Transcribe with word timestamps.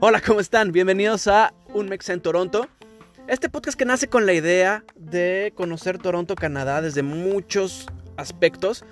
Hola, 0.00 0.20
¿cómo 0.24 0.38
están? 0.38 0.70
Bienvenidos 0.70 1.26
a 1.26 1.52
Un 1.72 1.88
Mex 1.88 2.08
en 2.08 2.20
Toronto. 2.20 2.68
Este 3.26 3.48
podcast 3.48 3.76
que 3.76 3.84
nace 3.84 4.06
con 4.06 4.26
la 4.26 4.32
idea 4.32 4.84
de 4.94 5.52
conocer 5.56 5.98
Toronto, 5.98 6.36
Canadá, 6.36 6.80
desde 6.82 7.02
muchos 7.02 7.88
aspectos, 8.16 8.84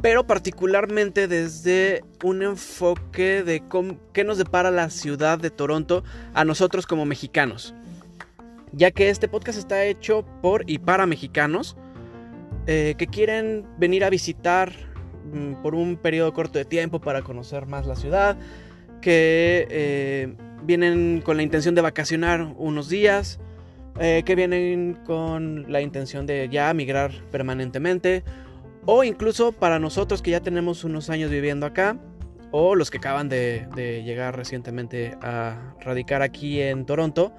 pero 0.00 0.26
particularmente 0.26 1.28
desde 1.28 2.02
un 2.24 2.42
enfoque 2.42 3.42
de 3.42 3.62
qué 4.14 4.24
nos 4.24 4.38
depara 4.38 4.70
la 4.70 4.88
ciudad 4.88 5.38
de 5.38 5.50
Toronto 5.50 6.04
a 6.32 6.46
nosotros 6.46 6.86
como 6.86 7.04
mexicanos. 7.04 7.74
Ya 8.72 8.90
que 8.90 9.10
este 9.10 9.28
podcast 9.28 9.58
está 9.58 9.84
hecho 9.84 10.24
por 10.40 10.64
y 10.70 10.78
para 10.78 11.04
mexicanos 11.04 11.76
eh, 12.66 12.94
que 12.96 13.08
quieren 13.08 13.66
venir 13.76 14.04
a 14.04 14.10
visitar 14.10 14.91
por 15.62 15.74
un 15.74 15.96
periodo 15.96 16.32
corto 16.32 16.58
de 16.58 16.64
tiempo 16.64 17.00
para 17.00 17.22
conocer 17.22 17.66
más 17.66 17.86
la 17.86 17.96
ciudad, 17.96 18.36
que 19.00 19.66
eh, 19.70 20.34
vienen 20.64 21.22
con 21.24 21.36
la 21.36 21.42
intención 21.42 21.74
de 21.74 21.82
vacacionar 21.82 22.54
unos 22.56 22.88
días, 22.88 23.40
eh, 23.98 24.22
que 24.24 24.34
vienen 24.34 24.98
con 25.04 25.70
la 25.70 25.80
intención 25.80 26.26
de 26.26 26.48
ya 26.50 26.72
migrar 26.74 27.12
permanentemente, 27.30 28.24
o 28.86 29.04
incluso 29.04 29.52
para 29.52 29.78
nosotros 29.78 30.22
que 30.22 30.30
ya 30.30 30.40
tenemos 30.40 30.84
unos 30.84 31.10
años 31.10 31.30
viviendo 31.30 31.66
acá, 31.66 31.98
o 32.50 32.74
los 32.74 32.90
que 32.90 32.98
acaban 32.98 33.28
de, 33.28 33.66
llegar 34.04 34.36
recientemente 34.36 35.16
a 35.22 35.74
radicar 35.80 36.22
aquí 36.22 36.60
en 36.60 36.84
Toronto. 36.84 37.32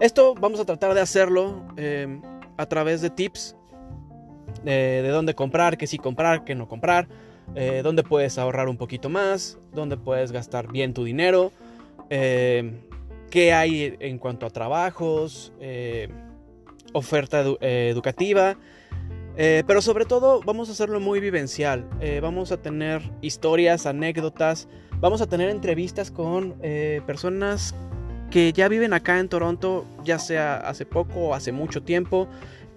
Esto 0.00 0.34
vamos 0.34 0.58
a 0.60 0.64
tratar 0.64 0.94
de 0.94 1.00
hacerlo 1.00 1.64
em, 1.76 2.22
a 2.56 2.66
través 2.66 3.02
de 3.02 3.10
tips 3.10 3.57
de 4.64 5.08
dónde 5.08 5.34
comprar, 5.34 5.78
qué 5.78 5.86
sí 5.86 5.98
comprar, 5.98 6.44
qué 6.44 6.54
no 6.54 6.68
comprar, 6.68 7.08
eh, 7.54 7.80
dónde 7.82 8.02
puedes 8.02 8.38
ahorrar 8.38 8.68
un 8.68 8.76
poquito 8.76 9.08
más, 9.08 9.58
dónde 9.72 9.96
puedes 9.96 10.32
gastar 10.32 10.70
bien 10.70 10.94
tu 10.94 11.04
dinero. 11.04 11.52
Eh, 12.10 12.72
qué 13.30 13.52
hay 13.52 13.96
en 14.00 14.18
cuanto 14.18 14.46
a 14.46 14.50
trabajos, 14.50 15.52
eh, 15.60 16.08
oferta 16.94 17.44
eh, 17.60 17.90
educativa, 17.90 18.56
pero 19.36 19.80
sobre 19.82 20.04
todo 20.04 20.40
vamos 20.44 20.68
a 20.68 20.72
hacerlo 20.72 20.98
muy 20.98 21.20
vivencial, 21.20 21.88
vamos 22.20 22.50
a 22.50 22.56
tener 22.56 23.02
historias, 23.20 23.86
anécdotas, 23.86 24.66
vamos 24.98 25.20
a 25.20 25.28
tener 25.28 25.48
entrevistas 25.48 26.10
con 26.10 26.54
personas 27.06 27.72
que 28.32 28.52
ya 28.52 28.66
viven 28.66 28.92
acá 28.94 29.20
en 29.20 29.28
Toronto, 29.28 29.86
ya 30.02 30.18
sea 30.18 30.56
hace 30.56 30.86
poco 30.86 31.20
o 31.20 31.34
hace 31.34 31.52
mucho 31.52 31.84
tiempo, 31.84 32.26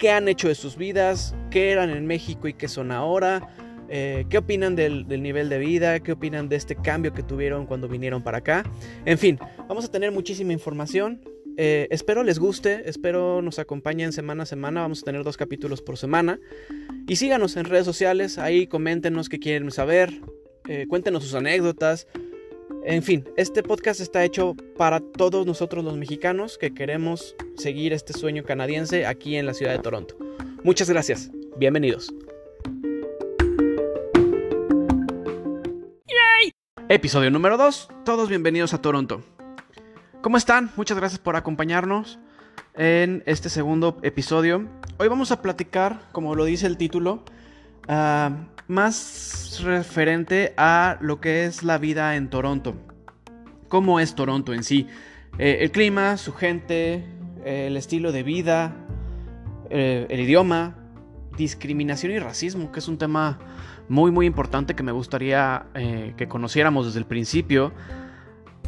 qué 0.02 0.10
han 0.10 0.28
hecho 0.28 0.48
de 0.48 0.56
sus 0.56 0.78
vidas, 0.78 1.36
qué 1.52 1.70
eran 1.70 1.92
en 1.92 2.08
México 2.08 2.48
y 2.48 2.54
qué 2.54 2.68
son 2.68 2.92
ahora. 2.92 3.48
Eh, 3.88 4.26
qué 4.32 4.40
opinan 4.40 4.76
del, 4.76 5.06
nivel 5.08 5.48
de 5.48 5.60
vida, 5.60 6.00
qué 6.00 6.14
opinan 6.14 6.50
de 6.50 6.56
este 6.56 6.76
cambio 6.76 7.14
que 7.14 7.22
tuvieron 7.22 7.68
cuando 7.68 7.88
vinieron 7.88 8.24
para 8.24 8.40
acá. 8.40 8.64
En 9.06 9.20
fin, 9.20 9.38
vamos 9.70 9.86
a 9.86 9.92
tener 9.92 10.12
muchísima 10.12 10.54
información. 10.54 11.22
Eh, 11.56 11.88
espero 11.92 12.24
les 12.24 12.40
guste, 12.40 12.90
espero 12.90 13.44
nos 13.44 13.60
acompañen 13.60 14.12
semana 14.12 14.42
a 14.42 14.46
semana, 14.48 14.82
vamos 14.82 15.04
a 15.04 15.06
tener 15.06 15.24
dos 15.24 15.38
capítulos 15.38 15.84
por 15.84 16.00
semana. 16.00 16.40
Y 17.08 17.18
síganos 17.18 17.56
en 17.56 17.66
redes 17.66 17.86
sociales, 17.86 18.40
ahí 18.40 18.66
coméntenos 18.66 19.30
qué 19.30 19.38
quieren 19.38 19.70
saber, 19.70 20.20
eh, 20.68 20.88
cuéntenos 20.88 21.24
sus 21.24 21.36
anécdotas. 21.36 22.08
En 22.84 23.04
fin, 23.04 23.30
este 23.38 23.62
podcast 23.62 24.00
está 24.00 24.24
hecho 24.24 24.56
para 24.76 25.00
todos 25.00 25.46
nosotros 25.46 25.86
los 25.86 25.98
mexicanos 25.98 26.58
que 26.58 26.74
queremos 26.74 27.36
seguir 27.56 27.94
este 27.94 28.14
sueño 28.14 28.44
canadiense 28.44 29.06
aquí 29.06 29.36
en 29.36 29.46
la 29.46 29.54
ciudad 29.54 29.73
de 29.73 29.80
Toronto. 29.80 30.16
Muchas 30.64 30.90
gracias, 30.90 31.30
bienvenidos. 31.58 32.12
Episodio 36.90 37.32
número 37.32 37.56
2. 37.56 37.88
Todos 38.04 38.28
bienvenidos 38.28 38.73
a 38.73 38.82
Toronto. 38.82 39.22
¿Cómo 40.22 40.36
están? 40.36 40.72
Muchas 40.76 40.98
gracias 40.98 41.20
por 41.20 41.38
acompañarnos 41.38 42.20
en 42.73 43.23
este 43.28 43.50
segundo 43.50 43.98
episodio. 44.02 44.67
Hoy 44.98 45.08
vamos 45.08 45.32
a 45.32 45.42
platicar, 45.42 46.10
como 46.11 46.36
lo 46.36 46.44
dice 46.44 46.67
el 46.67 46.76
título, 46.76 47.23
ah, 47.88 48.48
más 48.71 49.61
referente 49.64 50.54
a 50.58 50.98
lo 51.02 51.21
que 51.21 51.45
es 51.45 51.61
la 51.64 51.77
vida 51.77 52.15
en 52.15 52.30
Toronto. 52.30 52.76
¿Cómo 53.67 53.99
es 53.99 54.15
Toronto 54.15 54.54
en 54.54 54.64
sí? 54.64 54.87
Eh, 55.37 55.59
el 55.61 55.71
clima, 55.71 56.17
su 56.17 56.33
gente, 56.33 57.05
el 57.45 57.77
estilo 57.77 58.11
de 58.11 58.23
vida, 58.23 58.73
eh, 59.70 60.05
el 60.10 60.20
idioma, 60.20 60.76
discriminación 61.37 62.11
y 62.11 62.20
racismo, 62.20 62.71
que 62.71 62.80
es 62.80 62.87
un 62.87 62.98
tema 62.98 63.39
muy 63.87 64.11
muy 64.11 64.26
importante 64.26 64.76
que 64.76 64.83
me 64.83 64.92
gustaría 64.92 65.65
eh, 65.76 66.14
que 66.17 66.27
conociéramos 66.27 66.86
desde 66.86 66.99
el 66.99 67.05
principio. 67.05 67.73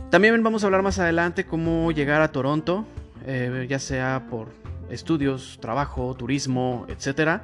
También 0.10 0.42
vamos 0.44 0.64
a 0.64 0.68
hablar 0.68 0.82
más 0.82 1.00
adelante 1.00 1.46
cómo 1.46 1.92
llegar 1.92 2.22
a 2.22 2.32
Toronto, 2.32 2.86
eh, 3.26 3.66
ya 3.70 3.80
sea 3.80 4.28
por 4.30 4.50
estudios, 4.90 5.58
trabajo, 5.62 6.14
turismo, 6.16 6.86
etc. 6.88 7.42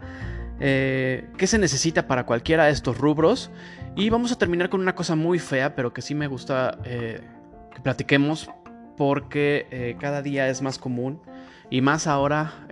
Eh, 0.60 1.30
¿Qué 1.38 1.48
se 1.48 1.58
necesita 1.58 2.08
para 2.08 2.26
cualquiera 2.26 2.66
de 2.66 2.72
estos 2.72 2.98
rubros? 2.98 3.52
Y 3.96 4.10
vamos 4.10 4.32
a 4.32 4.38
terminar 4.38 4.70
con 4.70 4.82
una 4.82 4.96
cosa 4.96 5.16
muy 5.16 5.40
fea, 5.40 5.76
pero 5.76 5.94
que 5.94 6.02
sí 6.02 6.16
me 6.16 6.28
gusta 6.28 6.78
que 6.84 7.82
platiquemos 7.84 8.50
porque 8.98 9.96
cada 10.00 10.22
día 10.22 10.50
es 10.50 10.62
más 10.62 10.78
común 10.78 11.22
y 11.70 11.82
más 11.82 12.08
ahora 12.08 12.68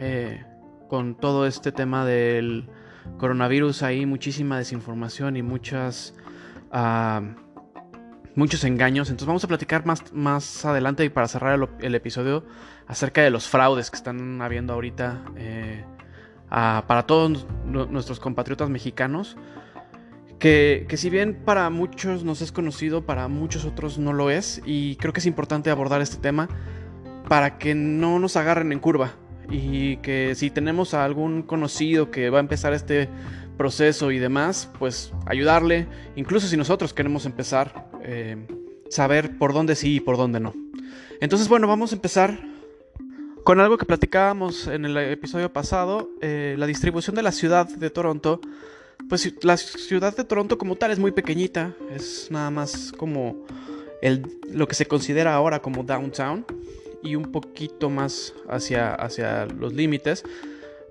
con 0.87 1.15
todo 1.15 1.47
este 1.47 1.71
tema 1.71 2.05
del 2.05 2.69
coronavirus 3.17 3.83
hay 3.83 4.05
muchísima 4.05 4.57
desinformación 4.57 5.37
y 5.37 5.41
muchas... 5.41 6.13
Ah, 6.71 7.21
muchos 8.37 8.63
engaños. 8.63 9.09
Entonces 9.09 9.27
vamos 9.27 9.43
a 9.43 9.47
platicar 9.47 9.85
más, 9.85 10.13
más 10.13 10.63
adelante 10.63 11.03
y 11.03 11.09
para 11.09 11.27
cerrar 11.27 11.67
el, 11.79 11.95
episodio 11.95 12.45
acerca 12.87 13.21
de 13.21 13.31
los 13.31 13.49
fraudes 13.49 13.89
que 13.89 13.97
están 13.97 14.41
habiendo 14.41 14.73
ahorita 14.73 15.23
eh, 15.35 15.83
para 16.49 17.03
todos 17.05 17.47
nuestros 17.65 18.19
compatriotas 18.19 18.69
mexicanos. 18.69 19.37
Que, 20.39 20.85
que, 20.87 20.97
si 20.97 21.09
bien 21.09 21.41
para 21.43 21.67
muchos 21.71 22.23
nos 22.23 22.41
es 22.41 22.51
conocido, 22.51 23.05
para 23.05 23.27
muchos 23.27 23.65
otros 23.65 23.97
no 23.97 24.13
lo 24.13 24.29
es. 24.29 24.61
Y 24.65 24.95
creo 24.97 25.13
que 25.13 25.19
es 25.19 25.25
importante 25.25 25.69
abordar 25.71 26.01
este 26.01 26.17
tema 26.17 26.47
para 27.27 27.57
que 27.57 27.75
no 27.75 28.19
nos 28.19 28.35
agarren 28.35 28.71
en 28.71 28.79
curva 28.79 29.13
y 29.49 29.97
que 29.97 30.35
si 30.35 30.49
tenemos 30.49 30.93
a 30.93 31.05
algún 31.05 31.41
conocido 31.41 32.11
que 32.11 32.29
va 32.29 32.37
a 32.37 32.41
empezar 32.41 32.73
este 32.73 33.09
proceso 33.57 34.11
y 34.11 34.19
demás, 34.19 34.69
pues 34.77 35.13
ayudarle, 35.25 35.87
incluso 36.15 36.47
si 36.47 36.57
nosotros 36.57 36.93
queremos 36.93 37.25
empezar, 37.25 37.89
eh, 38.03 38.45
saber 38.89 39.37
por 39.37 39.53
dónde 39.53 39.75
sí 39.75 39.95
y 39.95 39.99
por 39.99 40.17
dónde 40.17 40.39
no. 40.39 40.53
Entonces, 41.19 41.49
bueno, 41.49 41.67
vamos 41.67 41.91
a 41.91 41.95
empezar 41.95 42.39
con 43.47 43.61
algo 43.61 43.77
que 43.77 43.85
platicábamos 43.85 44.67
en 44.67 44.83
el 44.83 44.97
episodio 44.97 45.53
pasado, 45.53 46.09
eh, 46.19 46.55
la 46.57 46.65
distribución 46.65 47.15
de 47.15 47.23
la 47.23 47.31
ciudad 47.31 47.65
de 47.65 47.89
Toronto. 47.89 48.41
Pues 49.07 49.41
la 49.41 49.55
ciudad 49.55 50.13
de 50.13 50.25
Toronto 50.25 50.57
como 50.57 50.75
tal 50.75 50.91
es 50.91 50.99
muy 50.99 51.13
pequeñita, 51.13 51.71
es 51.95 52.27
nada 52.29 52.51
más 52.51 52.91
como 52.97 53.45
el, 54.01 54.37
lo 54.51 54.67
que 54.67 54.75
se 54.75 54.85
considera 54.85 55.33
ahora 55.33 55.61
como 55.61 55.83
downtown 55.83 56.45
y 57.01 57.15
un 57.15 57.31
poquito 57.31 57.89
más 57.89 58.33
hacia, 58.49 58.93
hacia 58.93 59.45
los 59.45 59.71
límites. 59.71 60.25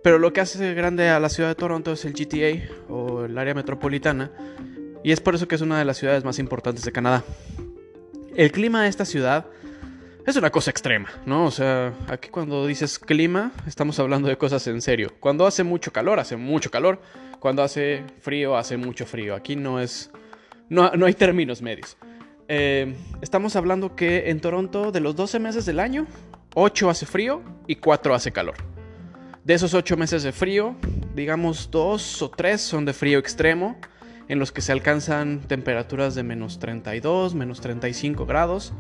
Pero 0.03 0.19
lo 0.19 0.33
que 0.33 0.41
hace 0.41 0.73
grande 0.73 1.11
a 1.11 1.21
la 1.21 1.29
ciudad 1.29 1.51
de 1.51 1.57
Toronto 1.57 1.93
es 1.93 2.07
el 2.07 2.15
GTA 2.15 2.71
o 2.89 3.27
el 3.27 3.37
área 3.37 3.53
metropolitana. 3.53 4.31
Y 5.05 5.13
es 5.13 5.21
por 5.21 5.35
eso 5.35 5.47
que 5.47 5.57
es 5.57 5.61
una 5.61 5.79
de 5.79 5.85
las 5.85 5.99
ciudades 5.99 6.25
más 6.25 6.39
importantes 6.39 6.87
de 6.87 6.93
Canadá. 6.93 7.23
El 8.35 8.51
clima 8.51 8.83
de 8.83 8.89
esta 8.89 9.05
ciudad 9.05 9.45
es 10.27 10.37
una 10.37 10.51
cosa 10.51 10.71
extrema, 10.71 11.09
¿no? 11.25 11.47
O 11.47 11.51
sea, 11.51 11.95
aquí 12.09 12.29
cuando 12.29 12.67
dices 12.67 12.99
clima, 12.99 13.53
estamos 13.67 13.99
hablando 14.01 14.29
de 14.29 14.37
cosas 14.37 14.67
en 14.67 14.83
serio. 14.83 15.13
Cuando 15.21 15.47
hace 15.47 15.63
mucho 15.63 15.93
calor, 15.93 16.19
hace 16.19 16.37
mucho 16.37 16.71
calor. 16.71 17.01
Cuando 17.39 17.63
hace 17.63 18.05
frío, 18.21 18.57
hace 18.57 18.77
mucho 18.77 19.07
frío. 19.07 19.37
Aquí 19.37 19.55
no 19.55 19.81
es. 19.81 20.11
No, 20.69 20.91
no 20.91 21.07
hay 21.07 21.15
términos 21.15 21.63
medios. 21.63 21.97
Eh, 22.49 22.95
estamos 23.23 23.55
hablando 23.55 23.95
que 23.95 24.31
en 24.31 24.41
Toronto, 24.41 24.91
de 24.91 25.01
los 25.01 25.15
12 25.15 25.39
meses 25.39 25.65
del 25.65 25.79
año, 25.79 26.07
8 26.55 26.91
hace 26.91 27.07
frío 27.07 27.43
y 27.69 27.77
4 27.77 28.15
hace 28.15 28.33
calor. 28.33 28.57
De 29.45 29.55
esos 29.55 29.75
8 29.75 29.97
meses 29.97 30.25
de 30.25 30.33
frío, 30.33 30.75
digamos 31.15 31.71
2 31.71 32.23
o 32.23 32.31
3 32.31 32.61
son 32.61 32.85
de 32.85 32.93
frío 32.93 33.21
extremo, 33.21 33.79
en 34.29 34.41
los 34.41 34.51
que 34.51 34.61
se 34.61 34.73
alcanzan 34.73 35.41
temperaturas 35.41 36.17
de 36.17 36.25
menos 36.25 36.59
32, 36.59 37.35
menos 37.37 37.61
35 37.61 38.27
grados. 38.27 38.73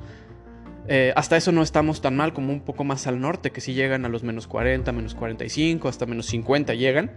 Eh, 0.88 1.12
hasta 1.16 1.36
eso 1.36 1.52
no 1.52 1.62
estamos 1.62 2.00
tan 2.00 2.16
mal 2.16 2.32
como 2.32 2.52
un 2.52 2.60
poco 2.60 2.84
más 2.84 3.06
al 3.06 3.20
norte, 3.20 3.50
que 3.50 3.60
si 3.60 3.74
llegan 3.74 4.04
a 4.04 4.08
los 4.08 4.22
menos 4.22 4.46
40, 4.46 4.92
menos 4.92 5.14
45, 5.14 5.88
hasta 5.88 6.06
menos 6.06 6.26
50 6.26 6.74
llegan. 6.74 7.10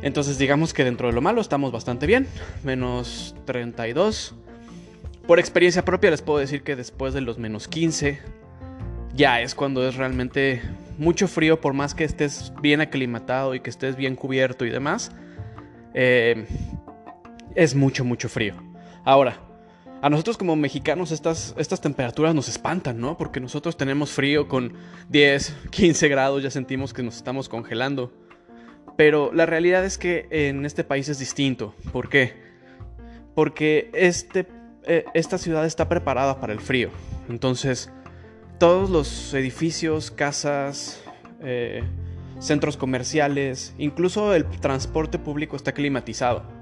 Entonces 0.00 0.38
digamos 0.38 0.72
que 0.72 0.84
dentro 0.84 1.08
de 1.08 1.14
lo 1.14 1.20
malo 1.20 1.40
estamos 1.40 1.72
bastante 1.72 2.06
bien. 2.06 2.26
Menos 2.62 3.34
32 3.44 4.34
por 5.28 5.38
experiencia 5.38 5.84
propia 5.84 6.10
les 6.10 6.22
puedo 6.22 6.38
decir 6.38 6.62
que 6.62 6.74
después 6.74 7.12
de 7.12 7.20
los 7.20 7.36
menos 7.36 7.68
15 7.68 8.18
ya 9.14 9.42
es 9.42 9.54
cuando 9.54 9.86
es 9.86 9.94
realmente 9.94 10.62
mucho 10.96 11.28
frío 11.28 11.60
por 11.60 11.74
más 11.74 11.94
que 11.94 12.04
estés 12.04 12.50
bien 12.62 12.80
aclimatado 12.80 13.54
y 13.54 13.60
que 13.60 13.68
estés 13.68 13.94
bien 13.94 14.16
cubierto 14.16 14.64
y 14.64 14.70
demás. 14.70 15.12
Eh, 15.92 16.46
es 17.54 17.74
mucho, 17.74 18.06
mucho 18.06 18.30
frío. 18.30 18.54
Ahora, 19.04 19.38
a 20.00 20.10
nosotros 20.10 20.36
como 20.36 20.54
mexicanos 20.54 21.10
estas, 21.10 21.54
estas 21.58 21.80
temperaturas 21.80 22.34
nos 22.34 22.48
espantan, 22.48 23.00
¿no? 23.00 23.16
Porque 23.16 23.40
nosotros 23.40 23.76
tenemos 23.76 24.10
frío 24.10 24.46
con 24.46 24.74
10, 25.08 25.56
15 25.70 26.08
grados, 26.08 26.42
ya 26.42 26.50
sentimos 26.50 26.92
que 26.92 27.02
nos 27.02 27.16
estamos 27.16 27.48
congelando. 27.48 28.12
Pero 28.96 29.32
la 29.32 29.46
realidad 29.46 29.84
es 29.84 29.98
que 29.98 30.26
en 30.30 30.64
este 30.66 30.84
país 30.84 31.08
es 31.08 31.18
distinto. 31.18 31.74
¿Por 31.92 32.08
qué? 32.08 32.34
Porque 33.34 33.90
este, 33.92 34.46
eh, 34.84 35.04
esta 35.14 35.38
ciudad 35.38 35.66
está 35.66 35.88
preparada 35.88 36.40
para 36.40 36.52
el 36.52 36.60
frío. 36.60 36.90
Entonces, 37.28 37.90
todos 38.58 38.90
los 38.90 39.34
edificios, 39.34 40.10
casas, 40.10 41.02
eh, 41.40 41.82
centros 42.38 42.76
comerciales, 42.76 43.74
incluso 43.78 44.34
el 44.34 44.44
transporte 44.44 45.18
público 45.18 45.56
está 45.56 45.72
climatizado. 45.72 46.57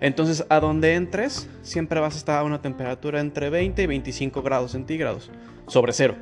Entonces, 0.00 0.44
a 0.48 0.60
donde 0.60 0.94
entres, 0.94 1.48
siempre 1.62 2.00
vas 2.00 2.14
a 2.14 2.18
estar 2.18 2.38
a 2.38 2.44
una 2.44 2.62
temperatura 2.62 3.20
entre 3.20 3.50
20 3.50 3.82
y 3.82 3.86
25 3.86 4.42
grados 4.42 4.72
centígrados, 4.72 5.30
sobre 5.66 5.92
cero. 5.92 6.14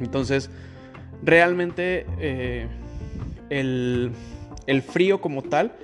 Entonces, 0.00 0.50
realmente 1.22 2.06
eh, 2.18 2.66
el, 3.50 4.12
frío 4.82 5.20
como 5.20 5.42
tal 5.42 5.76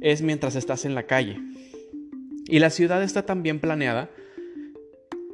es 0.00 0.22
mientras 0.22 0.56
estás 0.56 0.84
en 0.84 0.94
la 0.94 1.04
calle. 1.04 1.40
Y 2.46 2.58
la 2.58 2.70
ciudad 2.70 3.02
está 3.02 3.24
tan 3.24 3.42
bien 3.42 3.60
planeada 3.60 4.10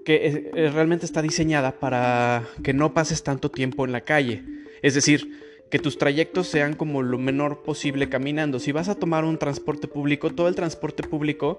que 0.04 0.50
realmente 0.72 1.06
está 1.06 1.22
diseñada 1.22 1.80
para 1.80 2.44
que 2.62 2.74
no 2.74 2.92
pases 2.92 3.22
tanto 3.22 3.50
tiempo 3.50 3.86
en 3.86 3.92
la 3.92 4.02
calle. 4.02 4.44
Es 4.82 4.94
decir, 4.94 5.45
que 5.70 5.78
tus 5.78 5.98
trayectos 5.98 6.46
sean 6.46 6.74
como 6.74 7.02
lo 7.02 7.18
menor 7.18 7.62
posible 7.62 8.08
caminando. 8.08 8.58
Si 8.58 8.72
vas 8.72 8.88
a 8.88 8.94
tomar 8.94 9.24
un 9.24 9.38
transporte 9.38 9.88
público, 9.88 10.30
todo 10.30 10.48
el 10.48 10.54
transporte 10.54 11.02
público 11.02 11.58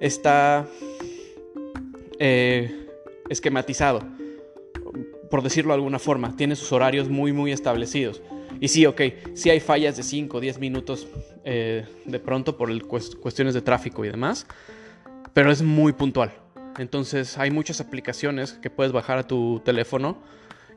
está 0.00 0.66
eh, 2.18 2.86
esquematizado, 3.28 4.02
por 5.30 5.42
decirlo 5.42 5.72
de 5.72 5.76
alguna 5.76 5.98
forma. 5.98 6.36
Tiene 6.36 6.56
sus 6.56 6.72
horarios 6.72 7.08
muy, 7.08 7.32
muy 7.32 7.52
establecidos. 7.52 8.22
Y 8.60 8.68
sí, 8.68 8.86
ok, 8.86 9.00
sí 9.34 9.50
hay 9.50 9.60
fallas 9.60 9.96
de 9.96 10.02
5 10.02 10.36
o 10.36 10.40
10 10.40 10.58
minutos 10.58 11.06
eh, 11.44 11.86
de 12.04 12.18
pronto 12.18 12.56
por 12.56 12.70
cuestiones 12.86 13.54
de 13.54 13.62
tráfico 13.62 14.04
y 14.04 14.08
demás, 14.08 14.46
pero 15.32 15.52
es 15.52 15.62
muy 15.62 15.92
puntual. 15.92 16.32
Entonces 16.78 17.38
hay 17.38 17.50
muchas 17.50 17.80
aplicaciones 17.80 18.54
que 18.54 18.70
puedes 18.70 18.92
bajar 18.92 19.18
a 19.18 19.26
tu 19.26 19.60
teléfono 19.64 20.18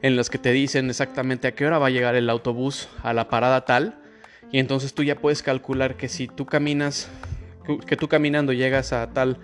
en 0.01 0.15
los 0.15 0.29
que 0.29 0.37
te 0.37 0.51
dicen 0.51 0.89
exactamente 0.89 1.47
a 1.47 1.53
qué 1.53 1.65
hora 1.65 1.77
va 1.77 1.87
a 1.87 1.91
llegar 1.91 2.15
el 2.15 2.29
autobús 2.29 2.89
a 3.03 3.13
la 3.13 3.29
parada 3.29 3.65
tal. 3.65 3.99
Y 4.51 4.59
entonces 4.59 4.93
tú 4.93 5.03
ya 5.03 5.15
puedes 5.15 5.43
calcular 5.43 5.95
que 5.95 6.09
si 6.09 6.27
tú 6.27 6.45
caminas, 6.45 7.09
que 7.85 7.95
tú 7.95 8.07
caminando 8.07 8.51
llegas 8.51 8.91
a 8.93 9.13
tal, 9.13 9.37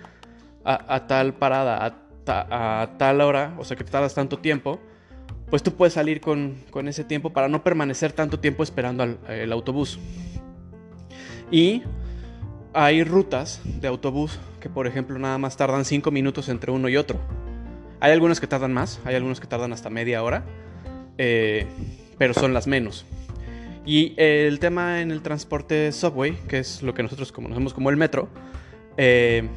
a, 0.66 1.08
tal 1.08 1.34
parada, 1.36 2.02
a, 2.28 2.90
tal 2.98 3.22
hora, 3.22 3.56
o 3.58 3.64
sea 3.64 3.78
que 3.78 3.84
te 3.84 3.92
tardas 3.92 4.14
tanto 4.14 4.40
tiempo, 4.40 4.80
pues 5.50 5.64
tú 5.64 5.74
puedes 5.76 5.94
salir 5.94 6.20
con, 6.20 6.58
ese 6.88 7.06
tiempo 7.06 7.32
para 7.32 7.48
no 7.48 7.64
permanecer 7.64 8.12
tanto 8.12 8.40
tiempo 8.40 8.64
esperando 8.64 9.04
al 9.04 9.18
el 9.30 9.52
autobús. 9.54 10.00
Y 11.52 11.84
hay 12.74 13.04
rutas 13.04 13.62
de 13.64 13.88
autobús 13.88 14.40
que, 14.60 14.70
por 14.70 14.88
ejemplo, 14.88 15.18
nada 15.18 15.38
más 15.38 15.56
tardan 15.56 15.86
5 15.86 16.12
minutos 16.12 16.50
entre 16.50 16.72
uno 16.72 16.90
y 16.90 16.98
otro. 16.98 17.18
Hay 18.00 18.12
algunos 18.12 18.40
que 18.40 18.48
tardan 18.48 18.74
más, 18.74 19.00
hay 19.06 19.16
algunos 19.16 19.40
que 19.40 19.48
tardan 19.48 19.74
hasta 19.74 19.90
media 19.90 20.24
hora, 20.24 20.46
eh, 21.18 21.66
pero 22.18 22.34
son 22.34 22.54
las 22.54 22.68
menos. 22.68 23.06
Y 23.86 24.14
el 24.18 24.60
tema 24.60 25.02
en 25.02 25.12
el 25.12 25.22
transporte 25.22 25.92
subway, 25.92 26.34
que 26.48 26.60
es 26.60 26.84
lo 26.84 26.94
que 26.94 27.04
nosotros 27.04 27.32
conocemos 27.32 27.74
como 27.74 27.90
el 27.90 27.98
metro, 27.98 28.30
eh, 28.98 29.48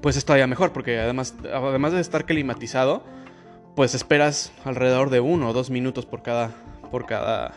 pues 0.00 0.16
es 0.16 0.24
todavía 0.24 0.46
mejor, 0.46 0.72
porque 0.72 1.00
además, 1.00 1.34
además 1.52 1.92
de 1.92 2.00
estar 2.00 2.26
climatizado, 2.26 3.02
pues 3.74 3.94
esperas 3.94 4.52
alrededor 4.64 5.10
de 5.10 5.20
uno 5.20 5.50
o 5.50 5.52
dos 5.52 5.68
minutos 5.70 6.06
por 6.06 6.22
cada, 6.22 6.52
por 6.90 7.06
cada 7.06 7.54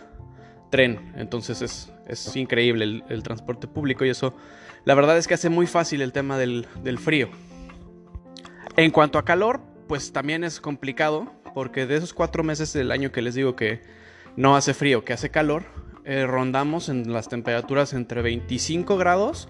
tren. 0.71 1.13
Entonces 1.15 1.61
es, 1.61 1.93
es 2.07 2.35
increíble 2.35 2.83
el, 2.83 3.03
el, 3.09 3.23
transporte 3.23 3.67
público 3.67 4.03
y 4.03 4.09
eso, 4.09 4.33
la 4.83 4.95
verdad 4.95 5.17
es 5.17 5.27
que 5.27 5.35
hace 5.35 5.49
muy 5.49 5.67
fácil 5.67 6.01
el 6.01 6.11
tema 6.11 6.37
del, 6.37 6.67
del 6.83 6.97
frío. 6.97 7.29
En 8.77 8.91
cuanto 8.91 9.19
a 9.19 9.25
calor, 9.25 9.61
pues 9.87 10.11
también 10.11 10.43
es 10.43 10.59
complicado, 10.59 11.31
porque 11.53 11.85
de 11.85 11.97
esos 11.97 12.13
cuatro 12.13 12.43
meses 12.43 12.73
del 12.73 12.91
año 12.91 13.11
que 13.11 13.21
les 13.21 13.35
digo 13.35 13.55
que 13.55 13.81
no 14.35 14.55
hace 14.55 14.73
frío, 14.73 15.03
que 15.03 15.13
hace 15.13 15.29
calor, 15.29 15.63
eh, 16.05 16.25
rondamos 16.25 16.89
en 16.89 17.11
las 17.11 17.27
temperaturas 17.27 17.93
entre 17.93 18.21
25 18.21 18.97
grados 18.97 19.49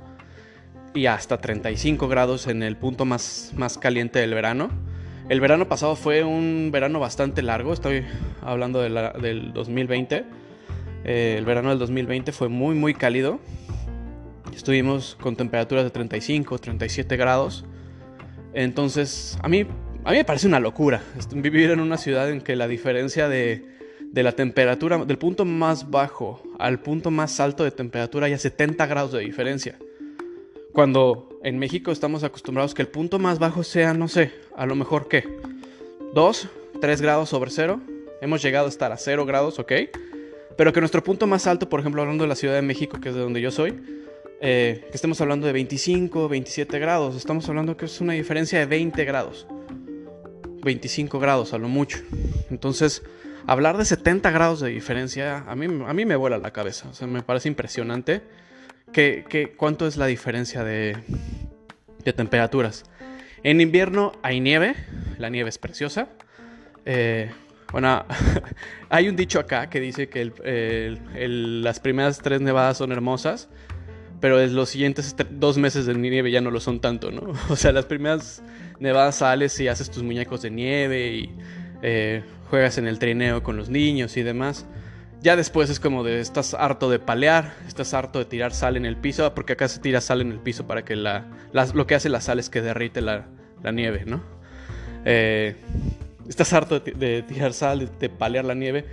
y 0.93 1.05
hasta 1.05 1.37
35 1.37 2.07
grados 2.07 2.47
en 2.47 2.63
el 2.63 2.77
punto 2.77 3.05
más, 3.05 3.53
más 3.55 3.77
caliente 3.77 4.19
del 4.19 4.33
verano. 4.33 4.69
El 5.29 5.41
verano 5.41 5.67
pasado 5.67 5.95
fue 5.95 6.23
un 6.23 6.69
verano 6.71 6.99
bastante 6.99 7.41
largo, 7.41 7.73
estoy 7.73 8.05
hablando 8.41 8.81
del 8.81 9.53
2020. 9.53 10.25
Eh, 11.03 11.35
el 11.37 11.45
verano 11.45 11.69
del 11.69 11.79
2020 11.79 12.31
fue 12.31 12.47
muy 12.47 12.75
muy 12.75 12.93
cálido. 12.93 13.39
Estuvimos 14.55 15.17
con 15.21 15.35
temperaturas 15.35 15.83
de 15.83 15.91
35, 15.91 16.57
37 16.57 17.17
grados. 17.17 17.65
Entonces, 18.53 19.37
a 19.43 19.49
mí 19.49 19.67
a 20.07 20.12
mí 20.12 20.18
me 20.19 20.24
parece 20.24 20.48
una 20.48 20.62
locura 20.62 21.04
vivir 21.36 21.69
en 21.69 21.81
una 21.81 21.98
ciudad 21.98 22.30
en 22.31 22.39
que 22.39 22.56
la 22.56 22.69
diferencia 22.69 23.27
de, 23.27 23.65
la 24.13 24.31
temperatura, 24.31 25.04
del 25.04 25.18
punto 25.18 25.44
más 25.44 25.92
bajo 25.92 26.42
al 26.59 26.80
punto 26.80 27.12
más 27.12 27.42
alto 27.42 27.65
de 27.65 27.71
temperatura, 27.71 28.27
hay 28.27 28.38
70 28.38 28.86
grados 28.86 29.12
de 29.12 29.19
diferencia. 29.19 29.77
Cuando 30.71 31.27
en 31.44 31.59
México 31.59 31.92
estamos 31.92 32.24
acostumbrados 32.24 32.74
que 32.74 32.83
el 32.83 32.88
punto 32.88 33.19
más 33.19 33.38
bajo 33.38 33.63
sea, 33.63 33.94
no 33.94 34.07
sé, 34.07 34.31
a 34.56 34.65
lo 34.65 34.75
mejor 34.75 35.09
qué, 35.09 35.27
2, 36.13 36.48
3 36.80 37.01
grados 37.01 37.27
sobre 37.27 37.51
cero. 37.51 37.81
Hemos 38.21 38.42
llegado 38.42 38.68
a 38.68 38.69
estar 38.69 38.94
a 38.94 38.98
0 38.98 39.25
grados, 39.25 39.59
ok. 39.59 39.74
Pero 40.56 40.71
que 40.71 40.80
nuestro 40.80 41.04
punto 41.04 41.27
más 41.27 41.48
alto, 41.48 41.68
por 41.68 41.81
ejemplo, 41.81 42.01
hablando 42.01 42.24
de 42.24 42.30
la 42.30 42.36
Ciudad 42.36 42.56
de 42.56 42.62
México, 42.62 42.98
que 43.01 43.09
es 43.09 43.15
de 43.15 43.19
donde 43.19 43.42
yo 43.42 43.51
soy, 43.51 43.77
eh, 44.39 44.86
que 44.89 44.95
estemos 44.95 45.19
hablando 45.19 45.48
de 45.48 45.51
25, 45.51 46.30
27 46.30 46.80
grados. 46.80 47.18
Estamos 47.18 47.50
hablando 47.50 47.75
que 47.75 47.83
es 47.83 48.00
una 48.00 48.13
diferencia 48.13 48.57
de 48.57 48.68
20 48.68 49.04
grados. 49.04 49.45
25 50.63 51.19
grados 51.19 51.54
a 51.54 51.57
lo 51.57 51.68
mucho. 51.68 52.00
Entonces, 52.50 53.04
hablar 53.45 53.77
de 53.77 53.86
70 53.86 54.31
grados 54.31 54.59
de 54.59 54.69
diferencia 54.69 55.44
a 55.48 55.56
mí, 55.56 55.65
a 55.65 55.94
mí 55.94 56.06
me 56.06 56.15
vuela 56.15 56.38
la 56.38 56.51
cabeza. 56.51 56.89
O 56.89 56.94
sea, 56.94 57.07
me 57.07 57.21
parece 57.21 57.48
impresionante 57.48 58.21
que, 58.92 59.54
cuánto 59.57 59.88
es 59.88 59.98
la 59.98 60.06
diferencia 60.06 60.63
de, 60.63 60.98
de, 62.04 62.13
temperaturas. 62.13 62.86
En 63.44 63.61
invierno 63.61 64.14
hay 64.23 64.40
nieve, 64.40 64.76
la 65.18 65.30
nieve 65.30 65.49
es 65.49 65.57
preciosa. 65.57 66.07
Eh, 66.85 67.31
bueno, 67.71 68.06
hay 68.90 69.09
un 69.09 69.16
dicho 69.16 69.40
acá 69.40 69.69
que 69.69 69.80
dice 69.80 70.09
que 70.09 70.97
las 71.14 71.80
primeras 71.80 72.19
tres 72.19 72.42
nevadas 72.42 72.78
son 72.78 72.92
hermosas, 72.92 73.49
pero 74.19 74.45
los 74.47 74.69
siguientes 74.69 75.16
dos 75.31 75.57
meses 75.57 75.86
de 75.86 75.94
nieve 75.94 76.31
ya 76.31 76.42
no 76.42 76.52
lo 76.52 76.59
son 76.59 76.80
tanto, 76.80 77.12
¿no? 77.12 77.33
O 77.50 77.56
sea, 77.56 77.71
las 77.71 77.86
primeras 77.86 78.42
nevadas 78.80 79.18
sales 79.18 79.59
y 79.59 79.68
haces 79.68 79.90
tus 79.90 80.04
muñecos 80.04 80.42
de 80.42 80.50
nieve 80.50 81.07
y 81.14 81.36
eh, 81.81 82.24
juegas 82.50 82.78
en 82.78 82.88
el 82.88 83.00
trineo 83.00 83.44
con 83.44 83.57
los 83.57 83.69
niños 83.69 84.18
y 84.18 84.24
demás. 84.24 84.66
Ya 85.21 85.36
después 85.36 85.69
es 85.69 85.80
como 85.80 86.04
de 86.04 86.19
estás 86.19 86.54
harto 86.54 86.90
de 86.90 87.00
palear, 87.00 87.54
estás 87.68 87.94
harto 87.94 88.19
de 88.19 88.26
tirar 88.26 88.54
sal 88.54 88.78
en 88.78 88.86
el 88.86 88.95
piso, 88.97 89.33
porque 89.33 89.54
acá 89.54 89.68
se 89.68 89.80
tira 89.80 90.00
sal 90.00 90.21
en 90.21 90.31
el 90.31 90.40
piso 90.40 90.68
para 90.68 90.86
que 90.86 90.95
la, 90.95 91.26
lo 91.74 91.88
que 91.88 91.95
hace 91.95 92.09
la 92.09 92.21
sal 92.21 92.40
es 92.40 92.50
que 92.50 92.62
derrite 92.62 93.02
la, 93.02 93.26
nieve, 93.74 94.04
¿no? 94.06 94.21
Eh, 95.06 95.56
estás 96.30 96.54
harto 96.54 96.80
de, 96.80 97.24
tirar 97.24 97.54
sal, 97.54 97.90
de, 98.00 98.09
palear 98.09 98.45
la 98.45 98.54
nieve. 98.54 98.86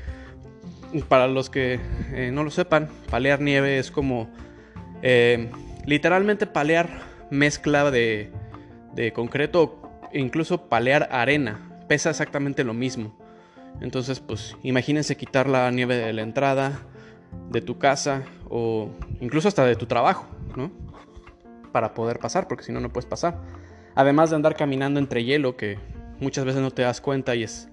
Para 1.08 1.26
los 1.26 1.50
que 1.50 1.80
eh, 2.12 2.30
no 2.32 2.44
lo 2.44 2.50
sepan, 2.50 2.88
palear 3.10 3.40
nieve 3.40 3.78
es 3.78 3.90
como 3.90 4.30
literalmente 5.86 6.46
palear 6.46 6.88
mezcla 7.30 7.90
de, 7.90 8.30
de 8.94 9.12
concreto, 9.12 9.80
incluso 10.12 10.68
palear 10.68 11.08
arena, 11.12 11.70
pesa 11.88 12.10
exactamente 12.10 12.64
lo 12.64 12.74
mismo. 12.74 13.16
Entonces, 13.80 14.20
pues 14.20 14.56
imagínense 14.62 15.16
quitar 15.16 15.48
la 15.48 15.70
nieve 15.70 15.96
de 15.96 16.12
la 16.12 16.22
entrada, 16.22 16.80
de 17.50 17.60
tu 17.60 17.78
casa 17.78 18.22
o 18.48 18.90
incluso 19.20 19.48
hasta 19.48 19.64
de 19.64 19.76
tu 19.76 19.86
trabajo, 19.86 20.26
¿no? 20.56 20.70
Para 21.72 21.94
poder 21.94 22.18
pasar, 22.18 22.46
porque 22.46 22.64
si 22.64 22.72
no, 22.72 22.80
no 22.80 22.92
puedes 22.92 23.06
pasar. 23.06 23.40
Además 23.94 24.30
de 24.30 24.36
andar 24.36 24.56
caminando 24.56 25.00
entre 25.00 25.24
hielo, 25.24 25.56
que 25.56 25.78
muchas 26.20 26.44
veces 26.44 26.62
no 26.62 26.70
te 26.70 26.82
das 26.82 27.00
cuenta 27.00 27.34
y 27.34 27.42
es 27.42 27.68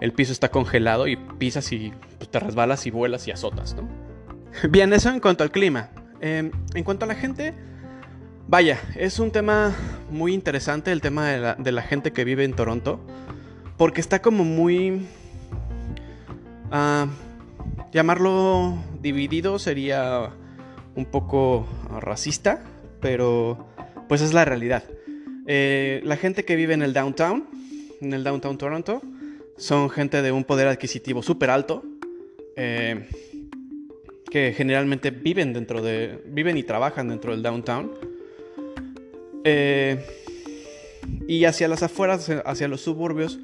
el 0.00 0.12
piso 0.12 0.32
está 0.32 0.50
congelado 0.50 1.06
y 1.06 1.16
pisas 1.16 1.70
y 1.72 1.92
pues, 2.18 2.30
te 2.30 2.40
resbalas 2.40 2.86
y 2.86 2.90
vuelas 2.90 3.28
y 3.28 3.32
azotas, 3.32 3.74
¿no? 3.74 3.88
Bien, 4.70 4.92
eso 4.92 5.10
en 5.10 5.20
cuanto 5.20 5.44
al 5.44 5.50
clima. 5.50 5.90
Em, 6.20 6.50
en 6.74 6.84
cuanto 6.84 7.04
a 7.04 7.08
la 7.08 7.14
gente, 7.14 7.54
Vaya, 8.50 8.80
es 8.96 9.20
un 9.20 9.30
tema 9.30 9.76
muy 10.10 10.34
interesante 10.34 10.90
el 10.90 11.00
tema 11.00 11.54
de 11.56 11.70
la, 11.70 11.82
gente 11.82 12.12
que 12.12 12.24
vive 12.24 12.42
en 12.42 12.52
Toronto, 12.52 12.98
porque 13.76 14.00
está 14.00 14.20
como 14.22 14.42
muy... 14.42 15.06
Uh, 16.72 17.06
llamarlo 17.92 18.76
dividido 19.00 19.60
sería 19.60 20.30
un 20.96 21.04
poco 21.04 21.64
racista, 22.00 22.64
pero 23.00 23.68
pues 24.08 24.20
es 24.20 24.34
la 24.34 24.44
realidad. 24.44 24.82
Eh, 25.46 26.00
la 26.02 26.16
gente 26.16 26.44
que 26.44 26.56
vive 26.56 26.74
en 26.74 26.82
el 26.82 26.92
downtown, 26.92 27.46
en 28.00 28.12
el 28.12 28.24
downtown 28.24 28.58
Toronto, 28.58 29.00
son 29.58 29.90
gente 29.90 30.22
de 30.22 30.32
un 30.32 30.42
poder 30.42 30.66
adquisitivo 30.66 31.22
súper 31.22 31.50
alto, 31.50 31.84
eh, 32.56 33.08
que 34.30 34.54
generalmente 34.56 35.10
viven 35.10 35.52
dentro 35.52 35.82
de, 35.82 36.20
viven 36.26 36.56
y 36.56 36.62
trabajan 36.62 37.08
dentro 37.08 37.32
del 37.32 37.42
downtown. 37.42 37.90
Eh, 39.44 40.04
y 41.26 41.44
hacia 41.44 41.68
las 41.68 41.82
afueras, 41.82 42.30
hacia 42.44 42.68
los 42.68 42.80
suburbios, 42.80 43.38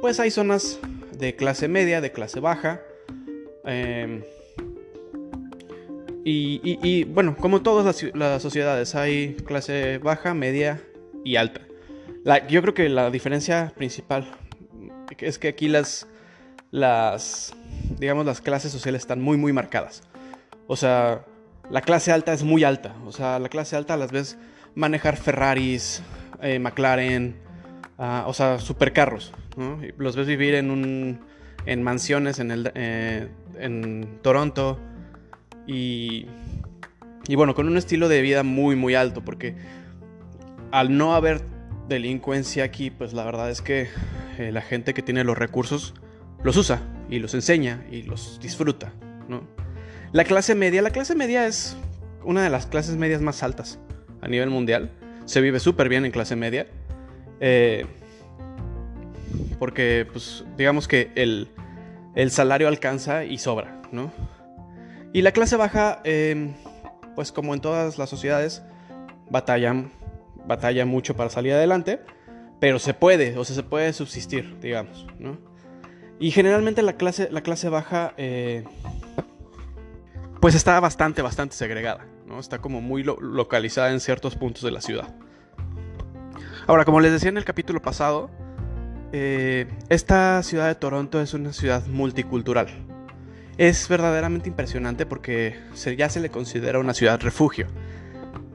pues 0.00 0.20
hay 0.20 0.30
zonas 0.30 0.78
de 1.18 1.34
clase 1.34 1.68
media, 1.68 2.00
de 2.00 2.12
clase 2.12 2.40
baja. 2.40 2.82
Em, 3.64 4.22
y, 6.28 7.04
bueno, 7.04 7.36
como 7.36 7.62
todas 7.62 8.02
las, 8.14 8.42
sociedades, 8.42 8.94
hay 8.96 9.34
clase 9.46 9.98
baja, 9.98 10.34
media 10.34 10.82
y 11.24 11.36
alta. 11.36 11.60
yo 12.48 12.60
creo 12.62 12.74
que 12.74 12.88
la 12.88 13.10
diferencia 13.10 13.72
principal 13.76 14.28
es 15.20 15.38
que 15.38 15.48
aquí 15.48 15.68
las, 15.68 16.08
las, 16.72 17.54
digamos, 17.98 18.26
las 18.26 18.40
clases 18.40 18.72
sociales 18.72 19.02
están 19.02 19.20
muy, 19.20 19.36
muy 19.36 19.52
marcadas. 19.52 20.02
O 20.66 20.76
sea, 20.76 21.24
la 21.70 21.80
clase 21.80 22.12
alta 22.12 22.32
es 22.32 22.42
muy 22.42 22.64
alta. 22.64 22.94
O 23.06 23.12
sea, 23.12 23.38
la 23.38 23.48
clase 23.48 23.76
alta 23.76 23.96
las 23.96 24.12
veces 24.12 24.38
manejar 24.74 25.16
Ferraris, 25.16 26.02
eh, 26.42 26.58
McLaren, 26.58 27.36
ah, 27.98 28.24
o 28.26 28.34
sea, 28.34 28.58
supercarros. 28.58 29.32
Los 29.96 30.16
ves 30.16 30.26
vivir 30.26 30.54
en, 30.54 30.70
un, 30.70 31.20
en 31.64 31.82
mansiones 31.82 32.38
en, 32.40 32.50
el, 32.50 32.70
eh, 32.74 33.28
en 33.58 34.18
Toronto 34.20 34.78
y, 35.66 36.26
y 37.26 37.34
bueno, 37.36 37.54
con 37.54 37.66
un 37.66 37.78
estilo 37.78 38.08
de 38.08 38.20
vida 38.20 38.42
muy, 38.42 38.76
muy 38.76 38.94
alto, 38.94 39.24
porque 39.24 39.56
al 40.72 40.96
no 40.98 41.14
haber 41.14 41.40
delincuencia 41.88 42.64
aquí, 42.64 42.90
pues 42.90 43.14
la 43.14 43.24
verdad 43.24 43.50
es 43.50 43.62
que 43.62 43.88
eh, 44.38 44.52
la 44.52 44.60
gente 44.60 44.92
que 44.92 45.02
tiene 45.02 45.24
los 45.24 45.38
recursos 45.38 45.94
los 46.42 46.56
usa 46.56 46.82
y 47.08 47.18
los 47.18 47.32
enseña 47.34 47.84
y 47.90 48.02
los 48.02 48.38
disfruta, 48.40 48.92
¿no? 49.28 49.48
La 50.16 50.24
clase 50.24 50.54
media, 50.54 50.80
la 50.80 50.92
clase 50.92 51.14
media 51.14 51.46
es 51.46 51.76
una 52.24 52.42
de 52.42 52.48
las 52.48 52.64
clases 52.64 52.96
medias 52.96 53.20
más 53.20 53.42
altas 53.42 53.78
a 54.22 54.28
nivel 54.28 54.48
mundial. 54.48 54.90
Se 55.26 55.42
vive 55.42 55.60
súper 55.60 55.90
bien 55.90 56.06
en 56.06 56.10
clase 56.10 56.36
media. 56.36 56.68
Eh, 57.38 57.84
porque, 59.58 60.08
pues, 60.10 60.42
digamos 60.56 60.88
que 60.88 61.10
el, 61.16 61.50
salario 62.30 62.66
alcanza 62.66 63.26
y 63.26 63.36
sobra, 63.36 63.82
¿no? 63.92 64.10
Y 65.12 65.20
la 65.20 65.32
clase 65.32 65.56
baja, 65.56 66.00
em, 66.04 66.54
pues 67.14 67.30
como 67.30 67.52
en 67.52 67.60
todas 67.60 67.98
las 67.98 68.08
sociedades, 68.08 68.62
batallan, 69.28 69.90
batalla 70.46 70.86
mucho 70.86 71.14
para 71.14 71.28
salir 71.28 71.52
adelante, 71.52 72.00
pero 72.58 72.78
se 72.78 72.94
puede, 72.94 73.36
o 73.36 73.44
sea, 73.44 73.54
se 73.54 73.62
puede 73.62 73.92
subsistir, 73.92 74.58
digamos, 74.60 75.06
¿no? 75.18 75.36
Y 76.18 76.30
generalmente 76.30 76.80
la 76.80 76.94
clase, 76.94 77.28
la 77.30 77.42
clase 77.42 77.68
baja, 77.68 78.14
eh, 78.16 78.64
pues 80.46 80.54
está 80.54 80.78
bastante, 80.78 81.22
bastante 81.22 81.56
segregada, 81.56 82.06
¿no? 82.24 82.38
Está 82.38 82.60
como 82.60 82.80
muy 82.80 83.02
localizada 83.02 83.90
en 83.90 83.98
ciertos 83.98 84.36
puntos 84.36 84.62
de 84.62 84.70
la 84.70 84.80
ciudad. 84.80 85.12
Ahora, 86.68 86.84
como 86.84 87.00
les 87.00 87.10
decía 87.10 87.30
en 87.30 87.36
el 87.36 87.44
capítulo 87.44 87.82
pasado, 87.82 88.30
eh, 89.12 89.66
esta 89.88 90.40
ciudad 90.44 90.68
de 90.68 90.76
Toronto 90.76 91.20
es 91.20 91.34
una 91.34 91.52
ciudad 91.52 91.84
multicultural. 91.88 92.68
Es 93.58 93.88
verdaderamente 93.88 94.48
impresionante 94.48 95.04
porque 95.04 95.58
ya 95.98 96.08
se 96.08 96.20
le 96.20 96.30
considera 96.30 96.78
una 96.78 96.94
ciudad 96.94 97.20
refugio. 97.20 97.66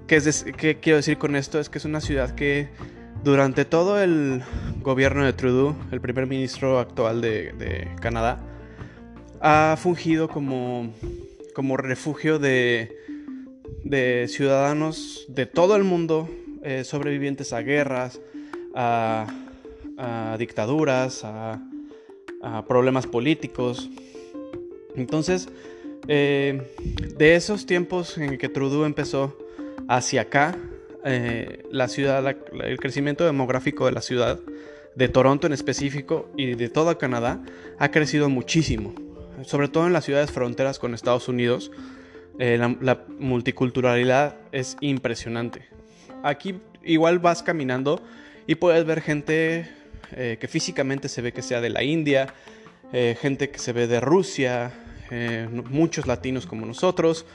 ¿Qué, 0.07 0.15
es 0.15 0.45
¿Qué 0.55 0.79
quiero 0.79 0.95
decir 0.95 1.17
con 1.17 1.35
esto? 1.35 1.59
Es 1.59 1.69
que 1.69 1.77
es 1.77 1.83
una 1.83 1.99
ciudad 1.99 2.31
que 2.35 2.69
durante 3.25 3.65
todo 3.65 4.01
el 4.01 4.43
gobierno 4.79 5.25
de 5.25 5.33
Trudeau, 5.33 5.75
el 5.91 5.99
primer 5.99 6.25
ministro 6.25 6.79
actual 6.79 7.19
de, 7.19 7.91
Canadá, 7.99 8.39
ha 9.41 9.75
fungido 9.77 10.29
como, 10.29 10.93
como 11.53 11.77
refugio 11.77 12.39
de, 12.39 12.97
ciudadanos 14.27 15.25
de 15.27 15.45
todo 15.45 15.75
el 15.75 15.83
mundo, 15.83 16.29
eh, 16.63 16.83
sobrevivientes 16.83 17.53
a 17.53 17.61
guerras, 17.61 18.21
a 18.75 19.27
a 20.01 20.35
dictaduras, 20.37 21.23
a, 21.23 21.61
problemas 22.67 23.05
políticos. 23.05 23.87
Entonces, 24.95 25.47
eh, 26.07 26.59
de 27.15 27.35
esos 27.35 27.67
tiempos 27.67 28.17
en 28.17 28.39
que 28.39 28.49
Trudeau 28.49 28.83
empezó 28.85 29.37
hacia 29.87 30.21
acá, 30.21 30.57
eh, 31.05 31.63
la 31.69 31.87
ciudad, 31.87 32.35
el 32.63 32.79
crecimiento 32.79 33.25
demográfico 33.25 33.85
de 33.85 33.91
la 33.91 34.01
ciudad, 34.01 34.39
de 34.95 35.07
Toronto 35.07 35.45
en 35.45 35.53
específico 35.53 36.29
y 36.35 36.55
de 36.55 36.67
toda 36.67 36.97
Canadá, 36.97 37.43
ha 37.77 37.91
crecido 37.91 38.27
muchísimo. 38.27 38.95
Sobre 39.43 39.67
todo 39.67 39.87
en 39.87 39.93
las 39.93 40.05
ciudades 40.05 40.31
fronteras 40.31 40.79
con 40.79 40.93
Estados 40.93 41.27
Unidos, 41.27 41.71
eh, 42.39 42.57
la 42.57 43.03
multiculturalidad 43.19 44.35
es 44.51 44.77
impresionante. 44.81 45.67
Aquí 46.23 46.59
igual 46.83 47.19
vas 47.19 47.43
caminando 47.43 48.01
y 48.47 48.55
puedes 48.55 48.85
ver 48.85 49.01
gente 49.01 49.69
eh, 50.13 50.37
que 50.39 50.47
físicamente 50.47 51.09
se 51.09 51.21
ve 51.21 51.33
que 51.33 51.41
sea 51.41 51.61
de 51.61 51.69
la 51.69 51.83
India, 51.83 52.33
eh, 52.93 53.17
gente 53.19 53.49
que 53.49 53.59
se 53.59 53.73
ve 53.73 53.87
de 53.87 53.99
Rusia, 53.99 54.73
muchos 55.69 56.07
latinos 56.07 56.45
como 56.45 56.65
nosotros, 56.65 57.25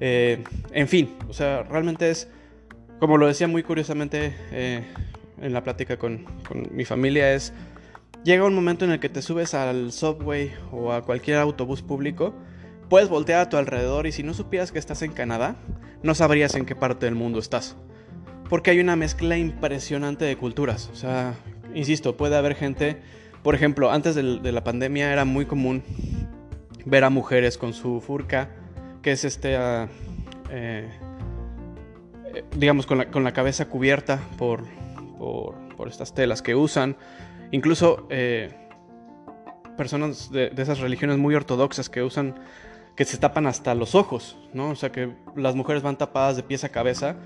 en 0.00 0.88
fin, 0.88 1.14
o 1.28 1.34
sea, 1.34 1.62
realmente 1.62 2.08
es, 2.08 2.26
como 3.00 3.18
lo 3.18 3.26
decía 3.26 3.46
muy 3.46 3.62
curiosamente 3.62 4.32
en 4.50 5.52
la 5.52 5.62
plática 5.62 5.98
con, 5.98 6.24
con 6.48 6.74
mi 6.74 6.86
familia, 6.86 7.34
es, 7.34 7.52
llega 8.28 8.44
un 8.44 8.54
momento 8.54 8.84
en 8.84 8.90
el 8.90 9.00
que 9.00 9.08
te 9.08 9.22
subes 9.22 9.54
al 9.54 9.90
subway 9.90 10.52
o 10.70 10.92
a 10.92 11.00
cualquier 11.00 11.38
autobús 11.38 11.80
público, 11.80 12.34
puedes 12.90 13.08
voltear 13.08 13.40
a 13.40 13.48
tu 13.48 13.56
alrededor 13.56 14.06
y 14.06 14.12
si 14.12 14.22
no 14.22 14.34
supieras 14.34 14.70
que 14.70 14.78
estás 14.78 15.00
en 15.00 15.12
Canadá, 15.12 15.56
no 16.02 16.14
sabrías 16.14 16.54
en 16.54 16.66
qué 16.66 16.76
parte 16.76 17.06
del 17.06 17.14
mundo 17.14 17.38
estás. 17.38 17.74
Porque 18.50 18.70
hay 18.70 18.80
una 18.80 18.96
mezcla 18.96 19.38
impresionante 19.38 20.26
de 20.26 20.36
culturas. 20.36 20.90
O 20.92 20.94
sea, 20.94 21.36
insisto, 21.74 22.18
puede 22.18 22.36
haber 22.36 22.54
gente, 22.54 23.00
por 23.42 23.54
ejemplo, 23.54 23.90
antes 23.90 24.14
de, 24.14 24.22
la 24.22 24.62
pandemia 24.62 25.10
era 25.10 25.24
muy 25.24 25.46
común 25.46 25.82
ver 26.84 27.04
a 27.04 27.10
mujeres 27.10 27.56
con 27.56 27.72
su 27.72 28.02
furca, 28.02 28.50
que 29.00 29.12
es 29.12 29.24
este, 29.24 29.56
ah, 29.56 29.88
eh, 30.50 30.86
digamos, 32.58 32.84
con 32.84 33.24
la, 33.24 33.32
cabeza 33.32 33.70
cubierta 33.70 34.20
por, 34.36 34.64
por, 35.18 35.88
estas 35.88 36.14
telas 36.14 36.42
que 36.42 36.54
usan. 36.54 36.94
Incluso 37.50 38.06
eh, 38.10 38.50
personas 39.76 40.30
de, 40.30 40.52
esas 40.56 40.80
religiones 40.80 41.18
muy 41.18 41.34
ortodoxas 41.34 41.88
que 41.88 42.02
usan, 42.02 42.34
que 42.94 43.04
se 43.04 43.16
tapan 43.16 43.46
hasta 43.46 43.74
los 43.74 43.94
ojos, 43.94 44.36
¿no? 44.52 44.70
O 44.70 44.76
sea, 44.76 44.92
que 44.92 45.10
las 45.34 45.54
mujeres 45.54 45.82
van 45.82 45.96
tapadas 45.96 46.36
de 46.36 46.42
pies 46.42 46.64
a 46.64 46.68
cabeza 46.68 47.16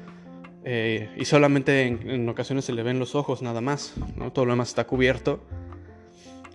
eh, 0.65 1.11
y 1.17 1.25
solamente 1.25 1.87
en, 1.87 2.29
ocasiones 2.29 2.65
se 2.65 2.73
le 2.73 2.85
ven 2.85 3.01
los 3.01 3.17
ojos 3.17 3.43
nada 3.43 3.61
más, 3.61 3.95
¿no? 4.17 4.33
todo 4.33 4.45
lo 4.45 4.53
demás 4.53 4.69
está 4.69 4.87
cubierto. 4.87 5.45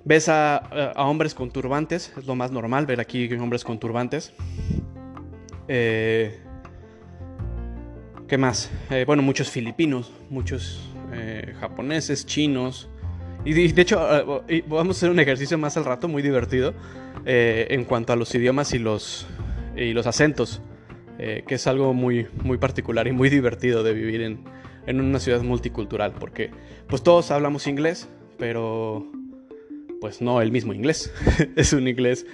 Ves 0.05 0.29
a, 0.29 0.93
hombres 0.95 1.33
con 1.33 1.51
turbantes, 1.51 2.13
es 2.17 2.25
lo 2.25 2.35
más 2.35 2.51
normal 2.51 2.85
ver 2.85 3.01
aquí 3.01 3.29
hombres 3.33 3.65
con 3.65 3.77
turbantes. 3.77 4.33
Eh, 5.67 6.39
¿Qué 8.29 8.37
más? 8.37 8.71
Bueno, 9.05 9.21
muchos 9.23 9.49
filipinos, 9.49 10.13
muchos 10.29 10.89
japoneses, 11.59 12.25
chinos. 12.25 12.89
Y 13.47 13.53
de 13.53 13.81
hecho, 13.81 13.99
vamos 14.67 14.97
a 14.97 14.99
hacer 14.99 15.09
un 15.09 15.19
ejercicio 15.19 15.57
más 15.57 15.77
al 15.77 15.85
rato, 15.85 16.07
muy 16.07 16.21
divertido, 16.21 16.73
en 17.25 17.85
cuanto 17.85 18.13
a 18.13 18.15
los 18.15 18.33
idiomas 18.35 18.73
y 18.73 18.79
los, 18.79 19.25
y 19.75 19.93
los 19.93 20.05
acentos. 20.05 20.61
Eh, 21.19 21.43
que 21.47 21.55
es 21.55 21.65
algo 21.65 21.95
muy, 21.95 22.27
muy 22.43 22.59
particular 22.59 23.07
y 23.07 23.11
muy 23.11 23.29
divertido 23.29 23.81
de 23.81 23.93
vivir 23.93 24.21
en, 24.21 24.43
en 24.85 25.01
una 25.01 25.19
ciudad 25.19 25.41
multicultural, 25.41 26.13
porque 26.13 26.51
pues 26.87 27.01
todos 27.01 27.31
hablamos 27.31 27.65
inglés, 27.65 28.07
pero 28.37 29.11
pues 29.99 30.21
no 30.21 30.41
el 30.41 30.51
mismo 30.51 30.73
inglés, 30.73 31.11
es 31.55 31.73
un 31.73 31.87
inglés 31.87 32.27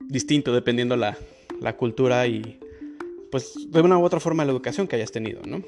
distinto 0.00 0.52
dependiendo 0.52 0.94
la, 0.94 1.16
la 1.58 1.76
cultura 1.76 2.26
y 2.26 2.60
pues 3.30 3.54
de 3.70 3.80
una 3.80 3.96
u 3.96 4.04
otra 4.04 4.20
forma 4.20 4.44
la 4.44 4.52
educación 4.52 4.86
que 4.86 4.96
hayas 4.96 5.10
tenido, 5.10 5.40
¿no? 5.46 5.62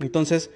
Entonces, 0.00 0.50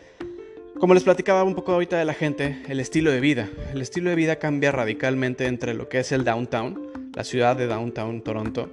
como 0.79 0.95
les 0.95 1.03
platicaba 1.03 1.43
un 1.43 1.55
poco 1.55 1.73
ahorita 1.73 1.99
de 1.99 2.05
la 2.05 2.15
gente, 2.15 2.63
el 2.69 2.79
estilo 2.79 3.11
de 3.11 3.21
vida. 3.21 3.49
El 3.73 3.83
estilo 3.83 4.11
de 4.11 4.17
vida 4.17 4.37
cambia 4.37 4.71
radicalmente 4.71 5.47
entre 5.47 5.75
lo 5.75 5.89
que 5.89 5.99
es 5.99 6.13
el 6.13 6.25
downtown, 6.25 7.11
la 7.15 7.25
ciudad 7.25 7.57
de 7.57 7.67
downtown 7.67 8.23
Toronto, 8.23 8.71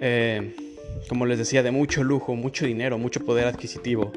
eh, 0.00 0.56
como 1.08 1.26
les 1.26 1.38
decía, 1.38 1.62
de 1.62 1.70
mucho 1.70 2.02
lujo, 2.02 2.34
mucho 2.34 2.66
dinero, 2.66 2.98
mucho 2.98 3.24
poder 3.24 3.46
adquisitivo. 3.46 4.12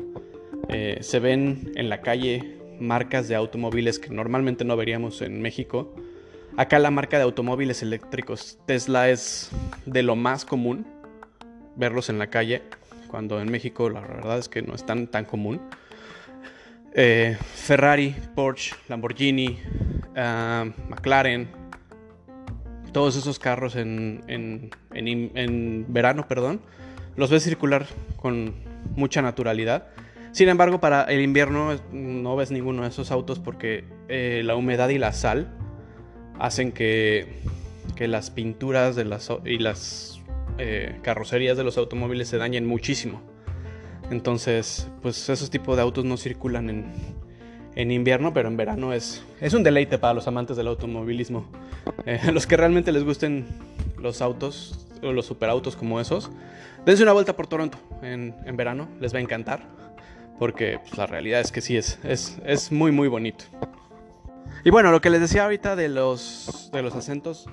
Eh, 0.70 0.98
se 1.02 1.20
ven 1.20 1.72
en 1.76 1.90
la 1.90 2.02
calle 2.02 2.58
marcas 2.80 3.28
de 3.28 3.36
automóviles 3.36 4.00
que 4.00 4.10
normalmente 4.10 4.66
no 4.66 4.76
veríamos 4.76 5.22
en 5.22 5.42
México. 5.42 5.94
Acá 6.58 6.80
la 6.80 6.90
marca 6.90 7.18
de 7.18 7.24
automóviles 7.24 7.84
eléctricos 7.84 8.58
Tesla 8.66 9.10
es 9.10 9.52
de 9.86 10.02
lo 10.02 10.16
más 10.16 10.44
común 10.44 10.88
verlos 11.76 12.10
en 12.10 12.18
la 12.18 12.28
calle, 12.28 12.64
cuando 13.10 13.40
en 13.40 13.52
México 13.52 13.90
la 13.90 14.02
verdad 14.02 14.40
es 14.40 14.50
que 14.50 14.62
no 14.62 14.74
es 14.74 14.86
tan, 14.86 15.08
tan 15.08 15.26
común. 15.26 15.62
Eh, 16.96 17.38
Ferrari, 17.56 18.16
Porsche, 18.34 18.74
Lamborghini, 18.88 19.60
ah, 20.16 20.66
McLaren, 20.90 21.50
todos 22.94 23.18
esos 23.18 23.38
carros 23.38 23.76
en, 23.76 24.24
en, 24.28 25.86
verano, 25.90 26.28
perdón, 26.30 26.62
los 27.18 27.30
ves 27.30 27.44
circular 27.44 27.86
con 28.16 28.56
mucha 28.96 29.22
naturalidad. 29.22 29.90
Sin 30.32 30.48
embargo, 30.48 30.80
para 30.80 31.04
el 31.04 31.22
invierno 31.22 31.78
no 31.92 32.36
ves 32.38 32.52
ninguno 32.52 32.84
de 32.84 32.90
esos 32.90 33.12
autos 33.12 33.40
porque 33.40 33.84
eh, 34.08 34.42
la 34.46 34.56
humedad 34.56 34.90
y 34.90 34.98
la 34.98 35.12
sal 35.12 35.54
hacen 36.40 36.72
que, 36.72 37.42
que 37.98 38.08
las 38.08 38.32
pinturas 38.32 38.96
de 38.96 39.04
las, 39.04 39.30
y 39.44 39.58
las 39.58 40.22
eh, 40.58 41.00
carrocerías 41.02 41.58
de 41.58 41.66
los 41.66 41.78
automóviles 41.78 42.30
se 42.30 42.38
dañen 42.38 42.66
muchísimo. 42.66 43.35
Entonces, 44.12 44.88
pues 45.02 45.30
esos 45.30 45.50
tipos 45.50 45.76
de 45.76 45.82
autos 45.82 46.06
no 46.06 46.18
circulan 46.18 46.70
en, 46.70 46.86
en 47.76 47.92
invierno, 47.92 48.34
pero 48.34 48.48
en 48.48 48.58
verano 48.58 48.94
es, 48.94 49.24
es 49.42 49.54
un 49.54 49.64
deleite 49.64 49.98
para 49.98 50.14
los 50.14 50.28
amantes 50.28 50.58
del 50.58 50.68
automovilismo. 50.68 51.46
Eh, 52.06 52.20
los 52.34 52.48
que 52.48 52.58
realmente 52.58 52.92
les 52.92 53.04
gusten 53.04 53.46
los 54.00 54.22
autos 54.22 54.88
o 55.04 55.12
los 55.12 55.26
superautos 55.26 55.76
como 55.76 56.00
esos, 56.00 56.32
dense 56.86 57.04
una 57.04 57.14
vuelta 57.14 57.36
por 57.36 57.48
Toronto 57.48 57.78
en, 58.02 58.36
en 58.46 58.58
verano, 58.58 58.88
les 59.00 59.14
va 59.14 59.20
a 59.20 59.22
encantar, 59.22 59.64
porque 60.40 60.80
pues, 60.82 60.98
la 60.98 61.06
realidad 61.06 61.42
es 61.42 61.52
que 61.52 61.62
sí, 61.62 61.78
es, 61.78 62.00
es, 62.04 62.38
es, 62.46 62.72
muy, 62.72 62.92
muy 62.92 63.08
bonito. 63.08 63.46
Y 64.64 64.70
bueno, 64.70 64.92
lo 64.92 65.02
que 65.02 65.10
les 65.10 65.22
decía 65.22 65.44
ahorita 65.44 65.76
de 65.76 65.90
los, 65.90 66.70
de 66.72 66.82
los 66.82 66.96
acentos 66.96 67.48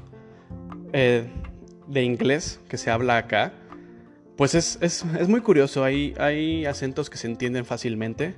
eh, 0.92 1.26
de 1.87 2.02
inglés 2.02 2.61
que 2.68 2.78
se 2.78 2.90
habla 2.90 3.18
acá, 3.18 3.52
pues 4.37 4.55
es, 4.55 4.79
es, 4.81 5.05
es 5.19 5.29
muy 5.29 5.41
curioso, 5.41 5.85
hay, 5.85 6.15
hay 6.19 6.65
acentos 6.67 7.11
que 7.11 7.19
se 7.19 7.27
entienden 7.27 7.65
fácilmente, 7.65 8.35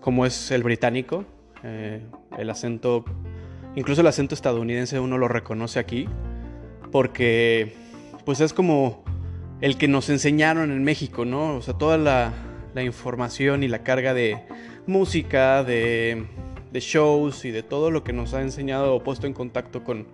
como 0.00 0.26
es 0.26 0.50
el 0.50 0.62
británico, 0.62 1.24
eh, 1.62 2.00
el 2.38 2.50
acento, 2.50 3.04
incluso 3.74 4.00
el 4.00 4.06
acento 4.06 4.34
estadounidense 4.34 4.98
uno 5.00 5.18
lo 5.18 5.28
reconoce 5.28 5.78
aquí, 5.78 6.08
porque 6.90 7.74
pues 8.24 8.40
es 8.40 8.52
como 8.52 9.04
el 9.60 9.76
que 9.76 9.88
nos 9.88 10.10
enseñaron 10.10 10.70
en 10.70 10.82
México, 10.82 11.24
¿no? 11.24 11.56
O 11.56 11.62
sea, 11.62 11.74
toda 11.74 11.98
la, 11.98 12.32
la 12.74 12.82
información 12.82 13.62
y 13.62 13.68
la 13.68 13.82
carga 13.82 14.14
de 14.14 14.38
música, 14.86 15.64
de, 15.64 16.26
de, 16.72 16.80
shows 16.80 17.44
y 17.44 17.50
de 17.50 17.62
todo 17.62 17.90
lo 17.90 18.04
que 18.04 18.12
nos 18.12 18.34
ha 18.34 18.42
enseñado 18.42 18.94
o 18.94 19.02
puesto 19.02 19.26
en 19.26 19.32
contacto 19.32 19.84
con, 19.84 20.06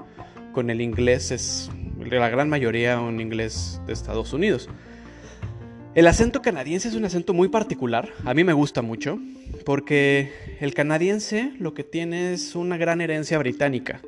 con 0.52 0.70
el 0.70 0.80
inglés 0.80 1.30
es 1.30 1.70
la 1.98 2.28
gran 2.28 2.48
mayoría 2.48 3.00
un 3.00 3.20
inglés 3.20 3.80
de 3.86 3.92
Estados 3.92 4.32
Unidos. 4.32 4.68
El 5.92 6.06
acento 6.06 6.40
canadiense 6.40 6.86
es 6.86 6.94
un 6.94 7.04
acento 7.04 7.34
muy 7.34 7.48
particular, 7.48 8.10
a 8.24 8.32
mí 8.32 8.44
me 8.44 8.52
gusta 8.52 8.80
mucho, 8.80 9.18
porque 9.64 10.30
el 10.60 10.72
canadiense 10.72 11.52
lo 11.58 11.74
que 11.74 11.82
tiene 11.82 12.32
es 12.32 12.54
una 12.54 12.76
gran 12.76 13.00
herencia 13.00 13.38
británica. 13.38 14.00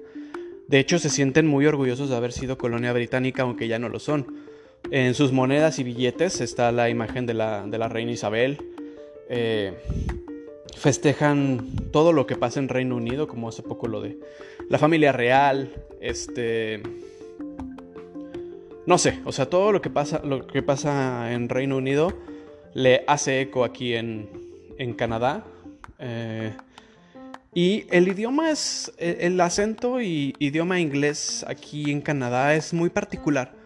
De 0.68 0.78
hecho, 0.78 1.00
se 1.00 1.10
sienten 1.10 1.48
muy 1.48 1.66
orgullosos 1.66 2.08
de 2.08 2.16
haber 2.16 2.30
sido 2.30 2.56
colonia 2.56 2.92
británica, 2.92 3.42
aunque 3.42 3.66
ya 3.66 3.80
no 3.80 3.88
lo 3.88 3.98
son. 3.98 4.26
En 4.92 5.14
sus 5.14 5.32
monedas 5.32 5.80
y 5.80 5.82
billetes 5.82 6.40
está 6.40 6.70
la 6.70 6.88
imagen 6.88 7.26
de 7.26 7.34
la, 7.34 7.88
reina 7.88 8.12
Isabel. 8.12 8.58
Eh, 9.28 9.74
festejan 10.76 11.66
todo 11.90 12.12
lo 12.12 12.28
que 12.28 12.36
pasa 12.36 12.60
en 12.60 12.68
Reino 12.68 12.94
Unido, 12.94 13.26
como 13.26 13.48
hace 13.48 13.62
poco 13.62 13.88
lo 13.88 14.00
de 14.00 14.18
la 14.68 14.78
familia 14.78 15.10
real, 15.10 15.74
este 16.00 16.80
no 18.86 18.98
sé, 18.98 19.20
o 19.24 19.32
sea, 19.32 19.46
todo 19.46 19.72
lo 19.72 19.80
que 19.80 19.90
pasa, 19.90 20.20
lo 20.24 20.46
que 20.46 20.62
pasa 20.62 21.32
en 21.32 21.48
Reino 21.48 21.76
Unido 21.76 22.12
le 22.74 23.04
hace 23.06 23.40
eco 23.40 23.64
aquí 23.64 23.94
en, 23.94 24.28
Canadá. 24.96 25.44
Eh, 26.00 26.52
y 27.54 27.86
el 27.90 28.08
idioma 28.08 28.50
es, 28.50 28.92
e, 28.98 29.18
el 29.20 29.40
acento 29.40 30.00
y 30.00 30.34
idioma 30.40 30.80
inglés 30.80 31.44
aquí 31.46 31.92
en 31.92 32.00
Canadá 32.00 32.54
es 32.54 32.74
muy 32.74 32.90
particular 32.90 33.62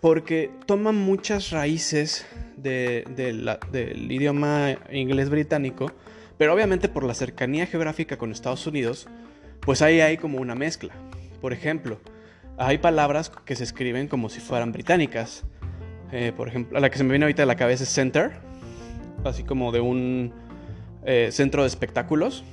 porque 0.00 0.50
toma 0.66 0.92
muchas 0.92 1.50
raíces 1.50 2.26
del 2.56 4.10
idioma 4.10 4.76
inglés 4.90 5.30
británico, 5.30 5.92
pero 6.38 6.54
obviamente 6.54 6.88
por 6.88 7.04
la 7.04 7.14
cercanía 7.14 7.66
geográfica 7.66 8.16
con 8.16 8.32
Estados 8.32 8.66
Unidos, 8.66 9.06
pues 9.60 9.82
ahí 9.82 10.00
hay 10.00 10.16
como 10.16 10.38
una 10.38 10.54
mezcla. 10.54 10.94
Por 11.40 11.52
ejemplo, 11.52 11.98
hay 12.60 12.76
palabras 12.76 13.32
que 13.46 13.56
se 13.56 13.64
escriben 13.64 14.06
como 14.06 14.28
si 14.28 14.38
fueran 14.38 14.70
británicas. 14.70 15.44
Eh, 16.12 16.34
por 16.36 16.46
ejemplo, 16.48 16.78
la 16.78 16.90
que 16.90 16.98
se 16.98 17.04
me 17.04 17.10
viene 17.10 17.24
ahorita 17.24 17.44
a 17.44 17.46
la 17.46 17.56
cabeza 17.56 17.84
es 17.84 17.88
center, 17.88 18.32
así 19.24 19.44
como 19.44 19.72
de 19.72 19.80
un 19.80 20.34
eh, 21.04 21.30
centro 21.32 21.62
de 21.62 21.68
espectáculos. 21.68 22.44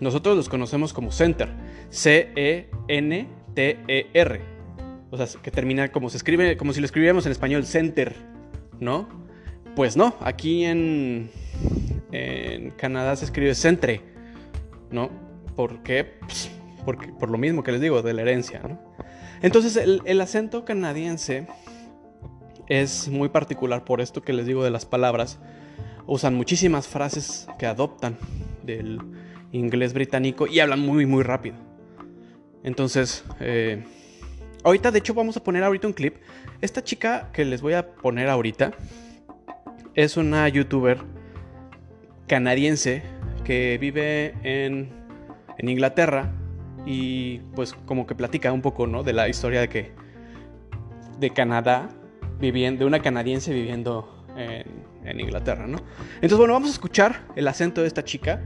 Nosotros 0.00 0.38
los 0.38 0.48
conocemos 0.48 0.94
como 0.94 1.12
center, 1.12 1.50
C-E-N-T-E-R. 1.90 2.70
O 5.10 5.16
sea, 5.18 5.26
que 5.42 5.50
termina 5.50 5.92
como 5.92 6.08
se 6.08 6.16
escribe, 6.16 6.56
como 6.56 6.72
si 6.72 6.80
lo 6.80 6.86
escribiéramos 6.86 7.26
en 7.26 7.32
español, 7.32 7.66
center, 7.66 8.16
¿no? 8.78 9.06
Pues 9.76 9.98
no, 9.98 10.14
aquí 10.20 10.64
en, 10.64 11.30
en 12.10 12.70
Canadá 12.70 13.16
se 13.16 13.26
escribe 13.26 13.54
centre, 13.54 14.00
¿no? 14.90 15.10
¿Por 15.56 15.82
qué? 15.82 16.14
Pues, 16.20 16.50
por 16.80 17.30
lo 17.30 17.38
mismo 17.38 17.62
que 17.62 17.72
les 17.72 17.80
digo, 17.80 18.02
de 18.02 18.14
la 18.14 18.22
herencia. 18.22 18.60
Entonces 19.42 19.76
el, 19.76 20.20
acento 20.20 20.64
canadiense 20.64 21.46
es 22.68 23.08
muy 23.08 23.30
particular 23.30 23.84
por 23.84 24.00
esto 24.00 24.22
que 24.22 24.32
les 24.32 24.46
digo 24.46 24.62
de 24.62 24.70
las 24.70 24.84
palabras. 24.84 25.38
Usan 26.06 26.34
muchísimas 26.34 26.88
frases 26.88 27.48
que 27.58 27.66
adoptan 27.66 28.18
del 28.62 29.00
inglés 29.52 29.94
británico 29.94 30.46
y 30.46 30.60
hablan 30.60 30.80
muy 30.80 31.06
muy 31.06 31.22
rápido. 31.22 31.56
Entonces, 32.62 33.24
eh, 33.40 33.84
ahorita 34.62 34.90
de 34.90 34.98
hecho 34.98 35.14
vamos 35.14 35.36
a 35.36 35.42
poner 35.42 35.64
ahorita 35.64 35.86
un 35.86 35.94
clip. 35.94 36.16
Esta 36.60 36.84
chica 36.84 37.30
que 37.32 37.44
les 37.46 37.62
voy 37.62 37.72
a 37.72 37.94
poner 37.94 38.28
ahorita 38.28 38.72
es 39.94 40.18
una 40.18 40.46
youtuber 40.48 40.98
canadiense 42.26 43.02
que 43.44 43.78
vive 43.78 44.34
en, 44.42 44.90
en 45.56 45.68
Inglaterra 45.68 46.30
y 46.86 47.38
pues 47.54 47.74
como 47.86 48.06
que 48.06 48.14
platica 48.14 48.52
un 48.52 48.62
poco, 48.62 48.86
¿no? 48.86 49.02
De 49.02 49.12
la 49.12 49.28
historia 49.28 49.60
de 49.60 49.68
que 49.68 49.92
de 51.18 51.30
Canadá, 51.30 51.88
viviendo, 52.40 52.80
de 52.80 52.86
una 52.86 53.00
canadiense 53.00 53.52
viviendo 53.52 54.26
en, 54.36 55.20
Inglaterra, 55.20 55.66
¿no? 55.66 55.78
Entonces, 56.16 56.38
bueno, 56.38 56.54
vamos 56.54 56.70
a 56.70 56.72
escuchar 56.72 57.26
el 57.36 57.48
acento 57.48 57.80
de 57.80 57.88
esta 57.88 58.04
chica. 58.04 58.40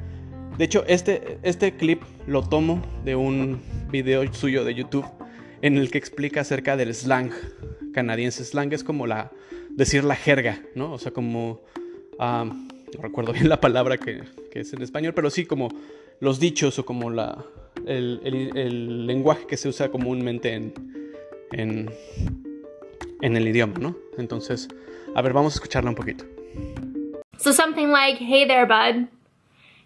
De 0.57 0.65
hecho, 0.65 0.85
este, 0.87 1.39
este 1.43 1.77
clip 1.77 2.03
lo 2.27 2.43
tomo 2.43 2.81
de 3.05 3.17
un 3.17 3.61
video 3.91 4.33
suyo 4.33 4.65
de 4.65 4.75
YouTube 4.75 5.05
en 5.63 5.79
el 5.79 5.91
que 5.91 5.99
explica 5.99 6.41
acerca 6.41 6.77
del 6.77 6.95
slang 6.95 7.33
canadiense. 7.93 8.45
Slang 8.45 8.73
es 8.73 8.85
como 8.85 9.07
la, 9.07 9.31
decir 9.71 10.05
la 10.05 10.15
jerga, 10.15 10.61
¿no? 10.75 10.93
O 10.93 10.99
sea, 10.99 11.13
como, 11.13 11.61
no 12.19 13.03
recuerdo 13.03 13.33
bien 13.33 13.49
la 13.49 13.61
palabra 13.61 13.99
que, 13.99 14.23
que 14.51 14.61
es 14.61 14.73
en 14.73 14.83
español, 14.83 15.13
pero 15.15 15.31
sí 15.31 15.45
como 15.45 15.69
los 16.21 16.39
dichos 16.39 16.79
o 16.79 16.87
como 16.87 17.11
la, 17.11 17.45
el, 17.87 18.21
el, 18.25 18.57
el 18.57 19.07
lenguaje 19.07 19.47
que 19.47 19.57
se 19.57 19.69
usa 19.69 19.91
comúnmente 19.91 20.53
en, 20.53 20.75
en, 21.53 21.91
en 23.21 23.37
el 23.37 23.49
idioma, 23.49 23.75
¿no? 23.79 23.97
Entonces, 24.19 24.69
a 25.15 25.23
ver, 25.23 25.33
vamos 25.33 25.55
a 25.55 25.57
escucharla 25.57 25.91
un 25.91 25.97
poquito. 25.97 26.25
So 27.39 27.53
something 27.53 27.89
like, 27.89 28.19
hey 28.19 28.47
there, 28.47 28.67
bud. 28.67 29.09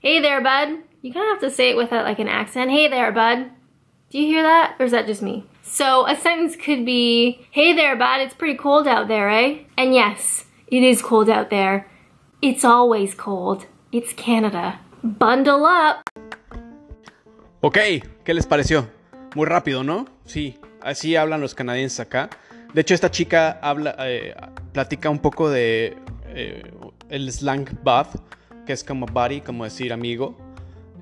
Hey 0.01 0.21
there, 0.21 0.41
bud. 0.41 0.79
You 1.03 1.13
kind 1.13 1.27
of 1.27 1.41
have 1.41 1.41
to 1.41 1.51
say 1.51 1.71
it 1.71 1.77
with 1.77 1.93
a, 1.93 2.03
like 2.03 2.21
an 2.21 2.29
accent. 2.29 2.71
Hey 2.71 2.89
there, 2.89 3.13
bud. 3.13 3.51
Do 4.11 4.19
you 4.19 4.27
hear 4.27 4.43
that? 4.43 4.77
Or 4.79 4.87
is 4.87 4.93
that 4.93 5.07
just 5.07 5.23
me? 5.23 5.45
So 5.63 6.07
a 6.07 6.17
sentence 6.17 6.57
could 6.57 6.85
be, 6.85 7.47
hey 7.51 7.75
there, 7.75 7.97
bud. 7.97 8.21
It's 8.21 8.35
pretty 8.35 8.57
cold 8.57 8.87
out 8.87 9.09
there, 9.09 9.29
eh? 9.29 9.59
And 9.77 9.93
yes, 9.93 10.45
it 10.67 10.83
is 10.83 11.03
cold 11.03 11.29
out 11.29 11.51
there. 11.51 11.87
It's 12.41 12.65
always 12.65 13.15
cold. 13.15 13.67
It's 13.93 14.13
Canada. 14.13 14.81
Bundle 15.03 15.65
up. 15.65 16.08
Ok, 17.61 17.77
¿qué 18.23 18.35
les 18.35 18.47
pareció? 18.47 18.89
Muy 19.35 19.45
rápido, 19.45 19.83
¿no? 19.83 20.07
Sí, 20.25 20.59
así 20.81 21.17
hablan 21.17 21.41
los 21.41 21.57
canadienses 21.57 21.99
acá. 21.99 22.31
De 22.73 22.83
hecho, 22.83 22.95
esta 22.95 23.11
chica 23.11 23.59
habla, 23.61 23.97
eh, 23.99 24.33
platica 24.73 25.11
un 25.11 25.19
poco 25.19 25.51
de 25.51 25.97
eh, 26.29 26.63
el 27.09 27.33
slang 27.33 27.69
bath, 27.83 28.15
que 28.65 28.73
es 28.73 28.85
como 28.85 29.07
buddy, 29.07 29.41
como 29.41 29.65
decir 29.65 29.93
amigo. 29.93 30.39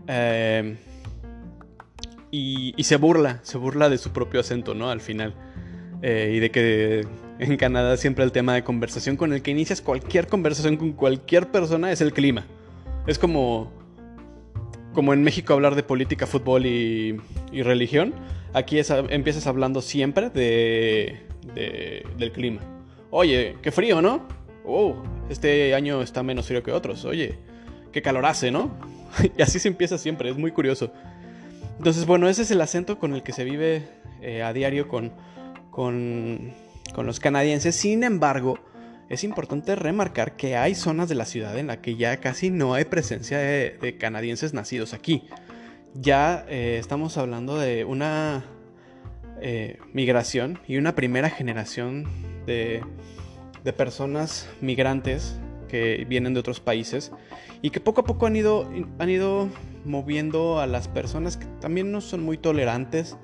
Eh, 0.09 0.79
y, 2.31 2.73
y, 2.75 2.85
se 2.85 2.97
burla, 2.97 3.41
se 3.43 3.59
burla 3.59 3.91
de 3.91 3.99
su 3.99 4.13
propio 4.13 4.41
acento, 4.41 4.73
¿no? 4.75 4.89
Al 4.89 5.03
final. 5.03 5.35
y 6.03 6.39
de 6.39 6.51
que 6.51 7.07
en 7.39 7.57
Canadá 7.59 7.99
siempre 7.99 8.25
el 8.25 8.33
tema 8.33 8.55
de 8.55 8.65
conversación 8.65 9.17
con 9.19 9.35
el 9.35 9.43
que 9.43 9.51
inicias 9.51 9.83
cualquier 9.83 10.27
conversación 10.27 10.79
con 10.79 10.93
cualquier 10.93 11.51
persona 11.51 11.93
es 11.93 12.01
el 12.01 12.15
clima. 12.15 12.47
Es 13.07 13.19
como 13.19 13.71
como 14.97 15.13
en 15.13 15.23
México 15.23 15.53
hablar 15.53 15.75
de 15.75 15.83
política, 15.83 16.27
fútbol 16.27 16.65
y, 16.65 17.21
religión, 17.53 18.15
aquí 18.55 18.81
empiezas 19.11 19.47
hablando 19.47 19.83
siempre 19.83 20.31
de, 20.31 21.21
del 22.17 22.33
clima. 22.33 22.63
Oye, 23.11 23.57
qué 23.61 23.71
frío, 23.71 24.01
¿no? 24.01 24.27
Oh, 24.65 24.97
este 25.29 25.75
año 25.75 26.01
está 26.01 26.23
menos 26.23 26.47
frío 26.47 26.63
que 26.63 26.73
otros. 26.73 27.05
Oye, 27.05 27.39
qué 27.93 28.01
calor 28.01 28.25
hace, 28.25 28.51
¿no? 28.51 28.75
y 29.39 29.43
así 29.43 29.59
se 29.59 29.69
empieza 29.69 29.99
siempre, 29.99 30.31
es 30.31 30.39
muy 30.39 30.51
curioso. 30.51 30.91
Entonces, 31.77 32.07
bueno, 32.07 32.27
ese 32.27 32.41
es 32.41 32.51
el 32.51 32.63
acento 32.63 32.99
con 32.99 33.15
el 33.15 33.23
que 33.23 33.33
se 33.33 33.45
vive 33.45 33.87
eh, 34.23 34.43
a 34.43 34.55
diario 34.55 34.89
con, 34.89 35.13
con 35.71 36.55
los 36.97 37.21
canadienses. 37.21 37.77
Sin 37.77 38.03
embargo, 38.03 38.59
es 39.09 39.25
importante 39.25 39.77
remarcar 39.77 40.37
que 40.37 40.57
hay 40.57 40.75
zonas 40.75 41.09
de 41.09 41.15
la 41.15 41.25
ciudad 41.25 41.57
en 41.59 41.69
la 41.69 41.81
que 41.81 41.97
ya 41.97 42.17
casi 42.19 42.51
no 42.51 42.75
hay 42.75 42.85
presencia 42.85 43.39
de, 43.39 43.97
canadienses 43.99 44.53
nacidos 44.53 44.95
aquí. 44.95 45.25
Ya 45.95 46.45
eh, 46.49 46.77
estamos 46.79 47.17
hablando 47.17 47.57
de 47.59 47.85
una 47.85 48.45
eh, 49.41 49.79
migración 49.93 50.59
y 50.67 50.77
una 50.77 50.95
primera 50.95 51.31
generación 51.31 52.05
de, 52.47 52.83
de, 53.65 53.73
personas 53.73 54.49
migrantes 54.61 55.39
que 55.69 56.05
vienen 56.09 56.35
de 56.35 56.41
otros 56.41 56.61
países 56.61 57.13
y 57.63 57.71
que 57.71 57.81
poco 57.81 58.03
a 58.03 58.05
poco 58.05 58.27
han 58.27 58.37
ido, 58.37 58.71
han 58.99 59.11
ido 59.11 59.49
moviendo 59.85 60.61
a 60.61 60.67
las 60.67 60.89
personas 60.89 61.37
que 61.37 61.47
también 61.61 61.93
no 61.93 62.01
son 62.01 62.23
muy 62.23 62.39
tolerantes 62.39 63.17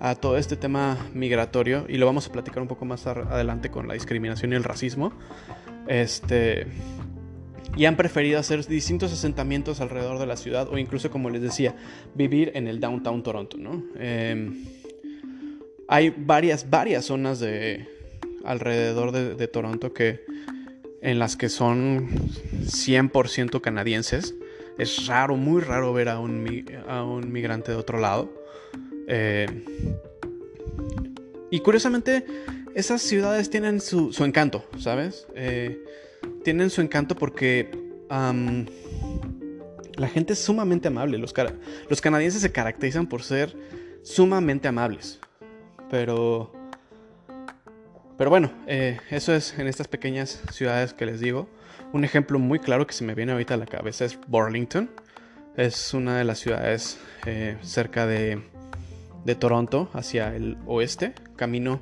a 0.00 0.14
todo 0.14 0.36
este 0.36 0.56
tema 0.56 0.98
migratorio 1.14 1.86
y 1.88 1.96
lo 1.96 2.06
vamos 2.06 2.26
a 2.26 2.32
platicar 2.32 2.62
un 2.62 2.68
poco 2.68 2.84
más 2.84 3.06
adelante 3.06 3.70
con 3.70 3.88
la 3.88 3.94
discriminación 3.94 4.52
y 4.52 4.56
el 4.56 4.64
racismo. 4.64 5.12
Este 5.86 6.66
y 7.76 7.86
han 7.86 7.96
preferido 7.96 8.38
hacer 8.38 8.64
distintos 8.66 9.12
asentamientos 9.12 9.80
alrededor 9.80 10.18
de 10.18 10.26
la 10.26 10.36
ciudad 10.36 10.68
o 10.68 10.78
incluso, 10.78 11.10
como 11.10 11.30
les 11.30 11.42
decía, 11.42 11.74
vivir 12.14 12.52
en 12.54 12.68
el 12.68 12.78
downtown 12.78 13.22
Toronto, 13.22 13.56
¿no? 13.58 13.82
Em, 13.98 14.64
hay 15.88 16.14
varias, 16.16 16.70
varias 16.70 17.06
zonas 17.06 17.40
de 17.40 17.88
alrededor 18.44 19.12
de, 19.12 19.48
Toronto 19.48 19.92
que 19.92 20.20
en 21.02 21.18
las 21.18 21.36
que 21.36 21.48
son 21.48 22.08
100% 22.66 23.60
canadienses. 23.60 24.34
Es 24.78 25.06
raro, 25.06 25.36
muy 25.36 25.60
raro 25.60 25.92
ver 25.92 26.08
a 26.08 26.18
un, 26.20 26.64
a 26.88 27.04
un 27.04 27.32
migrante 27.32 27.72
de 27.72 27.78
otro 27.78 27.98
lado. 27.98 28.43
Eh, 29.06 29.46
y 31.50 31.60
curiosamente, 31.60 32.24
esas 32.74 33.02
ciudades 33.02 33.50
tienen 33.50 33.80
su, 33.80 34.12
encanto, 34.24 34.64
¿sabes? 34.78 35.26
Eh, 35.34 35.82
tienen 36.42 36.70
su 36.70 36.80
encanto 36.80 37.14
porque 37.14 37.70
la 38.08 40.08
gente 40.08 40.32
es 40.32 40.38
sumamente 40.38 40.88
amable. 40.88 41.18
Los, 41.18 41.32
canadienses 41.32 42.42
se 42.42 42.52
caracterizan 42.52 43.06
por 43.06 43.22
ser 43.22 43.56
sumamente 44.02 44.68
amables. 44.68 45.20
Pero... 45.90 46.52
Pero 48.16 48.30
bueno, 48.30 48.52
eh, 48.68 49.00
eso 49.10 49.34
es 49.34 49.58
en 49.58 49.66
estas 49.66 49.88
pequeñas 49.88 50.40
ciudades 50.52 50.94
que 50.94 51.04
les 51.04 51.18
digo. 51.18 51.48
Un 51.92 52.04
ejemplo 52.04 52.38
muy 52.38 52.60
claro 52.60 52.86
que 52.86 52.92
se 52.92 53.02
me 53.02 53.12
viene 53.12 53.32
ahorita 53.32 53.54
a 53.54 53.56
la 53.56 53.66
cabeza 53.66 54.04
es 54.04 54.16
Burlington. 54.28 54.88
Es 55.56 55.92
una 55.94 56.18
de 56.18 56.24
las 56.24 56.38
ciudades 56.38 56.98
cerca 57.62 58.06
de 58.06 58.40
de 59.24 59.34
Toronto 59.34 59.88
hacia 59.92 60.34
el 60.34 60.56
oeste, 60.66 61.14
camino... 61.36 61.80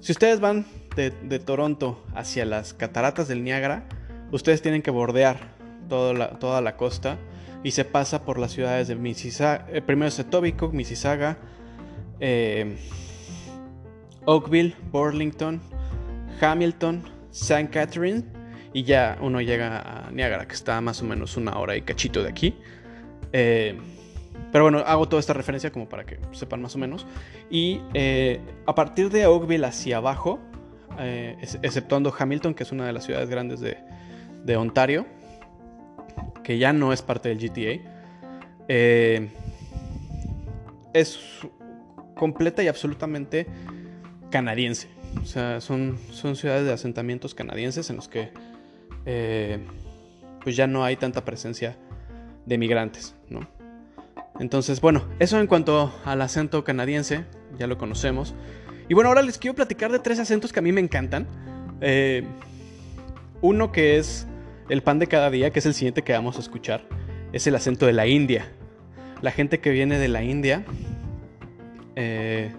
Si 0.00 0.10
ustedes 0.10 0.40
van 0.40 0.66
de, 0.96 1.38
Toronto 1.38 2.04
hacia 2.12 2.44
las 2.44 2.74
cataratas 2.74 3.28
del 3.28 3.44
Niágara, 3.44 3.84
ustedes 4.32 4.60
tienen 4.60 4.82
que 4.82 4.90
bordear 4.90 5.54
toda 5.88 6.12
la, 6.12 6.38
toda 6.40 6.60
la 6.60 6.76
costa 6.76 7.18
y 7.62 7.70
se 7.70 7.84
pasa 7.84 8.24
por 8.24 8.38
las 8.38 8.50
ciudades 8.50 8.88
de 8.88 8.96
Mississauga, 8.96 9.64
eh, 9.70 9.80
primero 9.80 10.08
es 10.08 10.18
Etobicoke, 10.18 10.74
Mississauga, 10.74 11.38
eh, 12.18 12.76
Oakville, 14.24 14.74
Burlington, 14.90 15.60
Hamilton, 16.40 17.04
St. 17.30 17.70
Catherine 17.70 18.24
y 18.72 18.82
ya 18.82 19.18
uno 19.20 19.40
llega 19.40 20.06
a 20.06 20.10
Niágara, 20.10 20.46
que 20.46 20.54
está 20.54 20.80
más 20.80 21.00
o 21.02 21.04
menos 21.04 21.36
una 21.36 21.58
hora 21.58 21.76
y 21.76 21.82
cachito 21.82 22.22
de 22.22 22.28
aquí. 22.28 22.56
Eh, 23.32 23.78
pero 24.52 24.64
bueno, 24.64 24.80
hago 24.80 25.08
toda 25.08 25.18
esta 25.18 25.32
referencia 25.32 25.72
como 25.72 25.88
para 25.88 26.04
que 26.04 26.18
sepan 26.32 26.60
más 26.60 26.74
o 26.76 26.78
menos. 26.78 27.06
Y 27.50 27.80
eh, 27.94 28.38
a 28.66 28.74
partir 28.74 29.10
de 29.10 29.26
Oakville 29.26 29.64
hacia 29.64 29.96
abajo, 29.96 30.38
eh, 30.98 31.38
exceptuando 31.62 32.14
Hamilton, 32.16 32.52
que 32.52 32.62
es 32.62 32.70
una 32.70 32.86
de 32.86 32.92
las 32.92 33.04
ciudades 33.04 33.30
grandes 33.30 33.60
de, 33.60 34.56
Ontario, 34.56 35.06
que 36.44 36.58
ya 36.58 36.74
no 36.74 36.92
es 36.92 37.00
parte 37.00 37.30
del 37.30 37.38
GTA, 37.38 37.80
eh, 38.68 39.30
es 40.92 41.18
completa 42.14 42.62
y 42.62 42.68
absolutamente 42.68 43.46
canadiense. 44.30 44.88
O 45.22 45.24
sea, 45.24 45.62
son, 45.62 45.98
son 46.10 46.36
ciudades 46.36 46.66
de 46.66 46.72
asentamientos 46.74 47.34
canadienses 47.34 47.88
en 47.88 47.96
los 47.96 48.08
que 48.08 48.30
pues 50.44 50.56
ya 50.56 50.66
no 50.66 50.84
hay 50.84 50.96
tanta 50.96 51.24
presencia 51.24 51.76
de 52.44 52.58
migrantes, 52.58 53.14
¿no? 53.28 53.48
Entonces, 54.38 54.80
bueno, 54.80 55.04
eso 55.18 55.38
en 55.40 55.46
cuanto 55.46 55.92
al 56.04 56.22
acento 56.22 56.64
canadiense, 56.64 57.24
ya 57.58 57.66
lo 57.66 57.78
conocemos. 57.78 58.34
Y 58.88 58.94
bueno, 58.94 59.08
ahora 59.08 59.22
les 59.22 59.38
quiero 59.38 59.54
platicar 59.54 59.92
de 59.92 59.98
tres 59.98 60.18
acentos 60.18 60.52
que 60.52 60.58
a 60.58 60.62
mí 60.62 60.72
me 60.72 60.80
encantan. 60.80 61.26
Eh, 61.80 62.24
uno 63.40 63.72
que 63.72 63.98
es 63.98 64.26
el 64.68 64.82
pan 64.82 64.98
de 64.98 65.06
cada 65.06 65.30
día, 65.30 65.50
que 65.50 65.58
es 65.58 65.66
el 65.66 65.74
siguiente 65.74 66.02
que 66.02 66.12
vamos 66.12 66.36
a 66.36 66.40
escuchar, 66.40 66.86
es 67.32 67.46
el 67.46 67.54
acento 67.54 67.86
de 67.86 67.92
la 67.92 68.06
India. 68.06 68.50
La 69.20 69.30
gente 69.30 69.60
que 69.60 69.70
viene 69.70 69.98
de 69.98 70.08
la 70.08 70.22
India, 70.22 70.64
eh, 71.96 72.52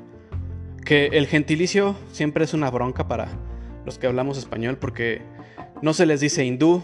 que 0.86 1.08
el 1.08 1.28
gentilicio 1.28 1.96
siempre 2.12 2.44
es 2.44 2.54
una 2.54 2.70
bronca 2.70 3.08
para 3.08 3.30
los 3.86 3.98
que 3.98 4.08
hablamos 4.08 4.38
español 4.38 4.78
porque 4.78 5.22
no 5.82 5.94
se 5.94 6.06
les 6.06 6.22
dice 6.22 6.46
hindú 6.46 6.84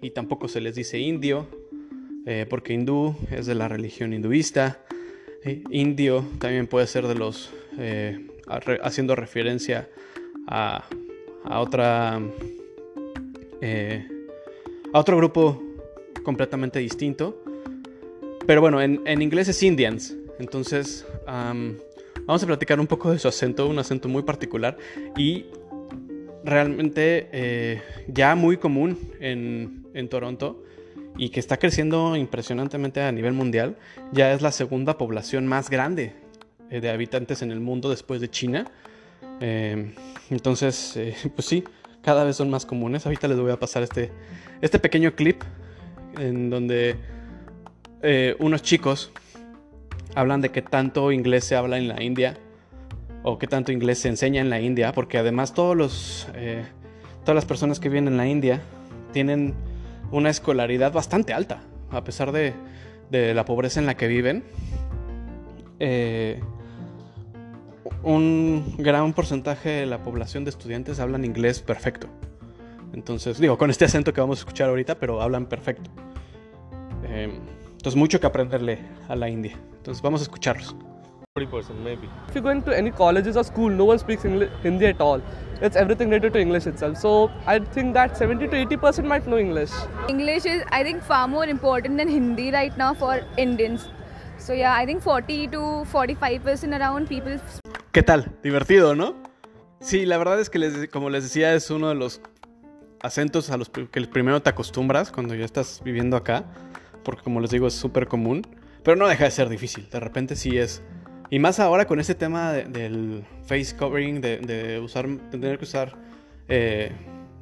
y 0.00 0.10
tampoco 0.10 0.48
se 0.48 0.60
les 0.60 0.74
dice 0.74 0.98
indio 0.98 1.46
eh, 2.24 2.46
porque 2.48 2.72
hindú 2.72 3.16
es 3.30 3.46
de 3.46 3.54
la 3.56 3.66
religión 3.66 4.12
hinduista, 4.12 4.78
eh, 5.44 5.64
indio 5.70 6.24
también 6.38 6.68
puede 6.68 6.86
ser 6.86 7.08
de 7.08 7.16
los, 7.16 7.52
eh, 7.78 8.28
haciendo 8.82 9.16
referencia 9.16 9.88
a, 10.46 10.84
otra, 11.50 12.16
a 12.16 12.20
otro 14.92 15.16
grupo 15.16 15.60
completamente 16.22 16.78
distinto. 16.78 17.42
Pero 18.46 18.60
bueno, 18.60 18.80
en, 18.80 19.22
inglés 19.22 19.48
es 19.48 19.62
Indians, 19.62 20.16
entonces 20.38 21.06
vamos 21.26 22.42
a 22.42 22.46
platicar 22.46 22.78
un 22.78 22.86
poco 22.86 23.10
de 23.10 23.18
su 23.18 23.26
acento, 23.28 23.68
un 23.68 23.78
acento 23.78 24.08
muy 24.08 24.22
particular 24.22 24.76
y 25.16 25.46
realmente 26.44 27.80
ya 28.08 28.34
muy 28.34 28.56
común 28.58 28.98
en, 29.20 29.86
en 29.94 30.08
Toronto 30.08 30.62
y 31.16 31.28
que 31.28 31.40
está 31.40 31.58
creciendo 31.58 32.16
impresionantemente 32.16 33.00
a 33.02 33.12
nivel 33.12 33.32
mundial. 33.32 33.76
Ya 34.12 34.32
es 34.32 34.42
la 34.42 34.52
segunda 34.52 34.98
población 34.98 35.46
más 35.46 35.70
grande 35.70 36.14
eh, 36.70 36.80
de 36.80 36.90
habitantes 36.90 37.42
en 37.42 37.50
el 37.50 37.60
mundo 37.60 37.90
después 37.90 38.20
de 38.20 38.30
China. 38.30 38.70
Eh, 39.40 39.94
entonces, 40.30 40.96
eh, 40.96 41.14
pues 41.34 41.46
sí, 41.46 41.64
cada 42.02 42.24
vez 42.24 42.36
son 42.36 42.50
más 42.50 42.66
comunes. 42.66 43.04
Ahorita 43.06 43.28
les 43.28 43.38
voy 43.38 43.52
a 43.52 43.58
pasar 43.58 43.82
este, 43.82 44.10
este 44.60 44.78
pequeño 44.78 45.14
clip 45.14 45.42
en 46.18 46.50
donde 46.50 46.96
unos 48.40 48.62
chicos 48.62 49.12
hablan 50.16 50.40
de 50.40 50.50
que 50.50 50.60
tanto 50.60 51.12
inglés 51.12 51.44
se 51.44 51.54
habla 51.54 51.78
en 51.78 51.86
la 51.86 52.02
India 52.02 52.36
o 53.22 53.38
que 53.38 53.46
tanto 53.46 53.70
inglés 53.70 54.00
se 54.00 54.08
enseña 54.08 54.40
en 54.40 54.50
la 54.50 54.60
India, 54.60 54.92
porque 54.92 55.18
además 55.18 55.54
todos 55.54 55.76
los, 55.76 56.26
todas 57.20 57.34
las 57.36 57.44
personas 57.44 57.78
que 57.78 57.88
viven 57.88 58.08
en 58.08 58.16
la 58.16 58.26
India 58.26 58.60
tienen 59.12 59.54
una 60.12 60.30
escolaridad 60.30 60.92
bastante 60.92 61.32
alta, 61.32 61.62
a 61.90 62.04
pesar 62.04 62.30
de, 62.30 62.54
la 63.10 63.44
pobreza 63.44 63.80
en 63.80 63.86
la 63.86 63.96
que 63.96 64.06
viven. 64.06 64.44
Eh, 65.80 66.40
un 68.04 68.76
gran 68.78 69.12
porcentaje 69.12 69.70
de 69.70 69.86
la 69.86 70.02
población 70.02 70.44
de 70.44 70.50
estudiantes 70.50 71.00
hablan 71.00 71.24
inglés 71.24 71.60
perfecto. 71.60 72.08
Entonces, 72.92 73.38
digo, 73.38 73.58
con 73.58 73.70
este 73.70 73.86
acento 73.86 74.12
que 74.12 74.20
vamos 74.20 74.38
a 74.38 74.40
escuchar 74.42 74.68
ahorita, 74.68 74.98
pero 74.98 75.20
hablan 75.22 75.46
perfecto. 75.46 75.90
Eh, 77.04 77.32
entonces, 77.72 77.96
mucho 77.96 78.20
que 78.20 78.26
aprenderle 78.26 78.78
a 79.08 79.16
la 79.16 79.28
India. 79.28 79.58
Entonces, 79.76 80.02
vamos 80.02 80.20
a 80.20 80.24
escucharlos. 80.24 80.76
40% 81.38 81.76
maybe. 81.82 82.10
If 82.28 82.34
you 82.34 82.42
go 82.42 82.50
into 82.50 82.76
any 82.76 82.90
colleges 82.90 83.38
or 83.38 83.44
school, 83.44 83.70
no 83.70 83.86
one 83.86 83.98
speaks 83.98 84.26
English, 84.26 84.50
Hindi 84.62 84.84
at 84.86 85.00
all. 85.00 85.22
It's 85.62 85.76
everything 85.76 86.10
related 86.10 86.34
to 86.34 86.38
English 86.38 86.66
itself. 86.66 86.98
So 86.98 87.30
I 87.46 87.58
think 87.58 87.94
that 87.94 88.18
70 88.18 88.48
to 88.48 88.76
80% 88.76 89.06
might 89.06 89.26
know 89.26 89.38
English. 89.38 89.70
English 90.10 90.44
is, 90.44 90.62
I 90.70 90.82
think, 90.82 91.02
far 91.02 91.26
more 91.28 91.46
important 91.46 91.96
than 91.96 92.08
Hindi 92.08 92.50
right 92.50 92.76
now 92.76 92.92
for 92.92 93.22
Indians. 93.38 93.88
So 94.36 94.52
yeah, 94.52 94.74
I 94.74 94.84
think 94.84 95.02
40 95.02 95.48
to 95.48 95.58
45% 95.90 96.78
around 96.78 97.08
people. 97.08 97.40
¿Qué 97.92 98.02
tal? 98.02 98.30
Divertido, 98.42 98.94
¿no? 98.94 99.14
Sí, 99.80 100.04
la 100.04 100.18
verdad 100.18 100.38
es 100.38 100.50
que, 100.50 100.58
les, 100.58 100.88
como 100.88 101.08
les 101.08 101.22
decía, 101.22 101.54
es 101.54 101.70
uno 101.70 101.88
de 101.88 101.94
los 101.94 102.20
acentos 103.00 103.48
a 103.48 103.56
los 103.56 103.70
que 103.70 103.86
primero 103.86 104.42
te 104.42 104.50
acostumbras 104.50 105.10
cuando 105.10 105.34
ya 105.34 105.46
estás 105.46 105.80
viviendo 105.82 106.18
acá. 106.18 106.44
Porque 107.02 107.22
como 107.22 107.40
les 107.40 107.50
digo, 107.50 107.68
es 107.68 107.74
súper 107.74 108.06
común. 108.06 108.46
Pero 108.82 108.96
no 108.96 109.08
deja 109.08 109.24
de 109.24 109.30
ser 109.30 109.48
difícil. 109.48 109.88
De 109.88 110.00
repente 110.00 110.36
sí 110.36 110.58
es 110.58 110.82
y 111.32 111.38
más 111.38 111.58
ahora 111.60 111.86
con 111.86 111.98
este 111.98 112.14
tema 112.14 112.52
del 112.52 113.24
face 113.46 113.74
covering, 113.74 114.20
de, 114.20 114.36
tener 115.30 115.56
que 115.56 115.64
usar 115.64 115.96
eh, 116.46 116.92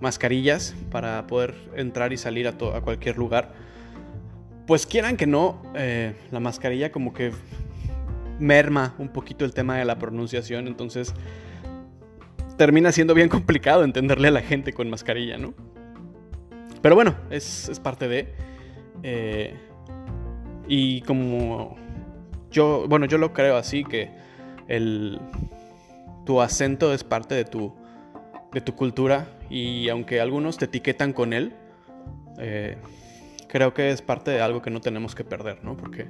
mascarillas 0.00 0.76
para 0.92 1.26
poder 1.26 1.56
entrar 1.74 2.12
y 2.12 2.16
salir 2.16 2.46
a, 2.46 2.50
a 2.50 2.80
cualquier 2.82 3.18
lugar, 3.18 3.52
pues 4.68 4.86
quieran 4.86 5.16
que 5.16 5.26
no, 5.26 5.60
eh, 5.74 6.14
la 6.30 6.38
mascarilla 6.38 6.92
como 6.92 7.12
que 7.12 7.32
merma 8.38 8.94
un 8.98 9.08
poquito 9.08 9.44
el 9.44 9.52
tema 9.52 9.76
de 9.76 9.84
la 9.84 9.98
pronunciación, 9.98 10.68
entonces 10.68 11.12
termina 12.56 12.92
siendo 12.92 13.12
bien 13.12 13.28
complicado 13.28 13.82
entenderle 13.82 14.28
a 14.28 14.30
la 14.30 14.42
gente 14.42 14.72
con 14.72 14.88
mascarilla, 14.88 15.36
¿no? 15.36 15.52
Pero 16.80 16.94
bueno, 16.94 17.16
es, 17.28 17.80
parte 17.82 18.06
de... 18.06 18.32
Eh, 19.02 19.56
y 20.68 21.00
como 21.00 21.76
yo, 22.50 22.86
bueno, 22.88 23.06
yo 23.06 23.18
lo 23.18 23.32
creo 23.32 23.56
así, 23.56 23.84
que 23.84 24.10
el, 24.68 25.20
tu 26.24 26.40
acento 26.40 26.92
es 26.92 27.04
parte 27.04 27.34
de 27.34 27.44
tu, 27.44 27.74
de 28.52 28.60
tu 28.60 28.74
cultura 28.74 29.28
y 29.48 29.88
aunque 29.88 30.20
algunos 30.20 30.58
te 30.58 30.66
etiquetan 30.66 31.12
con 31.12 31.32
él, 31.32 31.54
eh, 32.38 32.76
creo 33.48 33.74
que 33.74 33.90
es 33.90 34.02
parte 34.02 34.30
de 34.30 34.40
algo 34.40 34.62
que 34.62 34.70
no 34.70 34.80
tenemos 34.80 35.14
que 35.14 35.24
perder, 35.24 35.64
¿no? 35.64 35.76
Porque 35.76 36.06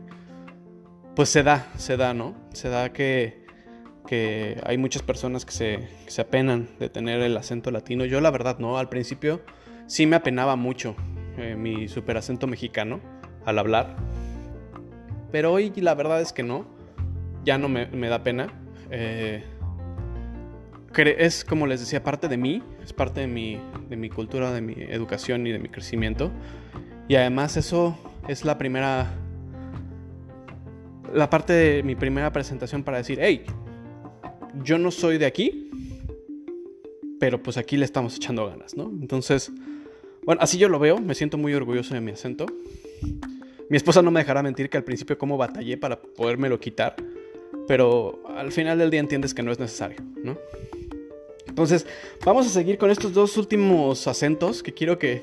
pues 1.16 1.29
se 1.29 1.42
da, 1.42 1.66
se 1.76 1.96
da, 1.96 2.14
¿no? 2.14 2.35
Se 2.53 2.68
da 2.68 2.92
que, 2.92 3.44
que 4.07 4.61
hay 4.64 4.79
muchas 4.79 5.03
personas 5.03 5.44
que 5.44 5.53
se, 5.53 5.88
se 6.07 6.20
apenan 6.20 6.68
de 6.79 6.88
tener 6.88 7.20
el 7.20 7.37
acento 7.37 7.70
latino. 7.70 8.05
Yo 8.05 8.20
la 8.20 8.31
verdad, 8.31 8.59
¿no? 8.59 8.79
Al 8.79 8.88
principio 8.88 9.40
sí 9.87 10.07
me 10.07 10.16
apenaba 10.16 10.57
mucho 10.57 10.94
eh, 11.37 11.57
mi 11.57 11.88
super 11.88 12.16
acento 12.16 12.46
mexicano 12.46 13.00
al 13.44 13.59
hablar. 13.59 13.96
Pero 15.32 15.52
hoy 15.52 15.72
la 15.76 15.94
verdad 15.94 16.20
es 16.20 16.32
que 16.32 16.42
no. 16.42 16.66
Ya 17.44 17.58
no 17.58 17.68
me, 17.68 17.86
da 17.86 18.22
pena. 18.22 18.52
Eh, 18.90 19.42
es 20.96 21.44
como 21.44 21.66
les 21.66 21.80
decía, 21.80 22.02
parte 22.02 22.28
de 22.28 22.36
mí. 22.36 22.62
Es 22.82 22.92
parte 22.92 23.20
de 23.20 23.26
mi, 23.26 23.58
de 23.88 23.96
mi 23.96 24.10
cultura, 24.10 24.52
de 24.52 24.60
mi 24.60 24.74
educación 24.74 25.46
y 25.46 25.52
de 25.52 25.58
mi 25.58 25.68
crecimiento. 25.68 26.30
Y 27.08 27.16
además 27.16 27.56
eso 27.56 27.98
es 28.28 28.44
la 28.44 28.58
primera... 28.58 29.14
La 31.12 31.28
parte 31.28 31.52
de 31.52 31.82
mi 31.82 31.96
primera 31.96 32.32
presentación 32.32 32.84
para 32.84 32.98
decir, 32.98 33.18
hey, 33.20 33.44
yo 34.62 34.78
no 34.78 34.90
soy 34.90 35.18
de 35.18 35.26
aquí, 35.26 35.70
pero 37.18 37.42
pues 37.42 37.56
aquí 37.56 37.76
le 37.76 37.84
estamos 37.84 38.16
echando 38.16 38.46
ganas, 38.46 38.76
¿no? 38.76 38.84
Entonces, 39.00 39.50
bueno, 40.24 40.40
así 40.42 40.58
yo 40.58 40.68
lo 40.68 40.78
veo, 40.78 40.98
me 40.98 41.14
siento 41.14 41.36
muy 41.38 41.52
orgulloso 41.54 41.94
de 41.94 42.00
mi 42.00 42.12
acento. 42.12 42.46
Mi 43.70 43.76
esposa 43.76 44.02
no 44.02 44.11
me 44.11 44.18
dejará 44.18 44.42
mentir 44.42 44.68
que 44.68 44.76
al 44.76 44.83
principio 44.83 45.16
como 45.16 45.37
batallé 45.37 45.78
para 45.78 46.02
podérmelo 46.02 46.59
quitar, 46.59 46.96
pero 47.68 48.20
al 48.37 48.50
final 48.50 48.76
del 48.78 48.90
día 48.90 48.98
entiendes 48.98 49.33
que 49.33 49.44
no 49.44 49.52
es 49.52 49.61
necesario, 49.61 49.98
¿no? 50.24 50.37
Entonces, 51.46 51.87
vamos 52.24 52.48
a 52.48 52.50
seguir 52.50 52.78
con 52.78 52.90
estos 52.90 53.12
dos 53.12 53.37
últimos 53.37 54.09
acentos 54.09 54.64
que 54.64 54.74
quiero 54.74 54.98
que, 54.98 55.20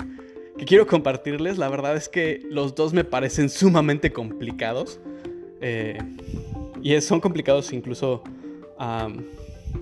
quiero 0.65 0.87
compartirles. 0.87 1.57
La 1.57 1.67
verdad 1.67 1.97
es 1.97 2.07
que 2.07 2.39
los 2.49 2.73
dos 2.73 2.93
me 2.93 3.03
parecen 3.03 3.49
sumamente 3.49 4.13
complicados. 4.13 5.01
Eh, 5.59 5.97
y 6.81 7.01
son 7.01 7.19
complicados 7.19 7.73
incluso 7.73 8.23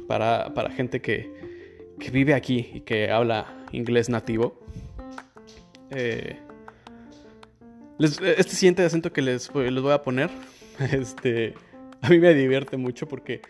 para, 0.08 0.52
para, 0.56 0.72
gente 0.72 1.02
que, 1.02 1.32
que 2.00 2.10
vive 2.10 2.34
aquí 2.34 2.72
y 2.74 2.82
que 2.82 3.12
habla 3.12 3.66
inglés 3.72 4.10
nativo. 4.10 4.60
Eh, 5.92 6.40
este 8.00 8.56
siguiente 8.56 8.84
acento 8.84 9.12
que 9.14 9.22
les, 9.22 9.54
les, 9.54 9.82
voy 9.82 9.94
a 9.94 10.02
poner, 10.02 10.30
este, 10.92 11.54
a 12.02 12.10
mí 12.10 12.20
me 12.20 12.34
divierte 12.34 12.78
mucho 12.78 13.08
porque 13.08 13.42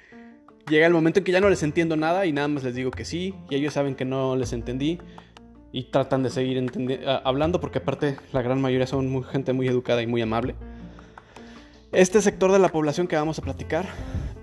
llega 0.69 0.87
el 0.87 0.93
momento 0.93 1.19
en 1.19 1.25
que 1.25 1.31
ya 1.31 1.41
no 1.41 1.49
les 1.49 1.63
entiendo 1.63 1.95
nada 1.95 2.25
y 2.25 2.33
nada 2.33 2.47
más 2.47 2.63
les 2.63 2.75
digo 2.75 2.91
que 2.91 3.05
sí, 3.05 3.33
y 3.49 3.55
ellos 3.55 3.73
saben 3.73 3.95
que 3.95 4.05
no 4.05 4.35
les 4.35 4.53
entendí 4.53 4.99
y 5.71 5.83
tratan 5.83 6.23
de 6.23 6.29
seguir 6.29 6.71
hablando 7.23 7.59
porque 7.59 7.79
aparte 7.79 8.17
la 8.31 8.41
gran 8.41 8.61
mayoría 8.61 8.87
son 8.87 9.09
muy, 9.09 9.23
gente 9.23 9.51
muy 9.51 9.67
educada 9.67 10.01
y 10.01 10.07
muy 10.07 10.21
amable. 10.21 10.55
Este 11.91 12.21
sector 12.21 12.51
de 12.51 12.59
la 12.59 12.69
población 12.69 13.07
que 13.07 13.15
vamos 13.15 13.39
a 13.39 13.41
platicar 13.41 13.85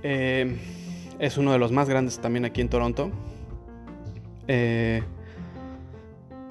eh, 0.03 0.59
es 1.19 1.39
uno 1.39 1.53
de 1.53 1.59
los 1.59 1.73
más 1.73 1.89
grandes 1.89 2.19
también 2.19 2.45
aquí 2.45 2.61
en 2.61 2.69
Toronto. 2.69 3.11
Eh, 4.49 5.03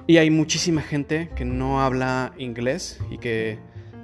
y 0.06 0.16
hay 0.16 0.30
muchísima 0.30 0.82
gente 0.82 1.30
que 1.36 1.44
no 1.44 1.80
habla 1.82 2.32
inglés 2.38 3.00
y 3.10 3.18
que 3.18 3.58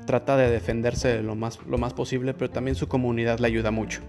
trata 0.07 0.37
de 0.37 0.51
defenderse 0.51 1.23
lo 1.23 1.35
más, 1.35 1.59
lo 1.67 1.77
más 1.77 1.93
posible, 1.93 2.35
pero 2.35 2.51
también 2.51 2.75
su 2.75 2.89
comunidad 2.89 3.41
le 3.41 3.47
ayuda 3.47 3.71
mucho. 3.71 4.01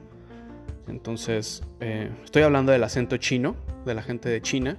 Entonces, 0.88 1.63
eh, 1.80 2.10
estoy 2.23 2.43
hablando 2.43 2.71
del 2.71 2.84
acento 2.84 3.17
chino, 3.17 3.56
de 3.86 3.95
la 3.95 4.02
gente 4.02 4.30
de 4.30 4.41
China, 4.41 4.78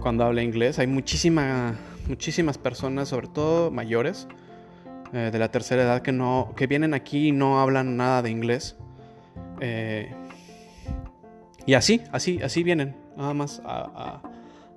cuando 0.00 0.24
habla 0.24 0.42
inglés. 0.42 0.78
Hay 0.78 0.86
muchísima, 0.86 1.76
muchísimas 2.08 2.58
personas, 2.58 3.08
sobre 3.08 3.28
todo 3.28 3.70
mayores, 3.70 4.26
eh, 5.12 5.30
de 5.32 5.38
la 5.38 5.50
tercera 5.50 5.82
edad, 5.82 6.02
que, 6.02 6.12
no, 6.12 6.52
que 6.56 6.66
vienen 6.66 6.94
aquí 6.94 7.28
y 7.28 7.32
no 7.32 7.60
hablan 7.60 7.96
nada 7.96 8.22
de 8.22 8.30
inglés. 8.30 8.76
Eh, 9.60 10.12
y 11.66 11.74
así, 11.74 12.02
así, 12.10 12.40
así 12.42 12.62
vienen, 12.62 12.96
nada 13.16 13.32
más 13.32 13.62
a 13.64 14.22
a 14.24 14.31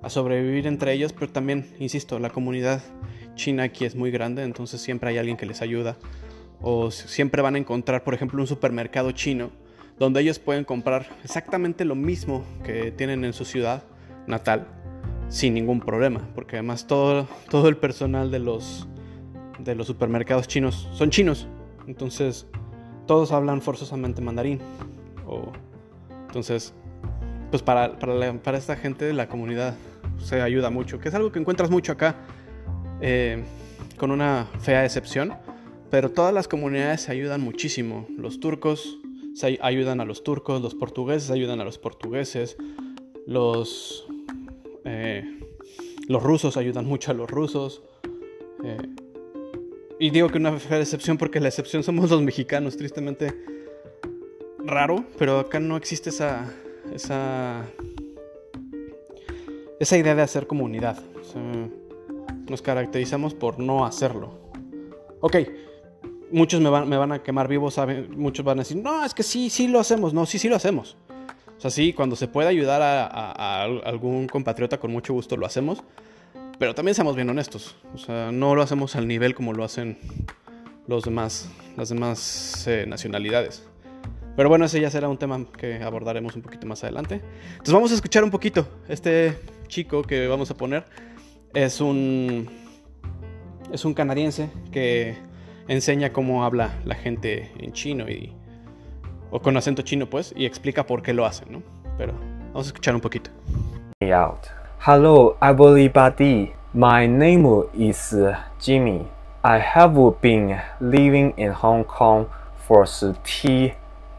sobrevivir 0.08 0.66
entre 0.66 0.92
ellos, 0.92 1.12
pero 1.12 1.30
también, 1.30 1.66
insisto, 1.78 2.18
la 2.18 2.30
comunidad 2.30 2.80
china 3.34 3.64
aquí 3.64 3.84
es 3.84 3.94
muy 3.94 4.10
grande, 4.10 4.42
entonces 4.44 4.80
siempre 4.80 5.10
hay 5.10 5.18
alguien 5.18 5.36
que 5.36 5.46
les 5.46 5.62
ayuda. 5.62 5.96
O 6.60 6.90
siempre 6.90 7.42
van 7.42 7.54
a 7.54 7.58
encontrar, 7.58 8.02
por 8.02 8.14
ejemplo, 8.14 8.40
un 8.40 8.46
supermercado 8.46 9.10
chino 9.12 9.50
donde 9.98 10.20
ellos 10.20 10.38
pueden 10.38 10.64
comprar 10.64 11.06
exactamente 11.24 11.84
lo 11.84 11.94
mismo 11.94 12.44
que 12.64 12.92
tienen 12.92 13.24
en 13.24 13.32
su 13.32 13.44
ciudad 13.44 13.82
natal 14.26 14.66
sin 15.28 15.54
ningún 15.54 15.80
problema, 15.80 16.28
porque 16.34 16.56
además 16.56 16.86
todo, 16.86 17.26
todo 17.50 17.68
el 17.68 17.76
personal 17.76 18.30
de 18.30 18.38
los, 18.38 18.86
de 19.58 19.74
los 19.74 19.86
supermercados 19.86 20.46
chinos 20.46 20.88
son 20.92 21.10
chinos, 21.10 21.48
entonces 21.86 22.46
todos 23.06 23.32
hablan 23.32 23.62
forzosamente 23.62 24.20
mandarín. 24.20 24.60
O, 25.26 25.52
entonces, 26.26 26.74
pues 27.50 27.62
para, 27.62 27.98
para, 27.98 28.34
para 28.34 28.58
esta 28.58 28.76
gente 28.76 29.04
de 29.04 29.12
la 29.12 29.28
comunidad 29.28 29.76
se 30.18 30.40
ayuda 30.40 30.70
mucho, 30.70 30.98
que 30.98 31.08
es 31.08 31.14
algo 31.14 31.32
que 31.32 31.38
encuentras 31.38 31.70
mucho 31.70 31.92
acá, 31.92 32.16
eh, 33.00 33.44
con 33.96 34.10
una 34.10 34.48
fea 34.60 34.84
excepción, 34.84 35.34
pero 35.90 36.10
todas 36.10 36.32
las 36.32 36.48
comunidades 36.48 37.02
se 37.02 37.12
ayudan 37.12 37.40
muchísimo. 37.40 38.06
Los 38.16 38.40
turcos 38.40 38.98
se 39.34 39.58
ayudan 39.60 40.00
a 40.00 40.04
los 40.04 40.24
turcos, 40.24 40.60
los 40.62 40.74
portugueses 40.74 41.30
ayudan 41.30 41.60
a 41.60 41.64
los 41.64 41.78
portugueses, 41.78 42.56
los, 43.26 44.06
eh, 44.84 45.40
los 46.08 46.22
rusos 46.22 46.56
ayudan 46.56 46.86
mucho 46.86 47.10
a 47.10 47.14
los 47.14 47.30
rusos. 47.30 47.82
Eh, 48.64 48.76
y 49.98 50.10
digo 50.10 50.28
que 50.28 50.38
una 50.38 50.58
fea 50.58 50.80
excepción 50.80 51.16
porque 51.16 51.40
la 51.40 51.48
excepción 51.48 51.82
somos 51.82 52.10
los 52.10 52.20
mexicanos, 52.22 52.76
tristemente 52.76 53.34
raro, 54.58 55.04
pero 55.18 55.38
acá 55.38 55.60
no 55.60 55.76
existe 55.76 56.10
esa, 56.10 56.52
esa 56.92 57.64
esa 59.78 59.96
idea 59.96 60.14
de 60.14 60.22
hacer 60.22 60.46
comunidad. 60.46 60.98
nos 62.48 62.62
caracterizamos 62.62 63.34
por 63.34 63.58
no 63.58 63.84
hacerlo. 63.84 64.38
Ok, 65.20 65.36
muchos 66.30 66.60
me 66.60 66.68
van, 66.70 67.12
a 67.12 67.22
quemar 67.22 67.48
vivos, 67.48 67.74
¿saben? 67.74 68.08
muchos 68.16 68.44
van 68.44 68.58
a 68.58 68.62
decir, 68.62 68.76
no, 68.76 69.04
es 69.04 69.14
que 69.14 69.22
sí, 69.22 69.50
sí 69.50 69.68
lo 69.68 69.80
hacemos, 69.80 70.14
no, 70.14 70.26
sí, 70.26 70.38
sí 70.38 70.48
lo 70.48 70.56
hacemos. 70.56 70.96
O 71.56 71.60
sea, 71.60 71.70
sí, 71.70 71.92
cuando 71.92 72.16
se 72.16 72.28
puede 72.28 72.48
ayudar 72.48 72.82
a, 72.82 73.62
algún 73.62 74.28
compatriota, 74.28 74.78
con 74.78 74.92
mucho 74.92 75.14
gusto 75.14 75.36
lo 75.36 75.46
hacemos. 75.46 75.82
Pero 76.58 76.74
también 76.74 76.94
seamos 76.94 77.16
bien 77.16 77.28
honestos. 77.28 77.76
O 77.94 77.98
sea, 77.98 78.30
no 78.32 78.54
lo 78.54 78.62
hacemos 78.62 78.96
al 78.96 79.06
nivel 79.06 79.34
como 79.34 79.52
lo 79.52 79.64
hacen 79.64 79.98
los 80.86 81.04
demás, 81.04 81.50
las 81.76 81.88
demás 81.88 82.66
eh, 82.66 82.84
nacionalidades. 82.86 83.66
Pero 84.36 84.50
bueno, 84.50 84.66
ese 84.66 84.80
ya 84.80 84.90
será 84.90 85.08
un 85.08 85.16
tema 85.16 85.42
que 85.58 85.82
abordaremos 85.82 86.36
un 86.36 86.42
poquito 86.42 86.66
más 86.66 86.84
adelante. 86.84 87.22
Entonces 87.52 87.72
vamos 87.72 87.90
a 87.90 87.94
escuchar 87.94 88.22
un 88.22 88.30
poquito. 88.30 88.68
Este 88.86 89.38
chico 89.66 90.02
que 90.02 90.28
vamos 90.28 90.50
a 90.50 90.54
poner 90.54 90.84
es 91.54 91.80
un 91.80 92.48
es 93.72 93.84
un 93.84 93.94
canadiense 93.94 94.50
que 94.70 95.16
enseña 95.68 96.12
cómo 96.12 96.44
habla 96.44 96.78
la 96.84 96.94
gente 96.94 97.50
en 97.58 97.72
chino 97.72 98.10
y 98.10 98.34
o 99.30 99.40
con 99.40 99.56
acento 99.56 99.82
chino 99.82 100.06
pues 100.08 100.34
y 100.36 100.44
explica 100.44 100.86
por 100.86 101.02
qué 101.02 101.14
lo 101.14 101.24
hacen, 101.24 101.50
¿no? 101.50 101.62
Pero 101.96 102.12
vamos 102.48 102.66
a 102.66 102.68
escuchar 102.68 102.94
un 102.94 103.00
poquito. 103.00 103.30
Out. 104.02 104.48
Hello 104.86 105.38
everybody. 105.40 106.52
My 106.74 107.08
name 107.08 107.64
is 107.72 108.14
Jimmy. 108.60 109.08
I 109.42 109.58
have 109.58 109.94
been 110.20 110.58
living 110.78 111.32
in 111.38 111.52
Hong 111.52 111.84
Kong 111.84 112.26
for 112.68 112.86
30 112.86 113.72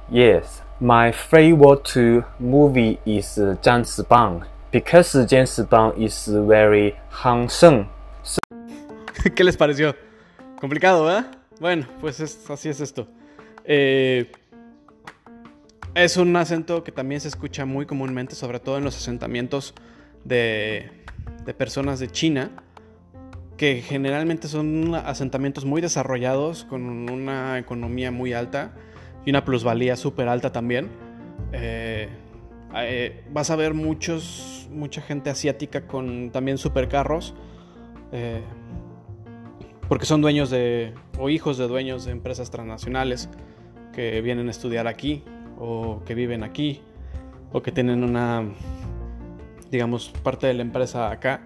Yes, 0.09 0.61
my 0.79 1.11
favorite 1.11 2.23
movie 2.39 2.97
is 3.05 3.37
James 3.61 4.01
Bond 4.07 4.45
because 4.71 5.25
James 5.29 5.59
Bond 5.69 6.01
is 6.01 6.29
very 6.29 6.95
handsome. 7.11 7.89
So 8.23 8.39
¿Qué 9.35 9.43
les 9.43 9.57
pareció? 9.57 9.95
Complicado, 10.61 11.03
¿verdad? 11.03 11.37
Bueno, 11.59 11.87
pues 11.99 12.21
así 12.21 12.69
es 12.69 12.79
esto. 12.79 13.05
Eh, 13.65 14.31
es 15.93 16.15
un 16.15 16.33
acento 16.37 16.85
que 16.85 16.93
también 16.93 17.19
se 17.19 17.27
escucha 17.27 17.65
muy 17.65 17.85
comúnmente, 17.85 18.33
sobre 18.35 18.61
todo 18.61 18.77
en 18.77 18.85
los 18.85 18.95
asentamientos 18.95 19.73
de 20.23 20.89
personas 21.57 21.99
de 21.99 22.07
China, 22.07 22.51
que 23.57 23.81
generalmente 23.81 24.47
son 24.47 24.95
asentamientos 24.95 25.65
muy 25.65 25.81
desarrollados, 25.81 26.63
con 26.63 27.09
una 27.09 27.59
economía 27.59 28.09
muy 28.09 28.31
alta 28.31 28.71
y 29.27 29.29
una 29.29 29.43
plusvalía 29.43 29.97
súper 29.97 30.29
alta 30.29 30.53
también. 30.53 30.87
Eh, 31.51 32.07
eh, 32.77 33.23
vas 33.29 33.49
a 33.49 33.57
ver 33.57 33.73
muchos, 33.73 34.69
mucha 34.71 35.01
gente 35.01 35.29
asiática 35.29 35.85
con 35.85 36.29
también 36.31 36.57
supercarros. 36.57 37.35
Eh, 38.13 38.41
porque 39.89 40.05
son 40.05 40.21
dueños 40.21 40.49
de, 40.49 40.93
o 41.19 41.29
hijos 41.29 41.57
de 41.57 41.67
dueños 41.67 42.05
de 42.05 42.13
empresas 42.13 42.51
transnacionales 42.51 43.27
que 43.91 44.21
vienen 44.21 44.47
a 44.47 44.51
estudiar 44.51 44.87
aquí, 44.87 45.25
o 45.59 46.01
que 46.05 46.15
viven 46.15 46.41
aquí, 46.41 46.79
o 47.51 47.61
que 47.61 47.73
tienen 47.73 48.05
una, 48.05 48.45
digamos, 49.69 50.07
parte 50.23 50.47
de 50.47 50.53
la 50.53 50.61
empresa 50.61 51.11
acá. 51.11 51.41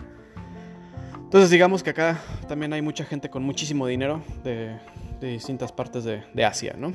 Entonces 1.15 1.49
digamos 1.49 1.81
que 1.81 1.89
acá 1.89 2.21
también 2.47 2.73
hay 2.73 2.83
mucha 2.83 3.05
gente 3.05 3.31
con 3.31 3.41
muchísimo 3.41 3.87
dinero 3.87 4.21
de, 4.43 4.77
distintas 5.19 5.71
partes 5.71 6.03
de, 6.03 6.45
Asia, 6.45 6.75
¿no? 6.77 6.91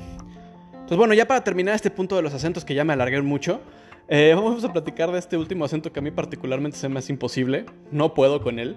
Entonces 0.87 0.99
bueno, 0.99 1.14
ya 1.14 1.27
para 1.27 1.42
terminar 1.42 1.75
este 1.75 1.90
punto 1.90 2.14
de 2.14 2.22
los 2.22 2.33
acentos 2.33 2.64
que 2.64 2.72
ya 2.72 2.85
me 2.85 2.92
alargué 2.92 3.20
mucho, 3.20 3.61
eh, 4.07 4.35
vamos 4.37 4.62
a 4.62 4.72
platicar 4.72 5.11
de 5.11 5.18
este 5.18 5.37
último 5.37 5.64
acento 5.64 5.92
que 5.92 5.99
a 5.99 6.03
mí 6.03 6.12
particularmente 6.12 6.79
se 6.79 6.88
me 6.88 7.01
hace 7.01 7.12
imposible, 7.12 7.66
no 7.90 8.14
puedo 8.14 8.40
con 8.40 8.61
él. 8.61 8.77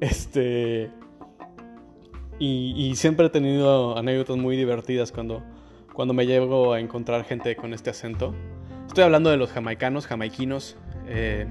Este... 0.00 0.88
Y, 2.38 2.94
siempre 2.94 3.26
he 3.26 3.30
tenido 3.30 3.98
anécdotas 3.98 4.36
muy 4.36 4.56
divertidas 4.56 5.10
cuando, 5.10 5.42
cuando 5.92 6.14
me 6.14 6.26
llego 6.26 6.74
a 6.74 6.78
encontrar 6.78 7.24
gente 7.24 7.56
con 7.56 7.74
este 7.74 7.90
acento. 7.90 8.36
Estoy 8.86 9.02
hablando 9.02 9.28
de 9.28 9.36
los 9.36 9.50
jamaicanos, 9.50 10.06
jamaiquinos. 10.06 10.76
Eh, 11.08 11.48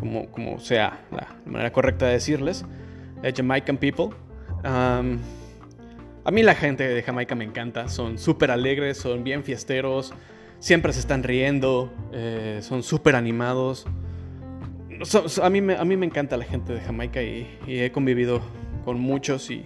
como, 0.00 0.58
sea 0.58 1.04
la 1.12 1.28
manera 1.46 1.70
correcta 1.70 2.06
de 2.06 2.14
decirles, 2.14 2.64
eh, 3.22 3.32
Jamaican 3.32 3.76
people. 3.76 4.08
A 6.24 6.30
mí 6.30 6.42
la 6.42 6.54
gente 6.54 6.86
de 6.86 7.02
Jamaica 7.02 7.34
me 7.34 7.44
encanta, 7.44 7.88
son 7.88 8.18
súper 8.18 8.50
alegres, 8.50 8.98
son 8.98 9.24
bien 9.24 9.42
fiesteros, 9.42 10.12
siempre 10.58 10.92
se 10.92 11.00
están 11.00 11.22
riendo, 11.22 11.90
eh, 12.12 12.60
son 12.62 12.82
súper 12.82 13.16
animados. 13.16 13.86
a, 15.42 15.50
mí 15.50 15.60
me, 15.60 15.76
a 15.76 15.84
mí 15.84 15.96
me 15.96 16.06
encanta 16.06 16.36
la 16.36 16.44
gente 16.44 16.74
de 16.74 16.80
Jamaica 16.80 17.22
y, 17.22 17.46
he 17.66 17.90
convivido 17.90 18.42
con 18.84 19.00
muchos 19.00 19.50
y 19.50 19.64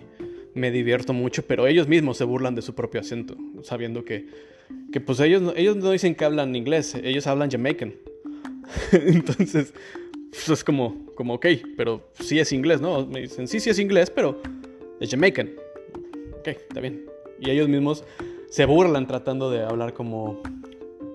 me 0.55 0.71
divierto 0.71 1.13
mucho, 1.13 1.45
pero 1.47 1.67
ellos 1.67 1.89
mismos 1.89 2.17
se 2.17 2.25
burlan 2.25 2.55
de 2.55 2.63
su 2.63 2.75
propio 2.75 3.01
acento, 3.01 3.37
sabiendo 3.63 4.05
que, 4.05 4.27
que 4.93 5.01
pues 5.01 5.19
ellos, 5.21 5.53
ellos 5.57 5.77
no 5.77 5.91
dicen 5.91 6.15
que 6.15 6.25
hablan 6.25 6.55
inglés, 6.55 6.95
ellos 6.95 7.27
hablan 7.27 7.51
Jamaican. 7.51 7.95
Entonces, 8.93 9.75
pues 10.31 10.49
es 10.49 10.63
como, 10.63 11.05
como, 11.17 11.35
ok, 11.35 11.47
pero 11.77 12.09
sí 12.21 12.39
es 12.39 12.53
inglés, 12.53 12.81
¿no? 12.81 13.05
Me 13.07 13.23
dicen, 13.23 13.49
sí, 13.49 13.59
sí 13.59 13.71
es 13.71 13.79
inglés, 13.81 14.11
pero 14.11 14.41
es 15.01 15.11
Jamaican. 15.11 15.51
Ok, 16.45 16.49
está 16.49 16.81
bien. 16.81 17.07
Y 17.41 17.49
ellos 17.49 17.71
mismos 17.71 18.05
se 18.51 18.67
burlan 18.67 19.07
tratando 19.07 19.51
de 19.51 19.63
hablar 19.63 19.95
como, 19.95 20.43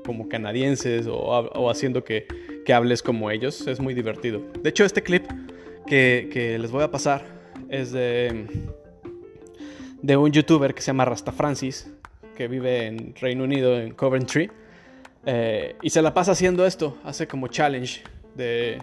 como 0.04 0.28
canadienses 0.28 1.06
o, 1.08 1.70
haciendo 1.70 2.04
que, 2.04 2.26
que, 2.66 2.74
hables 2.74 3.04
como 3.04 3.30
ellos. 3.30 3.68
Es 3.68 3.80
muy 3.80 3.94
divertido. 3.94 4.42
De 4.64 4.72
hecho, 4.72 4.86
este 4.86 5.04
clip 5.04 5.28
que, 5.86 6.32
que, 6.34 6.58
les 6.58 6.72
voy 6.72 6.82
a 6.82 6.90
pasar 6.90 7.24
es 7.70 7.92
de, 7.92 8.48
de 10.02 10.18
un 10.18 10.32
youtuber 10.32 10.74
que 10.74 10.82
se 10.82 10.88
llama 10.88 11.06
Rasta 11.06 11.32
Francis, 11.32 11.94
que 12.36 12.48
vive 12.48 12.88
en 12.88 13.14
Reino 13.14 13.44
Unido, 13.44 13.80
en 13.80 13.94
Coventry. 13.94 14.50
Eh, 15.28 15.76
y 15.84 15.92
se 15.92 16.02
la 16.02 16.12
pasa 16.12 16.32
haciendo 16.32 16.66
esto, 16.66 16.98
hace 17.04 17.28
como 17.28 17.50
challenge 17.50 18.02
de 18.34 18.80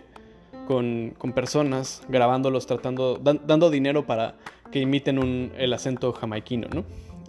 con, 0.69 1.33
personas, 1.35 2.03
grabándolos, 2.09 2.67
tratando, 2.67 3.19
dando 3.19 3.69
dinero 3.69 4.07
para 4.07 4.37
que 4.71 4.81
imiten 4.81 5.53
el 5.57 5.73
acento 5.73 6.13
jamaiquino, 6.13 6.69
¿no? 6.69 6.85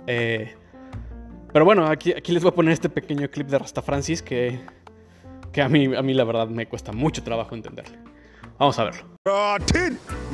Eh, 0.07 0.53
pero 1.53 1.65
bueno, 1.65 1.87
aquí, 1.87 2.13
aquí 2.13 2.31
les 2.31 2.43
voy 2.43 2.51
a 2.51 2.55
poner 2.55 2.73
este 2.73 2.89
pequeño 2.89 3.29
clip 3.29 3.47
de 3.47 3.59
Rasta 3.59 3.81
Francis 3.81 4.21
que, 4.21 4.59
que 5.51 5.61
a, 5.61 5.69
mí, 5.69 5.95
a 5.95 6.01
mí 6.01 6.13
la 6.13 6.23
verdad 6.23 6.47
me 6.47 6.67
cuesta 6.67 6.91
mucho 6.91 7.23
trabajo 7.23 7.55
entenderle. 7.55 7.97
Vamos 8.59 8.77
a 8.79 8.85
verlo. 8.85 9.03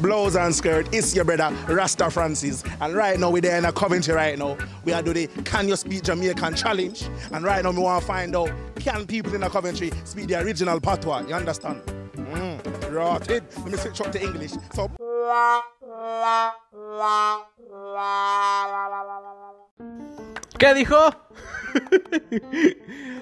Blows 0.02 0.36
and 0.36 0.54
skirt, 0.54 0.88
it's 0.94 1.14
your 1.14 1.26
brother 1.26 1.52
Rasta 1.68 2.10
Francis. 2.10 2.64
And 2.80 2.96
right 2.96 3.20
now 3.20 3.30
we're 3.30 3.42
there 3.42 3.58
in 3.58 3.66
a 3.66 3.72
Coventry 3.72 4.14
right 4.14 4.38
now. 4.38 4.58
We 4.86 4.94
are 4.94 5.02
doing 5.02 5.28
the 5.36 5.44
Can 5.44 5.68
You 5.68 5.76
Speak 5.76 6.04
Jamaican 6.04 6.56
Challenge. 6.56 7.04
And 7.32 7.44
right 7.44 7.64
now 7.64 7.72
we 7.72 7.80
want 7.80 8.02
to 8.02 8.08
find 8.08 8.36
out 8.36 8.50
can 8.80 9.06
people 9.06 9.36
in 9.36 9.44
a 9.44 9.50
Coventry 9.50 9.92
speak 10.04 10.28
the 10.28 10.42
original 10.42 10.80
patois. 10.80 11.28
You 11.28 11.36
understand? 11.36 11.82
rotted. 12.94 13.44
Let 13.58 13.72
me 13.72 13.78
switch 13.78 14.02
up 14.02 14.12
to 14.12 14.22
English. 14.22 14.52
So. 14.74 15.64
¿Qué 20.58 20.74
dijo? 20.74 20.98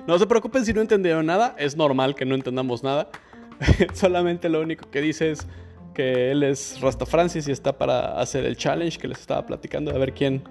no 0.08 0.20
se 0.20 0.28
preocupen 0.28 0.66
si 0.66 0.74
no 0.74 0.82
entendieron 0.82 1.26
nada. 1.26 1.56
Es 1.58 1.76
normal 1.76 2.16
que 2.16 2.26
no 2.26 2.36
entendamos 2.36 2.84
nada. 2.84 3.10
Solamente 3.94 4.50
lo 4.50 4.62
único 4.62 4.90
que 4.90 5.02
dice 5.02 5.32
es 5.32 5.48
que 5.94 6.32
él 6.32 6.44
es 6.44 6.80
Rasta 6.82 7.06
Francis 7.06 7.48
y 7.48 7.52
está 7.52 7.78
para 7.78 8.20
hacer 8.20 8.46
el 8.46 8.56
challenge 8.56 9.00
que 9.00 9.08
les 9.08 9.20
estaba 9.20 9.46
platicando. 9.46 9.92
A 9.92 9.98
ver 9.98 10.14
quién, 10.14 10.44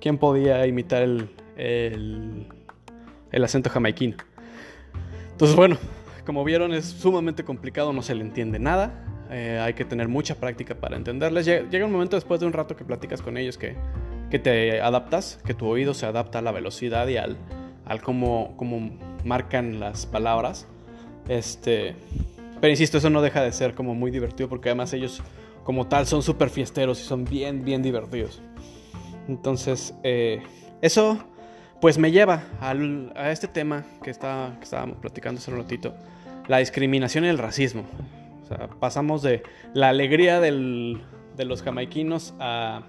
quién 0.00 0.18
podía 0.18 0.66
imitar 0.66 1.02
el, 1.02 1.28
el, 1.56 2.46
el 3.32 3.44
acento 3.44 3.70
jamaiquino. 3.70 4.16
Entonces, 5.32 5.56
bueno, 5.56 5.76
como 6.24 6.44
vieron 6.44 6.72
es 6.72 6.86
sumamente 6.86 7.44
complicado, 7.44 7.92
no 7.92 8.02
se 8.02 8.14
le 8.14 8.22
entiende 8.22 8.58
nada. 8.58 9.04
Eh, 9.30 9.58
hay 9.62 9.74
que 9.74 9.84
tener 9.84 10.08
mucha 10.08 10.36
práctica 10.36 10.74
para 10.74 10.96
entenderles. 10.96 11.46
Llega 11.46 11.84
un 11.84 11.92
momento 11.92 12.16
después 12.16 12.40
de 12.40 12.46
un 12.46 12.52
rato 12.52 12.76
que 12.76 12.84
platicas 12.84 13.22
con 13.22 13.36
ellos 13.36 13.58
que, 13.58 13.74
que 14.30 14.38
te 14.38 14.80
adaptas, 14.80 15.40
que 15.44 15.54
tu 15.54 15.66
oído 15.66 15.94
se 15.94 16.06
adapta 16.06 16.38
a 16.38 16.42
la 16.42 16.52
velocidad 16.52 17.08
y 17.08 17.16
al, 17.16 17.36
al 17.84 18.02
cómo, 18.02 18.54
cómo 18.56 18.98
marcan 19.24 19.80
las 19.80 20.06
palabras. 20.06 20.66
Este, 21.28 21.96
pero 22.60 22.70
insisto, 22.70 22.98
eso 22.98 23.10
no 23.10 23.22
deja 23.22 23.42
de 23.42 23.52
ser 23.52 23.74
como 23.74 23.94
muy 23.94 24.10
divertido 24.10 24.48
porque 24.48 24.68
además 24.68 24.92
ellos 24.92 25.22
como 25.64 25.86
tal 25.88 26.06
son 26.06 26.22
súper 26.22 26.50
fiesteros 26.50 27.00
y 27.00 27.04
son 27.04 27.24
bien, 27.24 27.64
bien 27.64 27.82
divertidos. 27.82 28.40
Entonces, 29.28 29.94
eh, 30.04 30.42
eso 30.80 31.18
pues 31.80 31.98
me 31.98 32.10
lleva 32.10 32.44
a 32.60 33.30
este 33.30 33.48
tema 33.48 33.84
que, 34.02 34.10
está, 34.10 34.54
que 34.58 34.64
estábamos 34.64 34.98
platicando 34.98 35.38
hace 35.38 35.50
un 35.50 35.58
ratito 35.58 35.94
la 36.48 36.58
discriminación 36.58 37.24
y 37.24 37.28
el 37.28 37.38
racismo. 37.38 37.84
O 38.46 38.48
sea, 38.48 38.68
pasamos 38.68 39.22
de 39.22 39.42
la 39.74 39.88
alegría 39.88 40.40
de 40.40 40.54
los 41.44 41.62
jamaiquinos 41.62 42.32
a, 42.38 42.84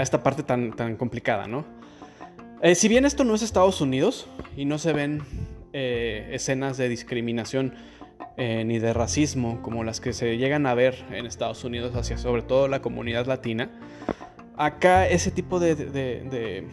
esta 0.00 0.22
parte 0.22 0.44
tan, 0.44 0.96
complicada, 0.96 1.48
¿no? 1.48 1.64
Eh, 2.62 2.76
si 2.76 2.86
bien 2.86 3.04
esto 3.04 3.24
no 3.24 3.34
es 3.34 3.42
Estados 3.42 3.80
Unidos 3.80 4.28
y 4.56 4.64
no 4.64 4.78
se 4.78 4.92
ven 4.92 5.22
eh, 5.72 6.30
escenas 6.30 6.76
de 6.76 6.88
discriminación 6.88 7.74
eh, 8.36 8.64
ni 8.64 8.78
de 8.78 8.92
racismo 8.92 9.60
como 9.62 9.82
las 9.82 10.00
que 10.00 10.12
se 10.12 10.38
llegan 10.38 10.66
a 10.66 10.74
ver 10.74 10.94
en 11.10 11.26
Estados 11.26 11.64
Unidos 11.64 11.96
hacia 11.96 12.16
sobre 12.16 12.42
todo 12.42 12.68
la 12.68 12.80
comunidad 12.80 13.26
latina, 13.26 13.70
acá 14.56 15.08
ese 15.08 15.32
tipo 15.32 15.58
de, 15.58 15.74
de, 15.74 16.68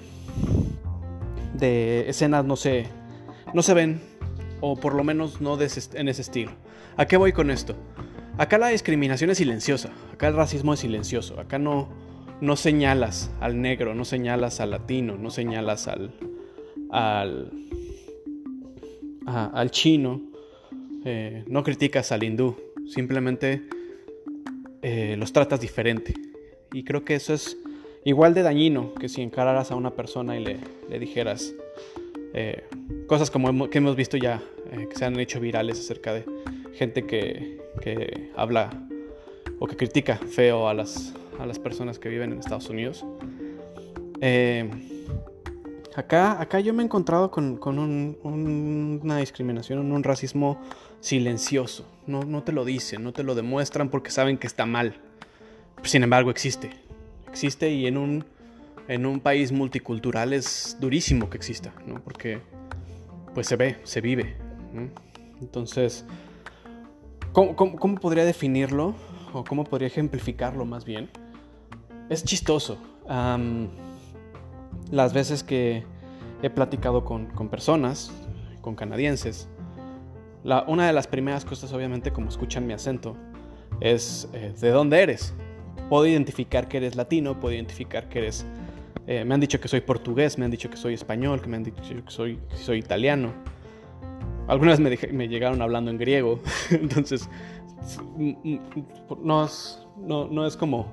de 1.55 2.09
escenas 2.09 2.45
no 2.45 2.55
se, 2.55 2.85
no 3.53 3.63
se 3.63 3.73
ven 3.73 3.99
o 4.61 4.75
por 4.75 4.93
lo 4.93 5.03
menos 5.03 5.41
no 5.41 5.55
en 5.55 6.07
ese 6.07 6.21
estilo. 6.21 6.62
¿A 6.95 7.07
qué 7.07 7.17
voy 7.17 7.31
con 7.31 7.49
esto? 7.49 7.75
Acá 8.37 8.59
la 8.59 8.67
discriminación 8.67 9.31
es 9.31 9.39
silenciosa, 9.39 9.91
acá 10.11 10.27
el 10.27 10.35
racismo 10.35 10.73
es 10.73 10.79
silencioso, 10.79 11.39
acá 11.39 11.57
no, 11.57 11.89
no 12.39 12.55
señalas 12.55 13.31
al 13.39 13.61
negro, 13.61 13.95
no 13.95 14.05
señalas 14.05 14.59
al 14.59 14.71
latino, 14.71 15.17
no 15.17 15.31
señalas 15.31 15.87
al, 15.87 16.13
al, 16.91 17.51
al 19.25 19.71
chino, 19.71 20.21
eh, 21.03 21.43
no 21.47 21.63
criticas 21.63 22.11
al 22.11 22.23
hindú, 22.23 22.55
simplemente 22.87 23.63
eh, 24.83 25.15
los 25.17 25.33
tratas 25.33 25.59
diferente. 25.59 26.13
Y 26.73 26.83
creo 26.83 27.03
que 27.03 27.15
eso 27.15 27.33
es 27.33 27.57
igual 28.03 28.35
de 28.35 28.43
dañino 28.43 28.93
que 28.93 29.09
si 29.09 29.21
encararas 29.21 29.71
a 29.71 29.75
una 29.75 29.91
persona 29.91 30.37
y 30.37 30.43
le, 30.43 30.59
le 30.89 30.99
dijeras 30.99 31.53
eh, 32.33 32.63
cosas 33.07 33.31
como 33.31 33.69
que 33.69 33.77
hemos 33.79 33.95
visto 33.95 34.17
ya 34.17 34.43
que 34.89 34.95
se 34.95 35.05
han 35.05 35.19
hecho 35.19 35.39
virales 35.39 35.79
acerca 35.79 36.13
de 36.13 36.25
gente 36.73 37.05
que, 37.05 37.61
que, 37.81 38.31
habla 38.35 38.69
o 39.59 39.67
que 39.67 39.75
critica 39.75 40.17
feo 40.17 40.67
a 40.67 40.73
las, 40.73 41.13
a 41.39 41.45
las 41.45 41.59
personas 41.59 41.99
que 41.99 42.09
viven 42.09 42.33
en 42.33 42.39
Estados 42.39 42.69
Unidos. 42.69 43.05
Eh, 44.21 44.69
acá, 45.95 46.41
acá 46.41 46.59
yo 46.59 46.73
me 46.73 46.83
he 46.83 46.85
encontrado 46.85 47.31
con, 47.31 47.57
con 47.57 47.77
una 47.79 49.17
discriminación, 49.17 49.91
un 49.91 50.03
racismo 50.03 50.59
silencioso. 50.99 51.85
No, 52.07 52.23
no 52.23 52.43
te 52.43 52.51
lo 52.51 52.65
dicen, 52.65 53.03
no 53.03 53.13
te 53.13 53.23
lo 53.23 53.35
demuestran 53.35 53.89
porque 53.89 54.11
saben 54.11 54.37
que 54.37 54.47
está 54.47 54.65
mal. 54.65 54.95
Sin 55.83 56.03
embargo, 56.03 56.31
existe. 56.31 56.71
Existe 57.29 57.69
y 57.69 57.87
en 57.87 57.97
un, 57.97 58.25
en 58.87 59.05
un 59.05 59.19
país 59.19 59.51
multicultural 59.51 60.33
es 60.33 60.77
durísimo 60.79 61.29
que 61.29 61.37
exista, 61.37 61.73
¿no? 61.85 62.01
Porque 62.01 62.39
pues 63.33 63.47
se 63.47 63.55
ve, 63.55 63.77
se 63.83 64.01
vive. 64.01 64.35
Entonces, 65.41 66.05
¿cómo, 67.33 67.95
podría 67.99 68.25
definirlo? 68.25 68.93
¿O 69.33 69.43
cómo 69.43 69.63
podría 69.63 69.87
ejemplificarlo 69.87 70.65
más 70.65 70.85
bien? 70.85 71.09
es 72.09 72.23
chistoso. 72.23 72.77
Am, 73.07 73.69
las 74.91 75.13
veces 75.13 75.43
que 75.43 75.83
he 76.43 76.49
platicado 76.49 77.03
con, 77.05 77.27
con 77.27 77.49
personas, 77.49 78.11
con 78.61 78.75
canadienses, 78.75 79.47
la- 80.43 80.63
una 80.67 80.85
de 80.85 80.93
las 80.93 81.07
primeras 81.07 81.45
cosas, 81.45 81.73
obviamente, 81.73 82.11
como 82.11 82.29
escuchan 82.29 82.67
mi 82.67 82.73
acento, 82.73 83.15
es 83.79 84.29
eh, 84.33 84.53
de 84.59 84.69
dónde 84.69 85.01
eres. 85.01 85.33
Puedo 85.89 86.05
identificar 86.05 86.67
que 86.67 86.77
eres 86.77 86.95
latino, 86.95 87.39
puedo 87.39 87.55
identificar 87.55 88.09
que 88.09 88.19
eres... 88.19 88.45
eh, 89.07 89.25
me 89.25 89.33
han 89.33 89.39
dicho 89.39 89.59
que 89.59 89.67
soy 89.67 89.81
portugués, 89.81 90.37
me 90.37 90.45
han 90.45 90.51
dicho 90.51 90.69
que 90.69 90.77
soy 90.77 90.93
español, 90.93 91.41
que 91.41 91.47
me 91.47 91.57
han 91.57 91.63
dicho 91.63 91.81
que 91.81 92.11
soy, 92.11 92.37
que 92.49 92.57
soy 92.57 92.77
italiano. 92.79 93.31
Algunas 94.47 94.79
me, 94.79 94.97
me 95.11 95.27
llegaron 95.27 95.61
hablando 95.61 95.91
en 95.91 95.97
griego, 95.97 96.39
entonces 96.71 97.29
no 99.21 99.45
es, 99.45 99.85
no, 99.97 100.27
no 100.27 100.45
es 100.45 100.57
como, 100.57 100.87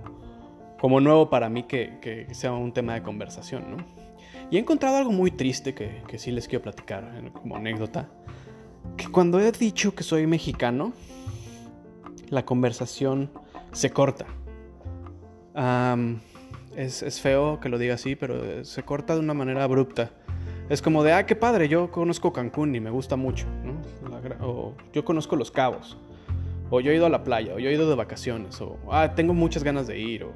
como 0.80 1.00
nuevo 1.00 1.30
para 1.30 1.48
mí 1.48 1.64
que, 1.64 1.98
que 2.00 2.32
sea 2.34 2.52
un 2.52 2.72
tema 2.72 2.94
de 2.94 3.02
conversación, 3.02 3.76
¿no? 3.76 4.00
Y 4.50 4.56
he 4.56 4.60
encontrado 4.60 4.96
algo 4.96 5.12
muy 5.12 5.30
triste 5.30 5.74
que, 5.74 6.02
que 6.08 6.18
sí 6.18 6.32
les 6.32 6.48
quiero 6.48 6.62
platicar 6.62 7.12
eh, 7.14 7.30
como 7.32 7.56
anécdota. 7.56 8.08
Que 8.96 9.08
cuando 9.08 9.38
he 9.40 9.52
dicho 9.52 9.94
que 9.94 10.02
soy 10.02 10.26
mexicano, 10.26 10.92
la 12.28 12.44
conversación 12.44 13.30
se 13.72 13.90
corta. 13.90 14.26
Am, 15.54 16.20
es, 16.74 17.02
es 17.02 17.20
feo 17.20 17.60
que 17.60 17.68
lo 17.68 17.78
diga 17.78 17.94
así, 17.94 18.16
pero 18.16 18.64
se 18.64 18.82
corta 18.82 19.14
de 19.14 19.20
una 19.20 19.34
manera 19.34 19.62
abrupta. 19.62 20.10
Es 20.70 20.80
como 20.80 21.02
de, 21.02 21.12
ah, 21.12 21.26
qué 21.26 21.34
padre, 21.34 21.68
yo 21.68 21.90
conozco 21.90 22.32
Cancún 22.32 22.76
y 22.76 22.80
me 22.80 22.90
gusta 22.90 23.16
mucho, 23.16 23.44
¿no? 23.64 23.82
O 24.46 24.74
yo 24.92 25.04
conozco 25.04 25.34
Los 25.34 25.50
Cabos, 25.50 25.98
o 26.70 26.80
yo 26.80 26.92
he 26.92 26.94
ido 26.94 27.06
a 27.06 27.08
la 27.08 27.24
playa, 27.24 27.54
o 27.54 27.58
yo 27.58 27.68
he 27.68 27.74
ido 27.74 27.90
de 27.90 27.96
vacaciones, 27.96 28.60
o 28.60 28.78
ah, 28.88 29.12
tengo 29.16 29.34
muchas 29.34 29.64
ganas 29.64 29.88
de 29.88 29.98
ir, 29.98 30.22
o 30.22 30.32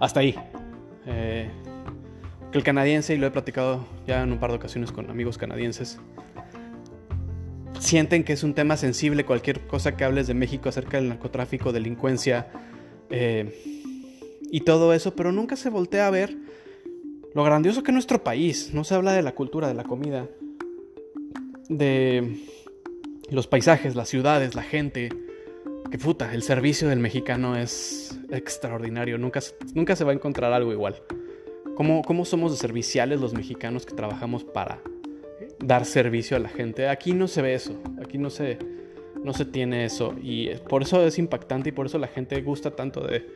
hasta 0.00 0.20
ahí. 0.20 0.34
Eh, 1.04 1.50
que 2.50 2.56
el 2.56 2.64
canadiense, 2.64 3.14
y 3.14 3.18
lo 3.18 3.26
he 3.26 3.30
platicado 3.30 3.84
ya 4.06 4.22
en 4.22 4.32
un 4.32 4.38
par 4.38 4.50
de 4.50 4.56
ocasiones 4.56 4.90
con 4.90 5.10
amigos 5.10 5.36
canadienses, 5.36 6.00
sienten 7.78 8.24
que 8.24 8.32
es 8.32 8.44
un 8.44 8.54
tema 8.54 8.78
sensible 8.78 9.26
cualquier 9.26 9.60
cosa 9.66 9.98
que 9.98 10.04
hables 10.04 10.26
de 10.28 10.34
México 10.34 10.70
acerca 10.70 10.96
del 10.96 11.10
narcotráfico, 11.10 11.72
delincuencia 11.72 12.46
eh, 13.10 13.54
y 14.50 14.62
todo 14.62 14.94
eso, 14.94 15.14
pero 15.14 15.30
nunca 15.30 15.56
se 15.56 15.68
voltea 15.68 16.06
a 16.06 16.10
ver 16.10 16.38
lo 17.34 17.44
grandioso 17.44 17.82
que 17.82 17.90
es 17.90 17.94
nuestro 17.94 18.22
país. 18.22 18.72
No 18.72 18.84
se 18.84 18.94
habla 18.94 19.12
de 19.12 19.22
la 19.22 19.34
cultura, 19.34 19.68
de 19.68 19.74
la 19.74 19.84
comida, 19.84 20.28
de 21.68 22.36
los 23.30 23.46
paisajes, 23.46 23.96
las 23.96 24.08
ciudades, 24.08 24.54
la 24.54 24.62
gente. 24.62 25.10
Que 25.90 25.98
puta, 25.98 26.32
el 26.32 26.42
servicio 26.42 26.88
del 26.88 27.00
mexicano 27.00 27.56
es 27.56 28.18
extraordinario. 28.30 29.18
Nunca, 29.18 29.40
nunca 29.74 29.96
se 29.96 30.04
va 30.04 30.12
a 30.12 30.14
encontrar 30.14 30.52
algo 30.52 30.72
igual. 30.72 31.02
¿Cómo, 31.74 32.02
¿Cómo 32.02 32.24
somos 32.24 32.56
serviciales 32.58 33.20
los 33.20 33.34
mexicanos 33.34 33.86
que 33.86 33.94
trabajamos 33.94 34.44
para 34.44 34.80
dar 35.58 35.84
servicio 35.84 36.36
a 36.36 36.40
la 36.40 36.48
gente? 36.48 36.88
Aquí 36.88 37.12
no 37.12 37.28
se 37.28 37.42
ve 37.42 37.54
eso. 37.54 37.74
Aquí 38.02 38.18
no 38.18 38.30
se, 38.30 38.58
no 39.22 39.32
se 39.32 39.44
tiene 39.44 39.84
eso. 39.84 40.14
Y 40.22 40.50
por 40.68 40.82
eso 40.82 41.04
es 41.06 41.18
impactante 41.18 41.70
y 41.70 41.72
por 41.72 41.86
eso 41.86 41.98
la 41.98 42.08
gente 42.08 42.40
gusta 42.42 42.70
tanto 42.70 43.06
de, 43.06 43.26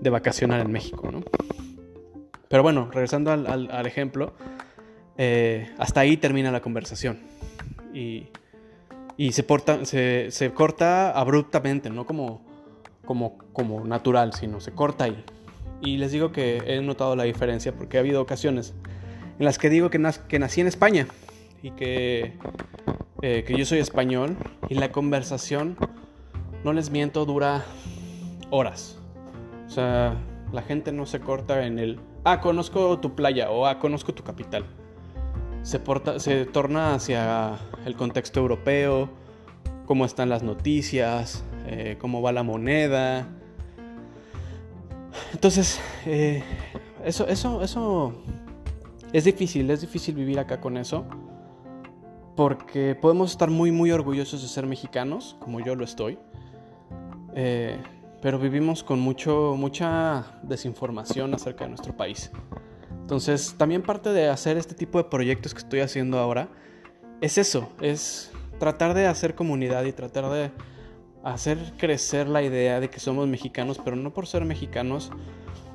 de 0.00 0.10
vacacionar 0.10 0.60
en 0.60 0.72
México, 0.72 1.10
¿no? 1.10 1.22
Pero 2.48 2.62
bueno, 2.62 2.88
regresando 2.92 3.32
al, 3.32 3.46
al- 3.70 3.86
ejemplo, 3.86 4.32
eh, 5.18 5.70
hasta 5.78 6.00
ahí 6.00 6.16
termina 6.16 6.50
la 6.50 6.60
conversación. 6.60 7.18
Y, 7.92 8.28
y 9.16 9.32
se, 9.32 9.42
porta- 9.42 9.84
se, 9.84 10.30
se 10.30 10.52
corta 10.52 11.10
abruptamente, 11.10 11.90
no 11.90 12.06
como, 12.06 12.42
como, 13.04 13.38
como 13.52 13.84
natural, 13.84 14.32
sino 14.34 14.60
se 14.60 14.72
corta 14.72 15.04
ahí. 15.04 15.24
Y 15.82 15.96
les 15.98 16.12
digo 16.12 16.32
que 16.32 16.62
he 16.66 16.80
notado 16.82 17.16
la 17.16 17.24
diferencia 17.24 17.72
porque 17.74 17.96
ha 17.96 18.00
habido 18.00 18.22
ocasiones 18.22 18.74
en 19.38 19.44
las 19.44 19.58
que 19.58 19.68
digo 19.68 19.90
que, 19.90 19.98
nas- 19.98 20.18
que 20.26 20.38
nací 20.38 20.60
en 20.60 20.66
España 20.68 21.06
y 21.62 21.70
que, 21.72 22.32
eh, 23.22 23.44
que 23.46 23.56
yo 23.58 23.64
soy 23.66 23.78
español 23.80 24.36
y 24.68 24.74
la 24.76 24.92
conversación, 24.92 25.76
no 26.64 26.72
les 26.72 26.90
miento, 26.90 27.24
dura 27.26 27.64
horas. 28.50 28.98
O 29.66 29.70
sea, 29.70 30.16
la 30.52 30.62
gente 30.62 30.92
no 30.92 31.04
se 31.06 31.20
corta 31.20 31.66
en 31.66 31.78
el, 31.78 31.98
ah, 32.26 32.40
conozco 32.40 32.98
tu 32.98 33.14
playa 33.14 33.50
o 33.50 33.66
ah, 33.66 33.78
conozco 33.78 34.12
tu 34.12 34.22
capital. 34.22 34.64
Se, 35.62 35.78
torna 36.46 36.94
hacia 36.94 37.58
el 37.84 37.96
contexto 37.96 38.40
europeo, 38.40 39.08
cómo 39.86 40.04
están 40.04 40.28
las 40.28 40.42
noticias, 40.42 41.44
eh, 41.66 41.96
cómo 42.00 42.22
va 42.22 42.32
la 42.32 42.42
moneda. 42.42 43.28
Entonces, 45.32 45.80
eh, 46.04 46.42
eso, 47.04 47.26
eso, 47.26 47.62
eso 47.62 48.12
es 49.12 49.24
difícil, 49.24 49.70
es 49.70 49.80
difícil 49.80 50.14
vivir 50.14 50.38
acá 50.38 50.60
con 50.60 50.76
eso. 50.76 51.04
Porque 52.36 52.94
podemos 52.94 53.30
estar 53.30 53.50
muy, 53.50 53.72
muy 53.72 53.90
orgullosos 53.90 54.42
de 54.42 54.48
ser 54.48 54.66
mexicanos, 54.66 55.36
como 55.40 55.60
yo 55.60 55.74
lo 55.74 55.84
estoy. 55.84 56.18
Eh, 57.34 57.78
pero 58.26 58.40
vivimos 58.40 58.82
con 58.82 58.98
mucho, 58.98 59.54
mucha 59.56 60.40
desinformación 60.42 61.32
acerca 61.32 61.62
de 61.62 61.70
nuestro 61.70 61.96
país. 61.96 62.32
Entonces, 62.90 63.54
también 63.56 63.82
parte 63.82 64.12
de 64.12 64.28
hacer 64.28 64.56
este 64.56 64.74
tipo 64.74 64.98
de 64.98 65.04
proyectos 65.04 65.54
que 65.54 65.60
estoy 65.60 65.78
haciendo 65.78 66.18
ahora 66.18 66.48
es 67.20 67.38
eso, 67.38 67.70
es 67.80 68.32
tratar 68.58 68.94
de 68.94 69.06
hacer 69.06 69.36
comunidad 69.36 69.84
y 69.84 69.92
tratar 69.92 70.28
de 70.28 70.50
hacer 71.22 71.56
crecer 71.78 72.26
la 72.26 72.42
idea 72.42 72.80
de 72.80 72.90
que 72.90 72.98
somos 72.98 73.28
mexicanos, 73.28 73.80
pero 73.84 73.94
no 73.94 74.12
por 74.12 74.26
ser 74.26 74.44
mexicanos 74.44 75.12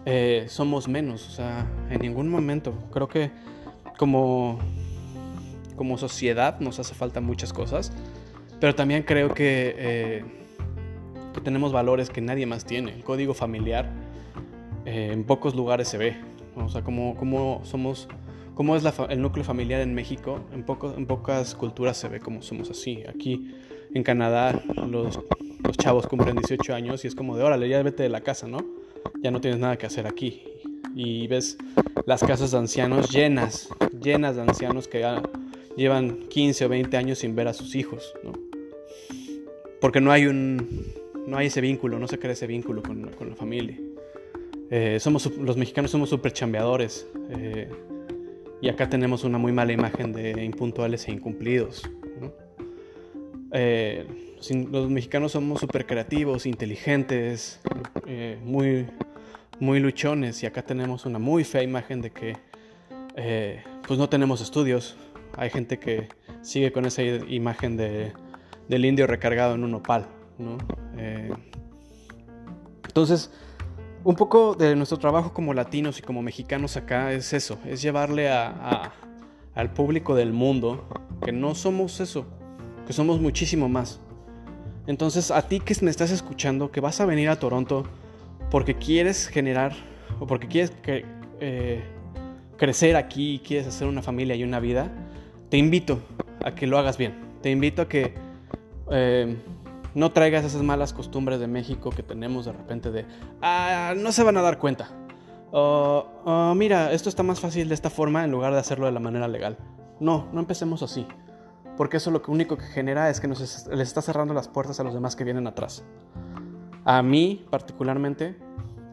eh, 0.04 0.44
somos 0.50 0.90
menos, 0.90 1.30
o 1.30 1.32
sea, 1.32 1.66
en 1.90 2.02
ningún 2.02 2.28
momento. 2.28 2.74
Creo 2.92 3.08
que 3.08 3.32
como, 3.98 4.60
como 5.78 5.98
sociedad 5.98 6.60
nos 6.60 6.80
hace 6.80 6.96
falta 6.96 7.22
muchas 7.22 7.54
cosas, 7.54 7.94
pero 8.60 8.76
también 8.76 9.04
creo 9.04 9.34
que, 9.34 9.74
eh, 9.78 10.41
tenemos 11.40 11.72
valores 11.72 12.10
que 12.10 12.20
nadie 12.22 12.46
más 12.46 12.66
tiene. 12.66 12.94
El 12.94 13.04
código 13.04 13.34
familiar 13.34 13.90
eh, 14.86 15.10
en 15.12 15.24
pocos 15.24 15.56
lugares 15.56 15.88
se 15.88 15.98
ve, 15.98 16.18
o 16.56 16.70
sea, 16.70 16.84
como, 16.84 17.16
como 17.16 17.62
somos... 17.64 18.08
Cómo 18.54 18.76
es 18.76 18.84
el 19.10 19.22
núcleo 19.22 19.46
familiar 19.46 19.80
en 19.82 19.96
México, 19.96 20.42
en, 20.54 20.64
poco- 20.64 20.94
en 20.96 21.06
pocas 21.08 21.56
culturas 21.56 21.98
se 21.98 22.10
ve 22.10 22.20
como 22.20 22.42
somos 22.42 22.70
así. 22.70 23.02
Aquí 23.08 23.56
en 23.94 24.04
Canadá 24.04 24.62
los, 24.88 25.20
los 25.64 25.78
chavos 25.78 26.06
cumplen 26.06 26.36
18 26.36 26.76
años 26.76 27.04
y 27.04 27.08
es 27.08 27.16
como 27.16 27.38
de, 27.38 27.44
órale, 27.44 27.70
ya 27.70 27.82
vete 27.82 28.04
de 28.04 28.10
la 28.10 28.22
casa, 28.22 28.48
¿no? 28.48 28.60
Ya 29.24 29.32
no 29.32 29.40
tienes 29.42 29.60
nada 29.60 29.78
que 29.78 29.86
hacer 29.88 30.06
aquí. 30.06 30.44
Y 30.94 31.26
ves 31.28 31.58
las 32.06 32.22
casas 32.24 32.52
de 32.52 32.58
ancianos 32.58 33.10
llenas, 33.10 33.70
llenas 34.00 34.36
de 34.36 34.42
ancianos 34.44 34.88
que 34.90 35.00
ya 35.00 35.24
llevan 35.78 36.28
15 36.28 36.66
o 36.66 36.70
20 36.70 36.98
años 36.98 37.20
sin 37.20 37.34
ver 37.36 37.48
a 37.48 37.54
sus 37.54 37.74
hijos, 37.76 38.14
¿no? 38.24 38.34
Porque 39.80 40.02
no 40.02 40.12
hay 40.12 40.28
un, 40.28 40.68
no 41.28 41.38
hay 41.38 41.48
ese 41.48 41.62
vínculo, 41.62 42.00
no 42.00 42.08
se 42.08 42.20
crea 42.20 42.34
ese 42.34 42.48
vínculo 42.48 42.82
con, 42.82 43.10
con 43.12 43.30
la 43.30 43.36
familia. 43.36 43.78
Eh, 44.74 45.02
somos, 45.02 45.30
los 45.38 45.58
mexicanos 45.58 45.92
somos 45.92 46.10
súper 46.10 46.32
chambeadores. 46.32 47.06
eh, 47.30 47.70
y 48.62 48.70
acá 48.70 48.88
tenemos 48.88 49.24
una 49.24 49.40
muy 49.40 49.52
mala 49.52 49.74
imagen 49.74 50.14
de 50.14 50.46
impuntuales 50.46 51.08
e 51.08 51.12
incumplidos. 51.12 51.82
Eh, 53.52 54.06
los 54.72 54.90
mexicanos 54.90 55.32
somos 55.32 55.60
súper 55.60 55.88
creativos, 55.88 56.46
inteligentes, 56.46 57.60
muy, 58.44 58.86
muy 59.60 59.80
luchones 59.80 60.44
y 60.44 60.46
acá 60.46 60.62
tenemos 60.62 61.08
una 61.08 61.18
muy 61.18 61.44
fea 61.44 61.64
imagen 61.64 62.02
de 62.02 62.12
que 62.12 62.38
pues 63.88 63.98
no 63.98 64.08
tenemos 64.10 64.42
estudios. 64.42 64.96
Hay 65.38 65.50
gente 65.50 65.80
que 65.80 66.08
sigue 66.44 66.72
con 66.72 66.86
esa 66.86 67.02
imagen 67.02 67.78
de, 67.78 68.14
del 68.70 68.86
indio 68.86 69.08
recargado 69.08 69.56
en 69.56 69.64
un 69.64 69.74
opal. 69.74 70.06
Eh, 70.98 71.32
entonces, 72.88 73.32
un 74.04 74.16
poco 74.16 74.56
de 74.56 74.76
nuestro 74.76 74.98
trabajo 74.98 75.34
como 75.34 75.54
latinos 75.54 76.00
y 76.00 76.02
como 76.02 76.22
mexicanos 76.22 76.76
acá 76.78 77.14
es 77.14 77.34
eso, 77.34 77.58
es 77.66 77.82
llevarle 77.82 78.30
a, 78.30 78.48
a- 78.50 78.94
al 79.54 79.72
público 79.74 80.16
del 80.16 80.32
mundo 80.34 80.88
que 81.24 81.32
no 81.32 81.56
somos 81.56 82.00
eso, 82.00 82.26
que 82.88 82.94
somos 82.94 83.20
muchísimo 83.20 83.70
más. 83.70 84.00
Entonces, 84.88 85.30
a 85.30 85.42
ti 85.48 85.60
que 85.60 85.76
me 85.82 85.92
estás 85.92 86.10
escuchando, 86.12 86.72
que 86.72 86.82
vas 86.82 87.00
a 87.02 87.06
venir 87.06 87.30
a 87.30 87.38
Toronto 87.38 87.84
porque 88.50 88.76
quieres 88.76 89.28
generar 89.28 89.74
o 90.20 90.26
porque 90.28 90.48
quieres 90.48 90.74
eh, 91.40 91.84
crecer 92.58 92.96
aquí 92.96 93.36
y 93.36 93.40
quieres 93.40 93.68
hacer 93.68 93.88
una 93.88 94.02
familia 94.02 94.36
y 94.36 94.44
una 94.44 94.60
vida, 94.60 94.92
te 95.50 95.58
invito 95.58 96.00
a 96.44 96.56
que 96.56 96.66
lo 96.68 96.78
hagas 96.78 96.98
bien. 96.98 97.14
Te 97.42 97.52
invito 97.52 97.84
a 97.84 97.88
que 97.88 98.14
eh, 98.92 99.36
no 99.94 100.12
traigas 100.12 100.46
esas 100.46 100.64
malas 100.64 100.94
costumbres 100.94 101.40
de 101.40 101.48
México 101.48 101.90
que 101.90 102.04
tenemos 102.04 102.46
de 102.46 102.52
repente 102.54 102.92
de, 102.92 103.06
ah, 103.42 103.94
no 103.98 104.12
se 104.12 104.24
van 104.24 104.38
a 104.38 104.42
dar 104.42 104.58
cuenta. 104.58 104.90
O, 105.52 106.06
"Oh, 106.24 106.54
mira, 106.56 106.92
esto 106.94 107.10
está 107.10 107.24
más 107.24 107.40
fácil 107.40 107.68
de 107.68 107.74
esta 107.76 107.90
forma 107.90 108.24
en 108.24 108.32
lugar 108.32 108.54
de 108.54 108.60
hacerlo 108.60 108.86
de 108.86 108.94
la 108.94 109.00
manera 109.02 109.28
legal. 109.28 109.58
No, 110.00 110.28
no 110.32 110.40
empecemos 110.40 110.82
así. 110.82 111.06
Porque 111.78 111.98
eso 111.98 112.12
lo 112.12 112.22
único 112.28 112.58
que 112.58 112.66
genera 112.66 113.10
es 113.10 113.20
que 113.20 113.28
nos 113.28 113.42
es- 113.42 113.68
les 113.68 113.88
está 113.88 114.02
cerrando 114.02 114.34
las 114.34 114.48
puertas 114.48 114.80
a 114.80 114.84
los 114.84 114.94
demás 114.94 115.16
que 115.16 115.24
vienen 115.24 115.48
atrás. 115.48 115.84
A 116.86 117.02
mí, 117.02 117.46
particularmente, 117.50 118.38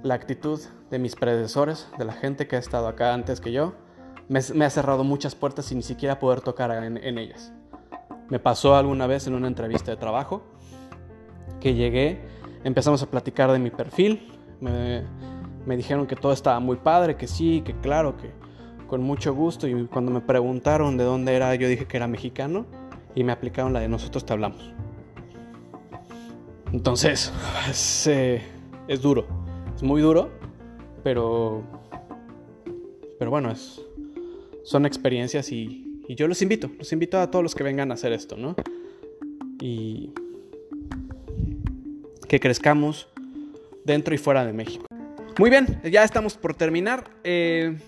la 0.02 0.14
actitud 0.14 0.60
de 0.90 0.98
mis 0.98 1.14
predecesores, 1.16 1.88
de 1.98 2.04
la 2.04 2.12
gente 2.12 2.46
que 2.46 2.56
ha 2.56 2.58
estado 2.58 2.88
acá 2.88 3.14
antes 3.14 3.40
que 3.40 3.52
yo, 3.52 3.74
me, 4.28 4.38
ha 4.64 4.70
cerrado 4.70 5.04
muchas 5.04 5.34
puertas 5.34 5.66
sin 5.66 5.78
ni 5.78 5.82
siquiera 5.82 6.18
poder 6.18 6.40
tocar 6.40 6.70
en 6.72 7.18
ellas. 7.18 7.52
Me 8.28 8.38
pasó 8.38 8.76
alguna 8.76 9.06
vez 9.06 9.26
en 9.26 9.34
una 9.34 9.48
entrevista 9.48 9.90
de 9.90 9.96
trabajo 9.96 10.42
que 11.60 11.74
llegué, 11.74 12.20
empezamos 12.64 13.02
a 13.02 13.10
platicar 13.10 13.50
de 13.52 13.58
mi 13.58 13.70
perfil, 13.70 14.32
me, 14.60 15.02
me 15.66 15.76
dijeron 15.76 16.06
que 16.06 16.16
todo 16.16 16.32
estaba 16.32 16.60
muy 16.60 16.76
padre, 16.76 17.16
que 17.16 17.26
sí, 17.26 17.62
que 17.64 17.74
claro, 17.74 18.16
que 18.16 18.30
con 18.88 19.02
mucho 19.02 19.34
gusto. 19.34 19.68
Y 19.68 19.86
cuando 19.86 20.10
me 20.10 20.20
preguntaron 20.20 20.96
de 20.96 21.04
dónde 21.04 21.34
era, 21.34 21.54
yo 21.54 21.68
dije 21.68 21.86
que 21.86 21.96
era 21.96 22.08
mexicano 22.08 22.66
y 23.14 23.22
me 23.22 23.32
aplicaron 23.32 23.72
la 23.72 23.80
de 23.80 23.88
nosotros 23.88 24.24
te 24.24 24.32
hablamos. 24.32 24.72
Entonces, 26.72 27.32
es, 27.70 28.06
es 28.06 29.02
duro, 29.02 29.26
es 29.76 29.82
muy 29.82 30.00
duro, 30.00 30.30
pero, 31.04 31.62
pero 33.18 33.30
bueno, 33.30 33.50
es, 33.50 33.80
son 34.64 34.86
experiencias 34.86 35.52
y, 35.52 36.02
y 36.08 36.14
yo 36.14 36.26
los 36.28 36.42
invito, 36.42 36.70
los 36.78 36.92
invito 36.92 37.18
a 37.20 37.30
todos 37.30 37.42
los 37.42 37.54
que 37.54 37.62
vengan 37.62 37.90
a 37.90 37.94
hacer 37.94 38.12
esto, 38.12 38.36
¿no? 38.36 38.54
Y 39.60 40.12
que 42.28 42.38
crezcamos 42.38 43.08
dentro 43.84 44.14
y 44.14 44.18
fuera 44.18 44.44
de 44.44 44.52
México. 44.52 44.86
Muy 45.38 45.50
bien, 45.50 45.80
ya 45.84 46.04
estamos 46.04 46.36
por 46.36 46.54
terminar. 46.54 47.04
Eh, 47.24 47.78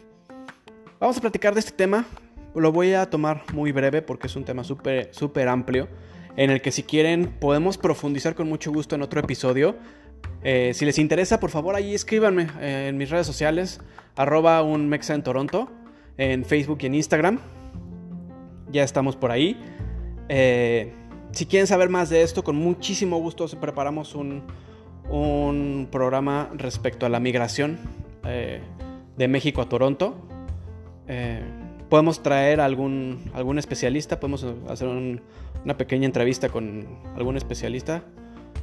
vamos 0.98 1.18
a 1.18 1.20
platicar 1.20 1.54
de 1.54 1.60
este 1.60 1.72
tema. 1.72 2.06
Lo 2.54 2.72
voy 2.72 2.94
a 2.94 3.08
tomar 3.08 3.44
muy 3.52 3.70
breve 3.70 4.02
porque 4.02 4.26
es 4.26 4.36
un 4.36 4.44
tema 4.44 4.64
súper 4.64 5.10
súper 5.12 5.48
amplio. 5.48 5.88
En 6.36 6.50
el 6.50 6.62
que 6.62 6.72
si 6.72 6.82
quieren 6.82 7.26
podemos 7.40 7.76
profundizar 7.76 8.34
con 8.34 8.48
mucho 8.48 8.72
gusto 8.72 8.94
en 8.94 9.02
otro 9.02 9.20
episodio. 9.20 9.76
Eh, 10.42 10.72
si 10.74 10.84
les 10.84 10.98
interesa, 10.98 11.38
por 11.38 11.50
favor 11.50 11.74
ahí 11.74 11.94
escríbanme 11.94 12.46
eh, 12.60 12.86
en 12.88 12.96
mis 12.96 13.10
redes 13.10 13.26
sociales. 13.26 13.80
Arroba 14.16 14.62
un 14.62 14.88
mexa 14.88 15.14
en 15.14 15.22
Toronto. 15.22 15.70
En 16.16 16.44
Facebook 16.44 16.78
y 16.82 16.86
en 16.86 16.94
Instagram. 16.94 17.40
Ya 18.70 18.84
estamos 18.84 19.16
por 19.16 19.32
ahí. 19.32 19.60
Eh, 20.28 20.92
si 21.32 21.46
quieren 21.46 21.66
saber 21.66 21.88
más 21.88 22.10
de 22.10 22.22
esto, 22.22 22.42
con 22.44 22.56
muchísimo 22.56 23.18
gusto 23.18 23.46
preparamos 23.60 24.14
un, 24.14 24.42
un 25.08 25.88
programa 25.90 26.50
respecto 26.56 27.06
a 27.06 27.08
la 27.08 27.20
migración 27.20 27.78
eh, 28.24 28.60
de 29.16 29.28
México 29.28 29.60
a 29.62 29.68
Toronto. 29.68 30.14
Eh, 31.08 31.42
podemos 31.88 32.22
traer 32.22 32.60
algún, 32.60 33.20
algún 33.34 33.58
especialista, 33.58 34.20
podemos 34.20 34.46
hacer 34.68 34.88
un- 34.88 35.20
una 35.64 35.76
pequeña 35.76 36.06
entrevista 36.06 36.48
con 36.48 36.86
algún 37.16 37.36
especialista 37.36 38.02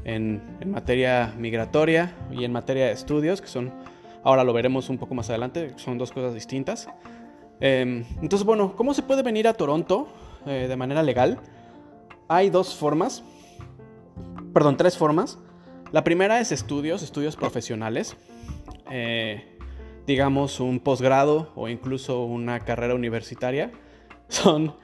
en, 0.03 0.41
en 0.61 0.71
materia 0.71 1.33
migratoria 1.37 2.13
y 2.31 2.43
en 2.45 2.51
materia 2.51 2.85
de 2.87 2.91
estudios, 2.93 3.41
que 3.41 3.47
son, 3.47 3.71
ahora 4.23 4.43
lo 4.43 4.53
veremos 4.53 4.89
un 4.89 4.97
poco 4.97 5.13
más 5.13 5.29
adelante, 5.29 5.73
son 5.75 5.97
dos 5.97 6.11
cosas 6.11 6.33
distintas. 6.33 6.87
Eh, 7.59 8.03
entonces, 8.21 8.45
bueno, 8.45 8.73
¿cómo 8.75 8.93
se 8.93 9.03
puede 9.03 9.21
venir 9.23 9.47
a 9.47 9.53
Toronto 9.53 10.07
eh, 10.45 10.67
de 10.69 10.75
manera 10.75 11.03
legal? 11.03 11.39
Hay 12.27 12.49
dos 12.49 12.75
formas, 12.75 13.23
perdón, 14.53 14.77
tres 14.77 14.97
formas. 14.97 15.39
La 15.91 16.03
primera 16.03 16.39
es 16.39 16.51
estudios, 16.51 17.01
estudios 17.01 17.35
profesionales. 17.35 18.17
Eh, 18.91 19.57
digamos 20.07 20.59
un 20.59 20.79
posgrado 20.79 21.51
o 21.55 21.67
incluso 21.67 22.23
una 22.23 22.59
carrera 22.61 22.95
universitaria. 22.95 23.71
Son, 24.29 24.75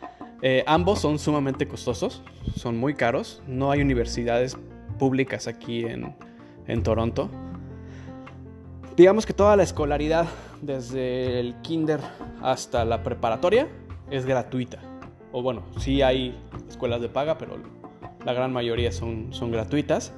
eh, 0.41 0.63
ambos 0.67 1.01
son 1.01 1.19
sumamente 1.19 1.67
costosos, 1.67 2.23
son 2.55 2.77
muy 2.77 2.93
caros. 2.93 3.41
No 3.45 3.71
hay 3.71 3.81
universidades 3.81 4.57
públicas 4.97 5.47
aquí 5.47 5.83
en, 5.83 6.15
en 6.65 6.81
Toronto. 6.81 7.29
Digamos 8.95 9.25
que 9.25 9.33
toda 9.33 9.57
la 9.57 9.63
escolaridad, 9.63 10.27
desde 10.61 11.41
el 11.41 11.55
kinder 11.61 11.99
hasta 12.41 12.85
la 12.85 13.03
preparatoria, 13.03 13.67
es 14.09 14.25
gratuita. 14.25 14.92
O 15.33 15.41
bueno, 15.41 15.63
sí 15.79 16.01
hay 16.01 16.37
escuelas 16.69 17.01
de 17.01 17.09
paga, 17.09 17.37
pero 17.37 17.57
la 18.23 18.33
gran 18.33 18.53
mayoría 18.53 18.93
son, 18.93 19.33
son 19.33 19.51
gratuitas. 19.51 20.13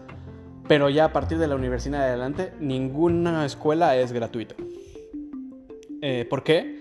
Pero 0.68 0.90
ya 0.90 1.06
a 1.06 1.14
partir 1.14 1.38
de 1.38 1.48
la 1.48 1.56
universidad 1.56 2.02
en 2.02 2.10
adelante, 2.10 2.52
ninguna 2.60 3.46
escuela 3.46 3.98
es 3.98 4.12
gratuita. 4.12 4.56
Eh, 6.02 6.26
¿Por 6.30 6.44
qué? 6.44 6.80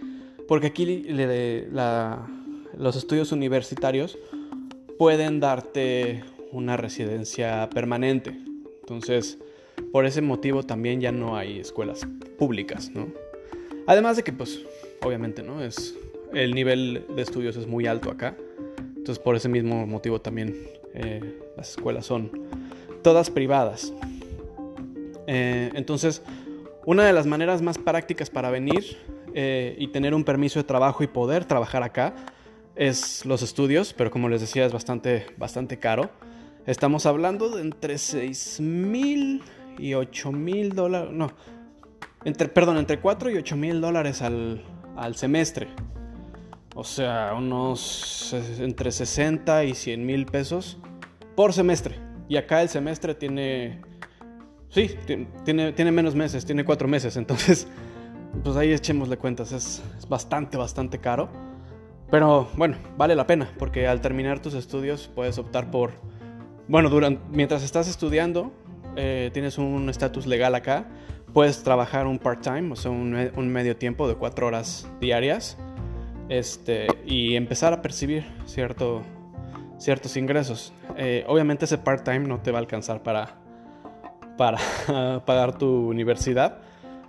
Porque 0.49 0.67
aquí 0.67 1.07
los 2.77 2.97
estudios 2.97 3.33
universitarios 3.33 4.19
pueden 4.99 5.41
darte 5.41 6.25
una 6.51 6.77
residencia 6.77 7.69
permanente. 7.71 8.39
Entonces, 8.81 9.39
por 9.93 10.07
ese 10.07 10.23
motivo 10.23 10.63
también 10.63 11.01
ya 11.01 11.13
no 11.13 11.37
hay 11.37 11.59
escuelas 11.59 12.07
públicas, 12.39 12.91
¿no? 12.91 13.09
Además 13.87 14.17
de 14.17 14.25
que, 14.25 14.33
pues, 14.33 14.61
obviamente, 15.03 15.43
¿no? 15.43 15.63
Es, 15.63 15.95
el 16.35 16.55
nivel 16.55 17.07
de 17.15 17.23
estudios 17.23 17.57
es 17.57 17.67
muy 17.67 17.87
alto 17.87 18.11
acá. 18.11 18.37
Entonces, 18.79 19.19
por 19.19 19.37
ese 19.37 19.49
mismo 19.49 19.87
motivo 19.87 20.21
también 20.21 20.57
eh, 20.95 21.41
las 21.57 21.71
escuelas 21.71 22.07
son 22.07 22.31
todas 23.03 23.31
privadas. 23.31 23.93
Eh, 25.27 25.71
entonces, 25.75 26.23
una 26.87 27.05
de 27.05 27.13
las 27.13 27.27
maneras 27.27 27.63
más 27.63 27.79
prácticas 27.79 28.31
para 28.31 28.51
venir 28.51 28.97
eh, 29.35 29.75
y 29.79 29.89
tener 29.89 30.15
un 30.15 30.25
permiso 30.25 30.59
de 30.59 30.65
trabajo 30.65 31.03
y 31.03 31.07
poder 31.07 31.45
trabajar 31.45 31.83
acá 31.83 32.15
es 32.77 33.25
los 33.25 33.43
estudios, 33.43 33.93
pero 33.93 34.11
como 34.11 34.29
les 34.29 34.41
decía 34.41 34.67
es 34.67 34.73
bastante, 34.73 35.27
bastante 35.37 35.79
caro. 35.79 36.11
Estamos 36.67 37.07
hablando 37.07 37.51
de 37.51 37.63
entre 37.63 37.99
6 37.99 38.61
mil 38.61 39.43
y 39.79 39.95
8 39.95 40.33
mil 40.33 40.75
dólares, 40.75 41.11
no, 41.13 41.31
entre, 42.25 42.49
perdón, 42.49 42.79
entre 42.79 43.01
4 43.01 43.31
y 43.31 43.37
8 43.37 43.57
mil 43.57 43.81
dólares 43.81 44.23
al, 44.23 44.63
al 44.97 45.15
semestre. 45.17 45.69
O 46.75 46.83
sea, 46.85 47.35
unos 47.37 48.35
entre 48.59 48.91
60 48.91 49.65
y 49.65 49.75
100 49.75 50.05
mil 50.05 50.27
pesos 50.27 50.79
por 51.37 51.53
semestre. 51.53 51.97
Y 52.29 52.37
acá 52.37 52.63
el 52.63 52.69
semestre 52.69 53.15
tiene... 53.15 53.81
Sí, 54.71 54.91
ti- 55.07 55.29
tiene, 55.45 55.73
tiene 55.73 55.93
menos 55.93 56.15
meses, 56.17 56.45
tiene 56.45 56.65
cuatro 56.65 56.89
meses. 56.89 57.17
Entonces, 57.17 57.69
pues 58.45 58.57
ahí 58.57 58.73
echémosle 58.73 59.17
cuentas. 59.19 59.53
Es, 59.53 59.83
bastante, 60.09 60.57
bastante 60.57 60.99
caro. 60.99 61.29
Pero 62.11 62.49
bueno, 62.57 62.77
vale 62.97 63.15
la 63.15 63.27
pena. 63.27 63.49
Porque 63.59 63.87
al 63.87 64.01
terminar 64.01 64.41
tus 64.41 64.55
estudios 64.55 65.09
puedes 65.15 65.39
optar 65.39 65.71
por... 65.71 65.93
Bueno, 66.67 66.89
durante, 66.89 67.23
mientras 67.31 67.63
estás 67.63 67.87
estudiando, 67.89 68.53
eh, 68.97 69.31
tienes 69.33 69.59
un 69.59 69.89
estatus 69.91 70.27
legal 70.27 70.55
acá. 70.57 70.89
Puedes 71.33 71.63
trabajar 71.63 72.07
un 72.07 72.19
part-time, 72.19 72.73
o 72.73 72.77
sea, 72.77 72.91
un 72.93 73.49
medio 73.49 73.77
tiempo 73.77 74.07
de 74.09 74.15
cuatro 74.15 74.47
horas 74.47 74.89
diarias. 75.01 75.59
Este, 76.29 76.87
y 77.05 77.37
empezar 77.37 77.73
a 77.73 77.83
percibir 77.83 78.25
cierto, 78.47 79.03
ciertos 79.79 80.17
ingresos. 80.17 80.73
Eh, 80.97 81.25
obviamente 81.29 81.67
ese 81.67 81.79
part-time 81.79 82.21
no 82.21 82.41
te 82.41 82.51
va 82.51 82.59
a 82.59 82.61
alcanzar 82.61 83.03
para, 83.03 83.37
para 84.37 84.59
pagar 85.27 85.59
tu 85.59 85.89
universidad, 85.89 86.59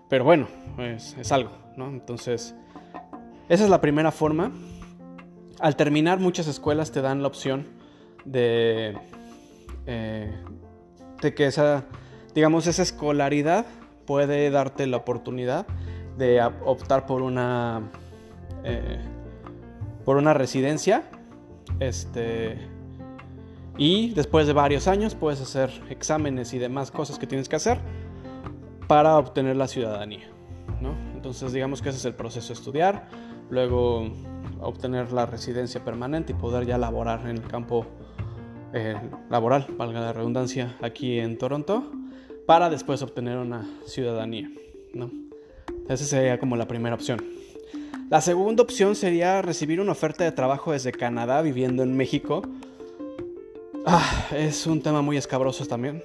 pero 0.10 0.24
bueno, 0.24 0.48
es, 0.78 1.16
es 1.18 1.32
algo, 1.32 1.52
¿no? 1.78 1.88
Entonces, 1.88 2.56
esa 3.48 3.64
es 3.64 3.70
la 3.70 3.80
primera 3.80 4.12
forma. 4.12 4.52
Al 5.60 5.76
terminar, 5.76 6.20
muchas 6.20 6.48
escuelas 6.48 6.92
te 6.92 7.02
dan 7.02 7.22
la 7.22 7.28
opción 7.28 7.68
de, 8.26 8.98
eh, 9.86 10.34
de 11.22 11.34
que 11.34 11.46
esa, 11.46 11.86
digamos, 12.34 12.68
esa 12.68 12.82
escolaridad 12.82 13.66
puede 14.06 14.50
darte 14.50 14.88
la 14.88 14.98
oportunidad 14.98 15.66
de 16.18 16.42
optar 16.64 17.06
por 17.06 17.22
una, 17.22 17.84
eh, 18.66 19.00
por 20.04 20.18
una 20.18 20.34
residencia, 20.34 21.04
este, 21.80 22.58
y 23.78 24.14
después 24.14 24.48
de 24.48 24.54
varios 24.54 24.88
años 24.88 25.16
puedes 25.16 25.42
hacer 25.42 25.70
exámenes 25.90 26.54
y 26.54 26.60
demás 26.60 26.92
cosas 26.92 27.20
que 27.20 27.28
tienes 27.28 27.50
que 27.50 27.56
hacer 27.56 27.80
para 28.88 29.18
obtener 29.18 29.56
la 29.56 29.68
ciudadanía. 29.68 30.28
¿no? 30.82 30.96
Entonces 31.14 31.54
digamos 31.54 31.82
que 31.82 31.90
ese 31.90 31.98
es 32.00 32.06
el 32.06 32.16
proceso 32.16 32.54
estudiar, 32.54 33.08
luego 33.50 34.12
obtener 34.62 35.12
la 35.12 35.26
residencia 35.26 35.84
permanente 35.84 36.34
y 36.34 36.36
poder 36.36 36.66
ya 36.66 36.78
laborar 36.78 37.22
en 37.22 37.38
el 37.38 37.44
campo 37.44 37.86
eh, 38.74 38.96
laboral, 39.30 39.68
valga 39.78 40.00
la 40.00 40.14
redundancia, 40.14 40.76
aquí 40.82 41.20
en 41.20 41.38
Toronto, 41.38 41.92
para 42.46 42.70
después 42.70 43.02
obtener 43.02 43.38
una 43.38 43.68
ciudadanía. 43.86 44.50
¿no? 44.94 45.12
Esa 45.90 46.06
sería 46.06 46.40
como 46.40 46.56
la 46.56 46.68
primera 46.68 46.96
opción. 46.96 47.22
La 48.08 48.22
segunda 48.22 48.62
opción 48.62 48.96
sería 48.96 49.42
recibir 49.42 49.82
una 49.82 49.94
oferta 49.94 50.24
de 50.24 50.32
trabajo 50.32 50.72
desde 50.72 50.92
Canadá 50.92 51.42
viviendo 51.42 51.82
en 51.82 51.98
México. 51.98 52.44
Ah, 53.84 54.28
es 54.32 54.68
un 54.68 54.80
tema 54.84 55.02
muy 55.02 55.18
escabroso 55.18 55.66
también, 55.66 56.04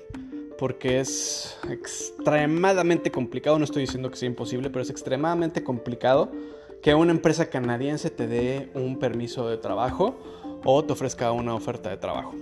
porque 0.59 1.01
es 1.01 1.59
extremadamente 1.69 3.11
complicado, 3.11 3.59
no 3.59 3.67
estoy 3.67 3.83
diciendo 3.83 4.11
que 4.11 4.17
sea 4.17 4.29
imposible, 4.29 4.71
pero 4.71 4.83
es 4.83 4.89
extremadamente 4.89 5.63
complicado 5.63 6.33
que 6.83 6.95
una 6.95 7.13
empresa 7.13 7.51
canadiense 7.51 8.09
te 8.09 8.27
dé 8.27 8.71
un 8.73 8.99
permiso 8.99 9.47
de 9.51 9.59
trabajo 9.59 10.19
o 10.65 10.83
te 10.83 10.95
ofrezca 10.95 11.33
una 11.33 11.55
oferta 11.55 11.91
de 11.91 11.99
trabajo. 11.99 12.35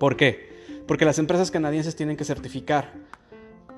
¿Por 0.00 0.16
qué? 0.16 0.50
Porque 0.88 1.04
las 1.04 1.20
empresas 1.20 1.52
canadienses 1.52 1.94
tienen 1.94 2.16
que 2.16 2.24
certificar 2.24 2.94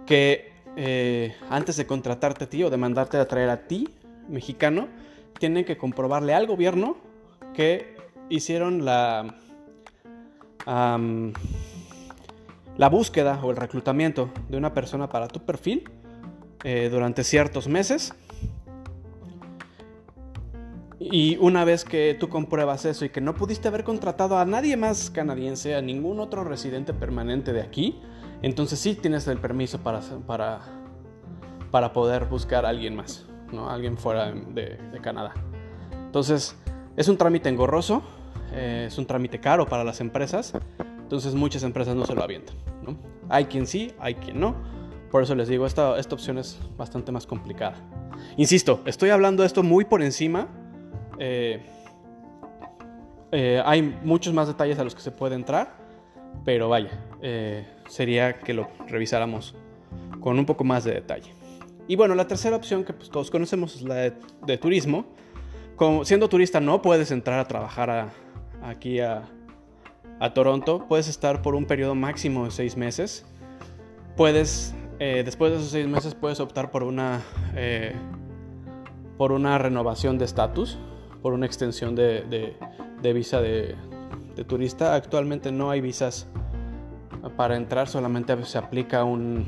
que 0.07 0.51
eh, 0.77 1.35
antes 1.51 1.77
de 1.77 1.87
contratarte 1.87 2.45
a 2.45 2.49
ti 2.49 2.65
o 2.65 2.71
de 2.71 2.79
mandarte 2.79 3.19
a 3.19 3.29
traer 3.29 3.51
a 3.51 3.67
ti, 3.67 3.87
mexicano, 4.29 4.89
tienen 5.39 5.65
que 5.65 5.77
comprobarle 5.77 6.35
al 6.35 6.47
gobierno 6.47 6.97
que 7.55 7.97
hicieron 8.29 8.85
la, 8.85 9.35
la 10.67 12.89
búsqueda 12.89 13.41
o 13.43 13.51
el 13.51 13.57
reclutamiento 13.57 14.31
de 14.49 14.57
una 14.57 14.75
persona 14.75 15.09
para 15.09 15.29
tu 15.29 15.41
perfil 15.41 15.85
eh, 16.65 16.89
durante 16.91 17.25
ciertos 17.25 17.69
meses. 17.69 18.15
Y 21.01 21.37
una 21.39 21.65
vez 21.65 21.85
que 21.85 22.17
tú 22.19 22.29
compruebas 22.29 22.85
eso 22.85 23.05
y 23.05 23.09
que 23.09 23.21
no 23.21 23.35
pudiste 23.35 23.67
haber 23.67 23.83
contratado 23.83 24.39
a 24.39 24.45
nadie 24.45 24.77
más 24.77 25.11
canadiense, 25.11 25.75
a 25.75 25.83
ningún 25.83 26.21
otro 26.21 26.45
residente 26.45 26.95
permanente 26.95 27.53
de 27.53 27.61
aquí, 27.61 28.01
entonces 28.41 28.79
sí 28.79 28.95
tienes 28.95 29.27
el 29.27 29.39
permiso 29.39 29.83
para, 29.83 30.01
para, 30.27 30.61
para 31.73 31.93
poder 31.93 32.27
buscar 32.27 32.65
a 32.65 32.69
alguien 32.69 32.95
más, 32.95 33.27
¿no? 33.53 33.71
Alguien 33.71 33.97
fuera 33.97 34.33
de, 34.33 34.79
Canadá. 35.03 35.35
Entonces, 36.07 36.57
es 36.97 37.09
un 37.09 37.17
trámite 37.17 37.49
engorroso, 37.49 38.03
eh, 38.53 38.85
es 38.89 38.99
un 38.99 39.07
trámite 39.07 39.41
caro 39.41 39.67
para 39.67 39.85
las 39.85 40.01
empresas, 40.01 40.53
entonces 41.01 41.35
muchas 41.35 41.63
empresas 41.63 41.97
no 41.97 42.07
se 42.07 42.15
lo 42.15 42.23
avientan. 42.23 42.57
Hay 43.29 43.47
quien 43.47 43.67
sí, 43.67 43.93
hay 43.99 44.15
quien 44.15 44.41
no. 44.41 44.55
Por 45.11 45.23
eso 45.23 45.35
les 45.35 45.49
digo, 45.49 45.67
esta, 45.67 45.99
esta 45.99 46.15
opción 46.15 46.39
es 46.39 46.59
bastante 46.77 47.13
más 47.13 47.27
complicada. 47.27 47.77
Insisto, 48.37 48.81
estoy 48.87 49.11
hablando 49.11 49.43
de 49.43 49.47
esto 49.47 49.63
muy 49.63 49.85
por 49.85 50.03
encima. 50.03 50.49
eh, 51.19 51.63
eh, 53.31 53.63
hay 53.65 53.81
muchos 54.05 54.35
más 54.35 54.47
detalles 54.47 54.79
a 54.79 54.85
los 54.85 54.95
que 54.95 55.01
se 55.01 55.11
puede 55.11 55.35
entrar, 55.35 55.75
pero 56.45 56.69
vaya, 56.69 56.91
sería 57.89 58.39
que 58.41 58.53
lo 58.53 58.69
revisáramos 58.89 59.55
con 60.21 60.39
un 60.39 60.47
poco 60.47 60.65
más 60.65 60.85
de 60.85 60.93
detalle. 60.93 61.42
Y 61.89 61.97
bueno, 61.97 62.15
la 62.15 62.27
tercera 62.27 62.57
opción 62.57 62.85
que 62.85 62.93
pues, 62.93 63.11
todos 63.11 63.31
conocemos 63.31 63.77
es 63.77 63.83
la 63.83 63.95
de, 63.97 64.13
de 64.47 64.59
turismo. 64.59 65.07
Como, 65.77 66.05
siendo 66.05 66.29
turista 66.29 66.61
no 66.61 66.81
puedes 66.83 67.11
entrar 67.11 67.39
a 67.41 67.49
trabajar 67.49 67.91
a- 67.91 68.09
aquí 68.63 69.01
a, 69.01 69.23
a 70.21 70.33
Toronto. 70.35 70.87
Puedes 70.89 71.09
estar 71.09 71.43
por 71.43 71.55
un 71.55 71.65
periodo 71.67 71.95
máximo 71.95 72.45
de 72.45 72.51
seis 72.51 72.77
meses. 72.77 73.27
Puedes, 74.17 74.75
eh, 75.01 75.23
después 75.25 75.51
de 75.53 75.59
esos 75.59 75.71
seis 75.71 75.87
meses, 75.89 76.15
puedes 76.15 76.39
optar 76.41 76.71
por 76.71 76.83
una, 76.85 77.21
eh, 77.57 77.95
por 79.19 79.33
una 79.33 79.59
renovación 79.59 80.19
de 80.19 80.25
estatus, 80.25 80.79
por 81.23 81.33
una 81.33 81.47
extensión 81.47 81.95
de, 81.95 82.23
de- 82.23 82.57
de 83.01 83.13
visa 83.13 83.41
de, 83.41 83.75
turista. 84.47 84.95
Actualmente 84.95 85.51
no 85.53 85.71
hay 85.71 85.81
visas 85.81 86.27
para 87.37 87.57
entrar, 87.57 87.89
solamente 87.89 88.45
se 88.45 88.59
aplica 88.59 89.05
un, 89.05 89.47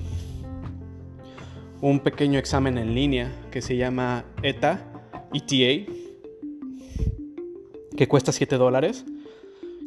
un 1.84 2.00
pequeño 2.00 2.38
examen 2.38 2.78
en 2.78 2.94
línea 2.94 3.30
que 3.50 3.60
se 3.60 3.76
llama 3.76 4.24
ETA, 4.42 4.90
ETA, 5.34 5.92
que 7.94 8.08
cuesta 8.08 8.32
7 8.32 8.56
dólares. 8.56 9.04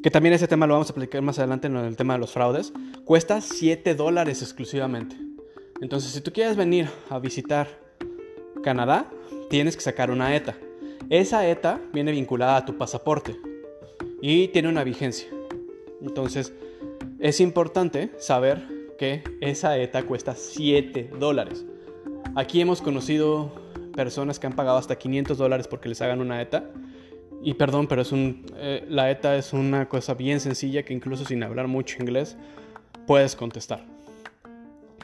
Que 0.04 0.12
también 0.12 0.36
ese 0.36 0.48
tema 0.48 0.68
lo 0.68 0.76
vamos 0.76 0.90
a 0.90 0.92
aplicar 0.92 1.24
más 1.24 1.40
adelante 1.40 1.66
en 1.66 1.76
el 1.76 1.98
tema 1.98 2.14
de 2.14 2.20
los 2.20 2.32
fraudes. 2.32 2.72
Cuesta 3.04 3.42
7 3.42 3.96
dólares 3.96 4.44
exclusivamente. 4.44 5.16
Entonces, 5.82 6.12
si 6.12 6.22
tú 6.22 6.32
quieres 6.32 6.56
venir 6.56 6.88
a 7.10 7.18
visitar 7.18 7.68
Canadá, 8.64 9.10
tienes 9.50 9.76
que 9.76 9.82
sacar 9.82 10.12
una 10.12 10.36
ETA. 10.36 10.56
Esa 11.10 11.50
ETA 11.50 11.82
viene 11.94 12.12
vinculada 12.12 12.58
a 12.58 12.66
tu 12.66 12.78
pasaporte 12.78 13.36
y 14.22 14.50
tiene 14.50 14.70
una 14.70 14.84
vigencia. 14.84 15.30
Entonces, 16.00 16.54
es 17.18 17.40
importante 17.40 18.12
saber 18.20 18.62
que 19.00 19.24
esa 19.42 19.80
ETA 19.80 20.04
cuesta 20.04 20.36
7 20.36 21.10
dólares. 21.20 21.66
Aquí 22.38 22.62
hemos 22.62 22.84
conocido 22.84 23.52
personas 23.96 24.38
que 24.38 24.46
han 24.46 24.54
pagado 24.54 24.78
hasta 24.78 24.96
500 24.96 25.40
dólares 25.40 25.68
porque 25.68 25.90
les 25.90 26.00
hagan 26.04 26.22
una 26.22 26.40
ETA. 26.40 26.66
Y 27.42 27.56
perdón, 27.56 27.88
pero 27.88 28.04
es 28.04 28.12
un, 28.12 28.46
eh, 28.58 28.86
la 28.88 29.10
ETA 29.10 29.38
es 29.38 29.54
una 29.54 29.90
cosa 29.90 30.14
bien 30.14 30.40
sencilla 30.40 30.84
que 30.84 30.94
incluso 30.94 31.26
sin 31.26 31.42
hablar 31.42 31.68
mucho 31.68 31.98
inglés 32.00 32.38
puedes 33.08 33.36
contestar. 33.36 33.84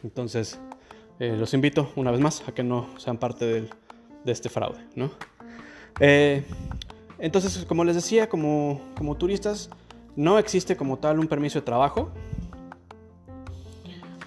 Entonces, 0.03 0.59
eh, 1.19 1.35
los 1.35 1.55
invito 1.55 1.91
una 1.95 2.11
vez 2.11 2.19
más 2.19 2.47
a 2.47 2.51
que 2.51 2.61
no 2.61 2.87
sean 2.99 3.17
parte 3.17 3.45
del- 3.45 3.69
de 4.23 4.31
este 4.31 4.49
fraude, 4.49 4.79
¿no? 4.95 5.09
Eh, 5.99 6.43
entonces, 7.17 7.65
como 7.65 7.83
les 7.83 7.95
decía, 7.95 8.29
como, 8.29 8.79
como 8.95 9.15
turistas, 9.15 9.71
no 10.15 10.37
existe 10.37 10.75
como 10.77 10.99
tal 10.99 11.17
un 11.17 11.27
permiso 11.27 11.57
de 11.57 11.65
trabajo. 11.65 12.11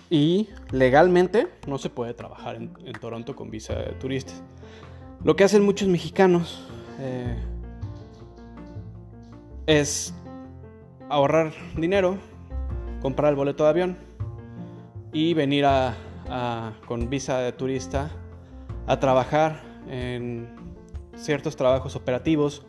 Y 0.08 0.48
legalmente 0.70 1.48
no 1.66 1.78
se 1.78 1.90
puede 1.90 2.14
trabajar 2.14 2.56
en, 2.56 2.92
Toronto 3.00 3.34
con 3.34 3.50
visa 3.50 3.74
de 3.74 3.92
turista. 3.92 4.32
Lo 5.24 5.34
que 5.34 5.44
hacen 5.44 5.64
muchos 5.64 5.88
mexicanos 5.88 6.66
eh, 7.00 7.36
es 9.66 10.14
ahorrar 11.08 11.52
dinero, 11.76 12.18
comprar 13.02 13.30
el 13.30 13.36
boleto 13.36 13.64
de 13.64 13.70
avión 13.70 13.96
y 15.12 15.34
venir 15.34 15.64
a, 15.64 15.94
con 16.86 17.08
visa 17.08 17.38
de 17.38 17.52
turista 17.52 18.10
a 18.86 18.98
trabajar 18.98 19.62
en 19.88 20.48
ciertos 21.14 21.56
trabajos 21.56 21.96
operativos 21.96 22.66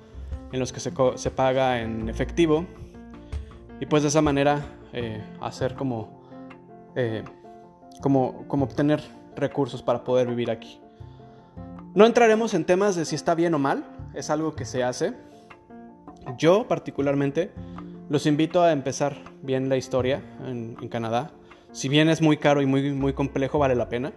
en 0.51 0.59
los 0.59 0.71
que 0.71 0.79
se, 0.79 0.91
se 1.15 1.31
paga 1.31 1.81
en 1.81 2.07
efectivo 2.07 2.65
y 3.79 3.85
pues 3.85 4.03
de 4.03 4.09
esa 4.09 4.21
manera 4.21 4.65
eh, 4.93 5.23
hacer 5.41 5.75
como, 5.75 6.16
eh, 6.97 7.23
como, 8.01 8.45
obtener 8.49 9.01
recursos 9.35 9.83
para 9.83 10.03
poder 10.03 10.27
vivir 10.27 10.49
aquí. 10.49 10.81
No 11.93 12.07
entraremos 12.07 12.53
en 12.55 12.65
temas 12.65 12.95
de 12.95 13.05
si 13.05 13.15
está 13.15 13.35
bien 13.35 13.53
o 13.53 13.59
mal, 13.59 13.85
es 14.15 14.31
algo 14.31 14.55
que 14.55 14.65
se 14.65 14.83
hace. 14.83 15.13
Yo 16.37 16.67
particularmente 16.67 17.51
los 18.09 18.25
invito 18.25 18.63
a 18.63 18.71
empezar 18.71 19.15
bien 19.43 19.69
la 19.69 19.77
historia 19.77 20.21
en, 20.45 20.75
en 20.81 20.89
Canadá. 20.89 21.31
Si 21.71 21.87
bien 21.87 22.09
es 22.09 22.21
muy 22.21 22.37
caro 22.37 22.63
y 22.63 22.65
muy, 22.65 22.91
muy 22.93 23.13
complejo, 23.13 23.59
vale 23.59 23.75
la 23.75 23.89
pena. 23.89 24.11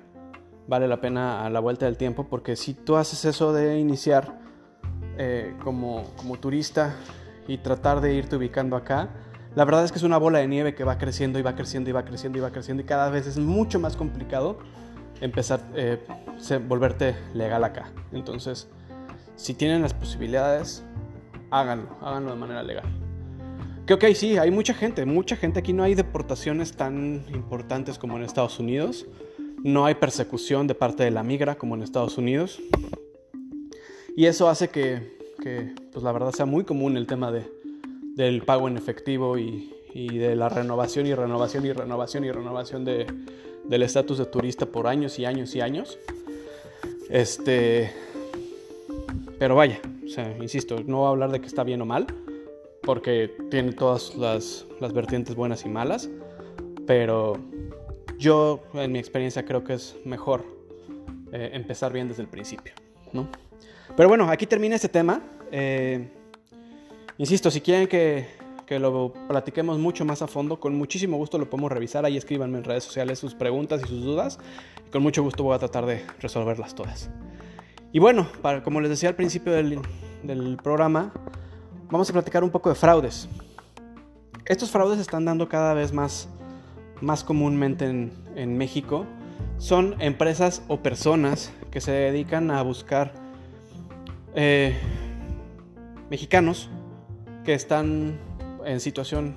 Vale 0.66 0.89
la 0.89 1.03
pena 1.03 1.45
a 1.45 1.51
la 1.51 1.61
vuelta 1.61 1.85
del 1.85 1.99
tiempo 1.99 2.28
porque 2.28 2.57
si 2.57 2.72
tú 2.72 2.97
haces 2.97 3.26
eso 3.26 3.53
de 3.53 3.78
iniciar 3.78 4.41
eh, 5.18 5.55
como, 5.62 6.05
como 6.16 6.39
turista 6.39 6.97
y 7.47 7.59
tratar 7.59 8.01
de 8.01 8.14
irte 8.14 8.37
ubicando 8.37 8.76
acá, 8.76 9.11
la 9.55 9.64
verdad 9.64 9.84
es 9.84 9.92
que 9.92 9.98
es 9.98 10.05
una 10.05 10.18
bola 10.18 10.38
de 10.38 10.46
nieve 10.46 10.74
que 10.74 10.84
va 10.84 10.98
creciendo 10.98 11.38
y 11.38 11.42
va 11.42 11.57
creciendo 11.57 11.90
y 11.90 11.92
va 11.92 12.05
creciendo 12.05 12.38
y 12.38 12.40
va 12.40 12.51
creciendo 12.51 12.82
y 12.82 12.86
cada 12.86 13.11
vez 13.11 13.26
es 13.26 13.38
mucho 13.38 13.80
más 13.80 13.96
complicado 13.96 14.59
empezar 15.20 15.61
eh, 15.74 15.98
volverte 16.68 17.16
legal 17.34 17.64
acá. 17.64 17.90
Entonces, 18.12 18.68
si 19.36 19.55
tienen 19.55 19.82
las 19.82 19.92
posibilidades, 19.92 20.84
háganlo, 21.51 21.96
háganlo 22.01 22.30
de 22.30 22.36
manera 22.36 22.62
legal. 22.62 22.84
Que 23.86 23.94
ok, 23.94 24.05
sí, 24.14 24.38
hay 24.38 24.53
mucha 24.53 24.72
gente, 24.72 25.05
mucha 25.05 25.34
gente. 25.34 25.59
Aquí 25.59 25.72
no 25.72 25.82
hay 25.82 25.94
deportaciones 25.94 26.76
tan 26.76 27.24
importantes 27.34 27.98
como 27.98 28.16
en 28.16 28.22
Estados 28.22 28.61
Unidos. 28.61 29.07
No 29.64 29.84
hay 29.84 29.96
persecución 29.96 30.68
de 30.68 30.76
parte 30.76 31.03
de 31.03 31.11
la 31.11 31.24
migra 31.24 31.57
como 31.57 31.74
en 31.74 31.82
Estados 31.82 32.16
Unidos. 32.16 32.61
Y 34.16 34.26
eso 34.26 34.48
hace 34.48 34.68
que, 34.68 35.18
que, 35.42 35.74
pues 35.92 36.05
la 36.05 36.12
verdad 36.12 36.30
sea 36.30 36.46
muy 36.46 36.64
común 36.64 36.96
el 36.96 37.07
tema 37.07 37.32
de, 37.32 37.51
del 38.21 38.43
pago 38.43 38.68
en 38.68 38.77
efectivo 38.77 39.39
y, 39.39 39.77
de 39.95 40.37
la 40.37 40.49
renovación 40.49 41.07
y 41.07 41.14
renovación 41.14 41.64
y 41.64 41.73
renovación 41.73 42.25
y 42.25 42.31
renovación 42.31 42.85
de, 42.85 43.07
del 43.64 43.83
estatus 43.83 44.18
de 44.18 44.27
turista 44.27 44.66
por 44.66 44.87
años 44.87 45.18
y 45.18 45.25
años 45.25 45.55
y 45.57 45.61
años. 45.61 45.99
Este. 47.09 47.91
Pero 49.39 49.57
vaya, 49.57 49.81
o 50.39 50.43
insisto, 50.43 50.77
no 50.87 50.99
voy 50.99 51.07
a 51.07 51.11
hablar 51.11 51.33
de 51.33 51.41
que 51.41 51.47
está 51.47 51.64
bien 51.64 51.81
o 51.81 51.87
mal, 51.87 52.07
porque 52.83 53.35
tiene 53.51 53.73
todas 53.73 54.14
las, 54.14 54.66
las 54.81 54.93
vertientes 54.93 55.35
buenas 55.35 55.64
y 55.64 55.71
malas, 55.71 56.11
pero 56.87 57.39
yo, 58.18 58.61
en 58.75 58.93
mi 58.93 58.99
experiencia, 58.99 59.47
creo 59.47 59.64
que 59.64 59.73
es 59.73 59.97
mejor 60.05 60.45
eh, 61.33 61.51
empezar 61.55 61.91
bien 61.93 62.07
desde 62.07 62.23
el 62.23 62.29
principio, 62.29 62.75
¿no? 63.12 63.29
Pero 63.97 64.11
bueno, 64.11 64.31
aquí 64.31 64.47
termina 64.47 64.77
este 64.77 64.91
tema. 64.91 65.23
Eh, 65.51 66.20
insisto, 67.21 67.51
si 67.51 67.61
quieren 67.61 67.87
que, 67.87 68.27
que 68.64 68.79
lo 68.79 69.12
platiquemos 69.29 69.79
mucho 69.79 70.07
más 70.07 70.23
a 70.23 70.27
fondo, 70.27 70.59
con 70.59 70.75
muchísimo 70.75 71.18
gusto 71.18 71.37
lo 71.37 71.51
podemos 71.51 71.71
revisar. 71.71 72.07
Ahí 72.07 72.16
escríbanme 72.16 72.57
en 72.59 72.64
redes 72.64 72.85
sociales 72.85 73.18
sus 73.18 73.35
preguntas 73.35 73.83
y 73.85 73.89
sus 73.89 74.03
dudas. 74.03 74.39
Con 74.91 75.03
mucho 75.03 75.23
gusto 75.23 75.45
voy 75.45 75.55
a 75.55 75.59
tratar 75.59 75.85
de 75.85 76.03
resolverlas 76.18 76.75
todas. 76.75 77.11
Y 77.93 77.99
bueno, 77.99 78.27
como 78.64 78.81
les 78.81 78.89
decía 78.89 79.11
al 79.11 79.16
principio 79.16 79.53
del, 79.53 79.81
del 80.23 80.57
programa, 80.57 81.12
vamos 81.91 82.09
a 82.09 82.12
platicar 82.14 82.43
un 82.43 82.51
poco 82.51 82.71
de 82.71 82.75
fraudes. 82.75 83.29
Estos 84.47 84.71
fraudes 84.71 84.97
se 84.97 85.03
están 85.03 85.27
dando 85.27 85.47
cada 85.49 85.75
vez 85.75 85.93
más, 85.93 86.27
más 87.03 87.23
comúnmente 87.23 87.85
en, 87.85 88.12
en 88.35 88.57
México. 88.57 89.05
Son 89.59 89.95
empresas 90.01 90.62
o 90.68 90.79
personas 90.79 91.53
que 91.71 91.83
se 91.83 91.93
dedican 91.93 92.51
a 92.51 92.62
buscar 92.62 93.12
eh, 94.35 94.75
mexicanos 96.09 96.71
que 97.51 97.55
están 97.55 98.16
en 98.64 98.78
situación 98.78 99.34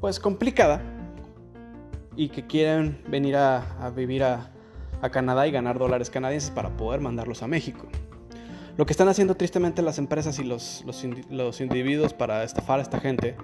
pues 0.00 0.18
complicada 0.18 0.80
y 2.16 2.30
que 2.30 2.46
quieren 2.46 3.02
venir 3.06 3.36
a, 3.36 3.92
vivir 3.94 4.24
a, 4.24 4.50
Canadá 5.12 5.46
y 5.46 5.50
ganar 5.50 5.78
dólares 5.78 6.08
canadienses 6.08 6.50
para 6.50 6.74
poder 6.78 7.02
mandarlos 7.02 7.42
a 7.42 7.46
México. 7.46 7.86
Lo 8.78 8.86
que 8.86 8.94
están 8.94 9.08
haciendo 9.08 9.34
tristemente 9.34 9.82
las 9.82 9.98
empresas 9.98 10.38
y 10.38 10.44
los, 10.44 10.82
los, 10.86 11.04
los 11.28 11.60
individuos 11.60 12.14
para 12.14 12.44
estafar 12.44 12.78
a 12.78 12.82
esta 12.82 12.98
gente 12.98 13.36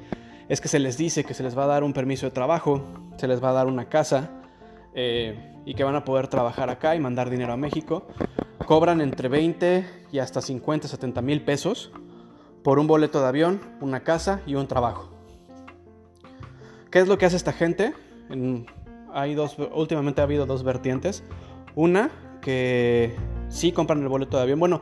es 0.49 0.63
que 0.63 0.69
se 0.69 0.79
les 0.79 0.97
dice 0.97 1.25
que 1.25 1.35
se 1.35 1.43
les 1.43 1.55
va 1.55 1.65
a 1.65 1.67
dar 1.67 1.85
un 1.85 1.93
permiso 1.93 2.25
de 2.25 2.31
trabajo, 2.33 2.83
se 3.19 3.29
les 3.29 3.45
va 3.45 3.51
a 3.51 3.53
dar 3.53 3.67
una 3.67 3.91
casa 3.91 4.31
eh, 4.95 5.61
y 5.67 5.75
que 5.75 5.85
van 5.85 5.95
a 5.95 6.07
poder 6.07 6.29
trabajar 6.29 6.71
acá 6.71 6.97
y 6.97 7.01
mandar 7.01 7.29
dinero 7.29 7.53
a 7.53 7.59
México. 7.59 8.07
Cobran 8.65 9.03
entre 9.03 9.29
20 9.29 9.85
y 10.11 10.21
hasta 10.21 10.41
50, 10.41 10.89
70 10.89 11.21
mil 11.21 11.43
pesos 11.43 11.93
por 12.65 12.81
un 12.81 12.89
boleto 12.89 13.21
de 13.21 13.29
avión, 13.29 13.61
una 13.81 14.01
casa 14.01 14.41
y 14.47 14.57
un 14.57 14.67
trabajo. 14.67 15.11
¿Qué 16.91 16.99
es 16.99 17.07
lo 17.07 17.19
que 17.19 17.27
hace 17.27 17.37
esta 17.37 17.53
gente? 17.53 17.95
hay 19.13 19.35
dos, 19.35 19.57
últimamente 19.73 20.21
ha 20.21 20.25
habido 20.25 20.47
dos 20.47 20.65
vertientes. 20.65 21.23
Una, 21.77 22.11
que 22.41 23.15
sí 23.49 23.71
compran 23.71 24.03
el 24.03 24.09
boleto 24.09 24.39
de 24.39 24.43
avión. 24.45 24.59
Bueno, 24.59 24.81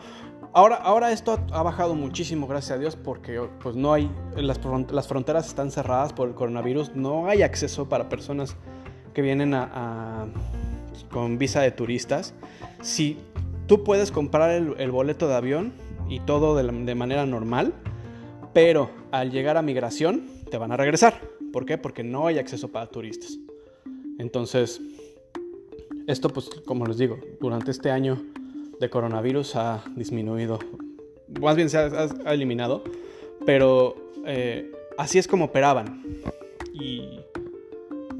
ahora, 0.53 0.77
ahora 0.77 1.13
esto 1.13 1.39
ha 1.53 1.63
bajado 1.63 1.95
muchísimo, 1.95 2.47
gracias 2.47 2.79
a 2.79 2.81
Dios, 2.81 2.97
porque 2.97 3.41
pues 3.63 3.77
no 3.77 3.93
hay, 3.93 4.11
las, 4.37 4.61
las 4.91 5.09
fronteras 5.09 5.49
están 5.49 5.71
cerradas 5.71 6.13
por 6.13 6.29
el 6.29 6.35
coronavirus, 6.35 6.95
no 6.95 7.27
hay 7.29 7.43
acceso 7.43 7.89
para 7.89 8.09
personas 8.09 8.57
que 9.13 9.23
vienen 9.23 9.55
con 11.11 11.37
visa 11.37 11.61
de 11.61 11.73
turistas. 11.73 12.33
Si 12.81 13.19
tú 13.67 13.85
puedes 13.85 14.11
comprar 14.11 14.51
el, 14.51 14.91
boleto 14.91 15.29
de 15.29 15.35
avión 15.35 15.73
y 16.13 16.21
todo 16.21 16.55
de, 16.55 16.63
de 16.85 16.95
manera 16.95 17.25
normal, 17.25 17.73
pero 18.53 18.91
al 19.13 19.31
llegar 19.31 19.57
a 19.57 19.63
migración 19.63 20.27
te 20.51 20.59
van 20.59 20.71
a 20.71 20.77
regresar. 20.77 21.19
¿Por 21.55 21.65
qué? 21.65 21.79
Porque 21.79 22.05
no 22.05 22.27
hay 22.27 22.39
acceso 22.39 22.69
para 22.69 22.87
turistas. 22.87 23.39
Entonces, 24.19 24.83
esto 26.07 26.29
pues 26.29 26.51
como 26.67 26.85
les 26.85 26.99
digo, 26.99 27.19
durante 27.41 27.71
este 27.71 27.91
año 27.91 28.21
de 28.79 28.91
coronavirus 28.91 29.57
ha 29.57 29.85
disminuido, 29.97 30.59
más 31.41 31.57
bien 31.57 31.71
se 31.71 31.79
ha, 31.79 32.09
eliminado, 32.27 32.85
pero 33.47 33.95
eh, 34.27 34.71
así 34.99 35.19
es 35.19 35.27
como 35.27 35.47
operaban 35.47 36.03
y, 36.75 37.21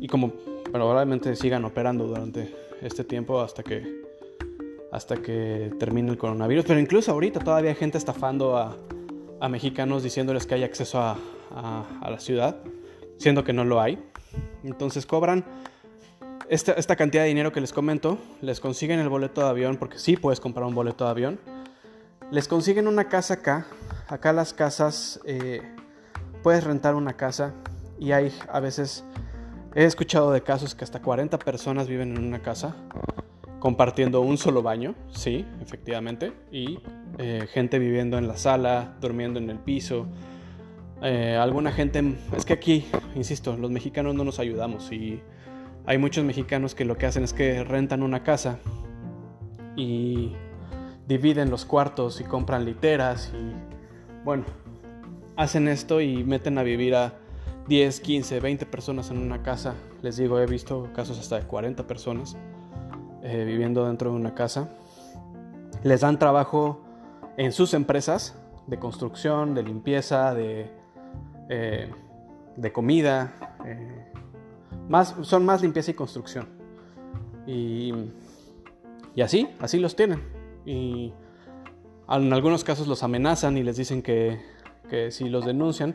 y 0.01 0.07
como 0.07 0.33
probablemente 0.73 1.37
sigan 1.37 1.67
operando 1.67 2.07
durante 2.07 2.55
este 2.81 3.05
tiempo 3.05 3.41
hasta 3.41 3.63
que 3.63 4.02
hasta 4.93 5.17
que 5.17 5.73
termine 5.81 6.11
el 6.11 6.19
coronavirus. 6.19 6.65
Pero 6.67 6.79
incluso 6.79 7.11
ahorita 7.11 7.41
todavía 7.41 7.71
hay 7.71 7.77
gente 7.77 7.99
estafando 7.99 8.57
a, 8.57 8.77
a 9.41 9.49
mexicanos 9.49 10.03
diciéndoles 10.03 10.47
que 10.47 10.55
hay 10.55 10.63
acceso 10.63 11.01
a, 11.01 11.17
la 12.09 12.19
ciudad, 12.19 12.57
siendo 13.19 13.45
que 13.45 13.53
no 13.53 13.65
lo 13.65 13.81
hay. 13.81 14.03
Entonces 14.63 15.05
cobran 15.05 15.45
esta, 16.49 16.73
esta, 16.73 16.97
cantidad 16.97 17.23
de 17.23 17.29
dinero 17.29 17.53
que 17.53 17.61
les 17.61 17.73
comento, 17.73 18.19
les 18.41 18.61
consiguen 18.61 19.01
el 19.01 19.09
boleto 19.09 19.43
de 19.43 19.49
avión, 19.49 19.77
porque 19.77 19.99
sí 19.99 20.17
puedes 20.17 20.41
comprar 20.41 20.67
un 20.67 20.75
boleto 20.75 21.05
de 21.05 21.11
avión. 21.11 21.41
Les 22.31 22.49
consiguen 22.49 22.87
una 22.87 23.09
casa 23.09 23.35
acá. 23.35 23.67
Acá 24.09 24.33
las 24.33 24.55
casas, 24.55 25.21
eh, 25.27 25.63
puedes 26.43 26.65
rentar 26.65 26.95
una 26.95 27.15
casa 27.15 27.53
y 27.99 28.13
hay 28.13 28.33
a 28.51 28.61
veces 28.61 29.05
He 29.75 29.85
escuchado 29.85 30.33
de 30.33 30.43
casos 30.43 30.75
que 30.75 30.85
hasta 30.85 31.01
40 31.01 31.39
personas 31.39 31.89
viven 31.89 32.15
en 32.15 32.27
una 32.27 32.43
casa 32.43 32.77
compartiendo 33.63 34.23
un 34.23 34.39
solo 34.39 34.61
baño, 34.61 34.97
sí, 35.13 35.47
efectivamente, 35.61 36.33
y 36.51 36.81
eh, 37.19 37.47
gente 37.53 37.79
viviendo 37.79 38.19
en 38.19 38.27
la 38.27 38.37
sala, 38.37 38.97
durmiendo 39.01 39.39
en 39.39 39.49
el 39.51 39.61
piso. 39.61 40.09
Eh, 41.01 41.37
alguna 41.41 41.71
gente, 41.71 42.17
es 42.37 42.45
que 42.45 42.55
aquí, 42.55 42.85
insisto, 43.15 43.57
los 43.57 43.71
mexicanos 43.71 44.17
no 44.17 44.25
nos 44.25 44.41
ayudamos 44.41 44.91
y 44.91 45.23
hay 45.87 45.97
muchos 45.97 46.25
mexicanos 46.25 46.75
que 46.75 46.85
lo 46.85 46.99
que 46.99 47.07
hacen 47.07 47.23
es 47.23 47.33
que 47.33 47.63
rentan 47.63 48.03
una 48.03 48.25
casa 48.25 48.59
y 49.77 50.33
dividen 51.07 51.49
los 51.49 51.65
cuartos 51.65 52.21
y 52.21 52.25
compran 52.25 52.65
literas 52.65 53.33
y 53.33 54.25
bueno, 54.25 54.43
hacen 55.37 55.69
esto 55.69 56.01
y 56.01 56.25
meten 56.25 56.59
a 56.59 56.65
vivir 56.65 56.97
a 56.97 57.15
10, 57.69 58.01
15, 58.01 58.41
20 58.41 58.67
personas 58.67 59.13
en 59.13 59.19
una 59.19 59.45
casa. 59.45 59.77
Les 60.03 60.17
digo, 60.17 60.41
he 60.41 60.47
visto 60.47 60.91
casos 60.97 61.21
hasta 61.21 61.39
de 61.39 61.47
40 61.47 61.87
personas 61.87 62.37
eh, 63.23 63.45
viviendo 63.45 63.87
dentro 63.87 64.11
de 64.11 64.17
una 64.17 64.35
casa. 64.35 64.69
Les 65.83 66.01
dan 66.01 66.19
trabajo 66.19 66.81
en 67.37 67.53
sus 67.53 67.75
empresas 67.75 68.37
de 68.67 68.79
construcción, 68.79 69.55
de 69.55 69.63
limpieza, 69.63 70.35
de, 70.35 70.71
eh, 71.49 71.91
de 72.57 72.73
comida. 72.73 73.33
Eh, 73.65 74.13
más, 74.89 75.15
son 75.23 75.45
más 75.45 75.63
limpieza 75.63 75.91
y 75.91 75.95
construcción. 75.95 76.49
Y, 77.47 77.93
y 79.15 79.23
así, 79.23 79.49
así 79.61 79.79
los 79.79 79.97
tienen. 79.97 80.23
Y 80.65 81.13
en 82.09 82.33
algunos 82.33 82.65
casos 82.65 82.87
los 82.87 83.03
amenazan 83.03 83.57
y 83.57 83.63
les 83.63 83.77
dicen 83.77 84.03
que, 84.03 84.41
que 84.89 85.11
si 85.11 85.29
los 85.29 85.45
denuncian, 85.45 85.95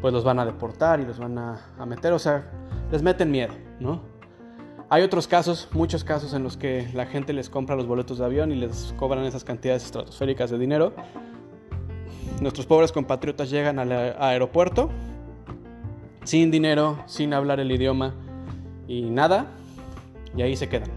pues 0.00 0.14
los 0.14 0.24
van 0.24 0.38
a 0.38 0.44
deportar 0.44 1.00
y 1.00 1.04
los 1.04 1.18
van 1.18 1.38
a, 1.38 1.86
meter, 1.86 2.12
o 2.12 2.18
sea, 2.18 2.50
les 2.90 3.02
meten 3.02 3.30
miedo, 3.30 3.54
¿no? 3.80 4.00
Hay 4.90 5.02
otros 5.02 5.28
casos, 5.28 5.68
muchos 5.72 6.02
casos 6.02 6.32
en 6.32 6.42
los 6.42 6.56
que 6.56 6.88
la 6.94 7.04
gente 7.04 7.34
les 7.34 7.50
compra 7.50 7.76
los 7.76 7.86
boletos 7.86 8.18
de 8.18 8.24
avión 8.24 8.52
y 8.52 8.54
les 8.54 8.94
cobran 8.96 9.24
esas 9.26 9.44
cantidades 9.44 9.84
estratosféricas 9.84 10.50
de 10.50 10.58
dinero. 10.58 10.94
Nuestros 12.40 12.64
pobres 12.64 12.90
compatriotas 12.90 13.50
llegan 13.50 13.78
al 13.78 13.92
aeropuerto 13.92 14.88
sin 16.24 16.50
dinero, 16.50 17.02
sin 17.06 17.34
hablar 17.34 17.60
el 17.60 17.70
idioma 17.70 18.14
y 18.86 19.02
nada, 19.02 19.48
y 20.34 20.40
ahí 20.40 20.56
se 20.56 20.70
quedan. 20.70 20.90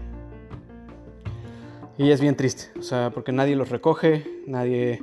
Y 1.98 2.10
es 2.10 2.20
bien 2.20 2.34
triste, 2.34 2.70
o 2.78 2.82
sea, 2.82 3.10
porque 3.10 3.32
nadie 3.32 3.56
los 3.56 3.68
recoge, 3.68 4.26
nadie, 4.46 5.02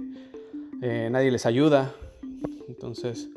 eh, 0.81 1.09
nadie 1.11 1.29
les 1.29 1.45
ayuda. 1.45 1.93
Entonces, 2.67 3.29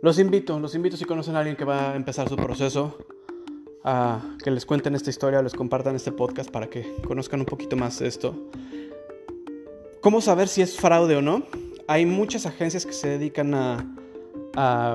los 0.00 0.20
invito, 0.20 0.60
los 0.60 0.76
invito 0.76 0.96
si 0.96 1.04
conocen 1.04 1.34
a 1.34 1.40
alguien 1.40 1.56
que 1.56 1.64
va 1.64 1.90
a 1.90 1.96
empezar 1.96 2.28
su 2.28 2.36
proceso, 2.36 2.98
que 3.82 4.50
les 4.50 4.66
cuenten 4.66 4.94
esta 4.94 5.10
historia, 5.10 5.42
les 5.42 5.54
compartan 5.54 5.96
este 5.96 6.12
podcast 6.12 6.50
para 6.50 6.68
que 6.68 6.96
conozcan 7.06 7.40
un 7.40 7.46
poquito 7.46 7.76
más 7.76 8.00
esto. 8.00 8.34
¿Cómo 10.00 10.20
saber 10.20 10.48
si 10.48 10.62
es 10.62 10.76
fraude 10.76 11.16
o 11.16 11.22
no? 11.22 11.44
Hay 11.86 12.06
muchas 12.06 12.46
agencias 12.46 12.86
que 12.86 12.92
se 12.92 13.08
dedican 13.08 13.54
a, 13.54 13.96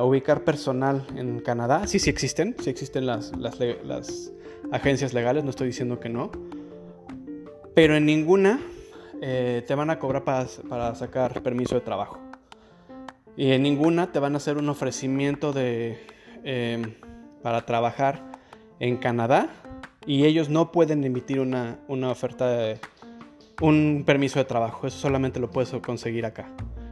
ubicar 0.03 0.43
personal 0.43 1.05
en 1.15 1.39
Canadá. 1.39 1.87
Sí, 1.87 1.97
sí 1.97 2.09
existen, 2.09 2.55
sí 2.59 2.69
existen 2.69 3.05
las, 3.05 3.31
agencias 4.71 5.13
legales, 5.13 5.43
no 5.43 5.49
estoy 5.49 5.67
diciendo 5.67 5.99
que 5.99 6.09
no. 6.09 6.31
Pero 7.73 7.95
en 7.95 8.05
ninguna 8.05 8.59
eh, 9.21 9.63
te 9.65 9.75
van 9.75 9.89
a 9.89 9.99
cobrar 9.99 10.23
para, 10.23 10.47
para 10.69 10.93
sacar 10.95 11.41
permiso 11.41 11.75
de 11.75 11.81
trabajo. 11.81 12.19
Y 13.37 13.51
en 13.51 13.63
ninguna 13.63 14.11
te 14.11 14.19
van 14.19 14.33
a 14.33 14.37
hacer 14.37 14.57
un 14.57 14.69
ofrecimiento 14.69 15.53
de, 15.53 15.99
em, 16.43 16.93
para 17.41 17.65
trabajar 17.65 18.34
en 18.79 18.97
Canadá 18.97 19.49
y 20.05 20.25
ellos 20.25 20.49
no 20.49 20.71
pueden 20.71 21.03
emitir 21.03 21.39
una, 21.39 21.79
una 21.87 22.11
oferta 22.11 22.49
de 22.49 22.79
un 23.61 24.03
permiso 24.05 24.39
de 24.39 24.45
trabajo. 24.45 24.87
Eso 24.87 24.97
solamente 24.97 25.39
lo 25.39 25.49
puedes 25.49 25.71
conseguir 25.81 26.25
acá. 26.25 26.49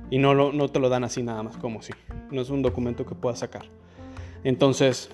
Y 0.09 0.17
no, 0.17 0.33
lo, 0.33 0.51
no 0.51 0.69
te 0.69 0.79
lo 0.79 0.89
dan 0.89 1.03
así 1.03 1.23
nada 1.23 1.43
más, 1.43 1.57
como 1.57 1.81
si. 1.81 1.93
No 2.31 2.41
es 2.41 2.49
un 2.49 2.61
documento 2.61 3.05
que 3.05 3.15
puedas 3.15 3.39
sacar. 3.39 3.63
Entonces, 4.43 5.09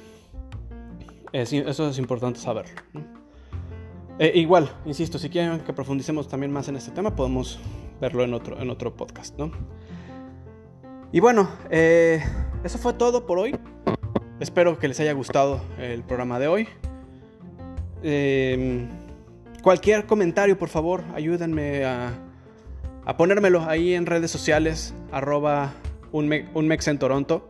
eso 1.31 1.89
es 1.89 1.97
importante 1.97 2.39
saberlo. 2.39 2.81
Eh, 4.17 4.33
igual, 4.35 4.69
insisto, 4.85 5.17
si 5.17 5.29
quieren 5.29 5.61
que 5.61 5.71
profundicemos 5.71 6.27
también 6.27 6.51
más 6.51 6.67
en 6.67 6.75
este 6.75 6.91
tema, 6.91 7.15
podemos 7.15 7.59
verlo 8.01 8.23
en 8.23 8.33
otro, 8.33 8.59
en 8.59 8.69
otro 8.69 8.95
podcast, 8.95 9.37
¿no? 9.37 9.51
Y 11.11 11.21
bueno, 11.21 11.49
eh, 11.69 12.21
eso 12.63 12.77
fue 12.77 12.93
todo 12.93 13.25
por 13.25 13.39
hoy. 13.39 13.57
Espero 14.39 14.79
que 14.79 14.87
les 14.87 14.99
haya 15.01 15.11
gustado 15.11 15.59
el 15.79 16.01
programa 16.03 16.39
de 16.39 16.47
hoy. 16.47 16.67
Em, 18.01 18.87
cualquier 19.61 20.05
comentario, 20.05 20.57
por 20.57 20.69
favor, 20.69 21.03
ayúdenme 21.13 21.83
a, 21.83 22.13
ponérmelo 23.17 23.67
ahí 23.67 23.93
en 23.93 24.05
redes 24.05 24.31
sociales, 24.31 24.93
arroba 25.11 25.73
un, 26.13 26.27
mex 26.29 26.87
en 26.87 26.99
Toronto, 26.99 27.49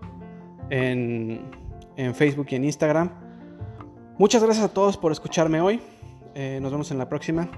en, 0.71 1.41
Facebook 2.15 2.47
y 2.49 2.55
en 2.55 2.63
Instagram. 2.63 3.11
Muchas 4.17 4.43
gracias 4.43 4.65
a 4.65 4.73
todos 4.73 4.97
por 4.97 5.11
escucharme 5.11 5.61
hoy. 5.61 5.81
Eh, 6.33 6.59
nos 6.61 6.71
vemos 6.71 6.89
en 6.89 6.97
la 6.97 7.07
próxima. 7.07 7.49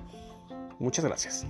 Muchas 0.78 1.06
gracias. 1.06 1.46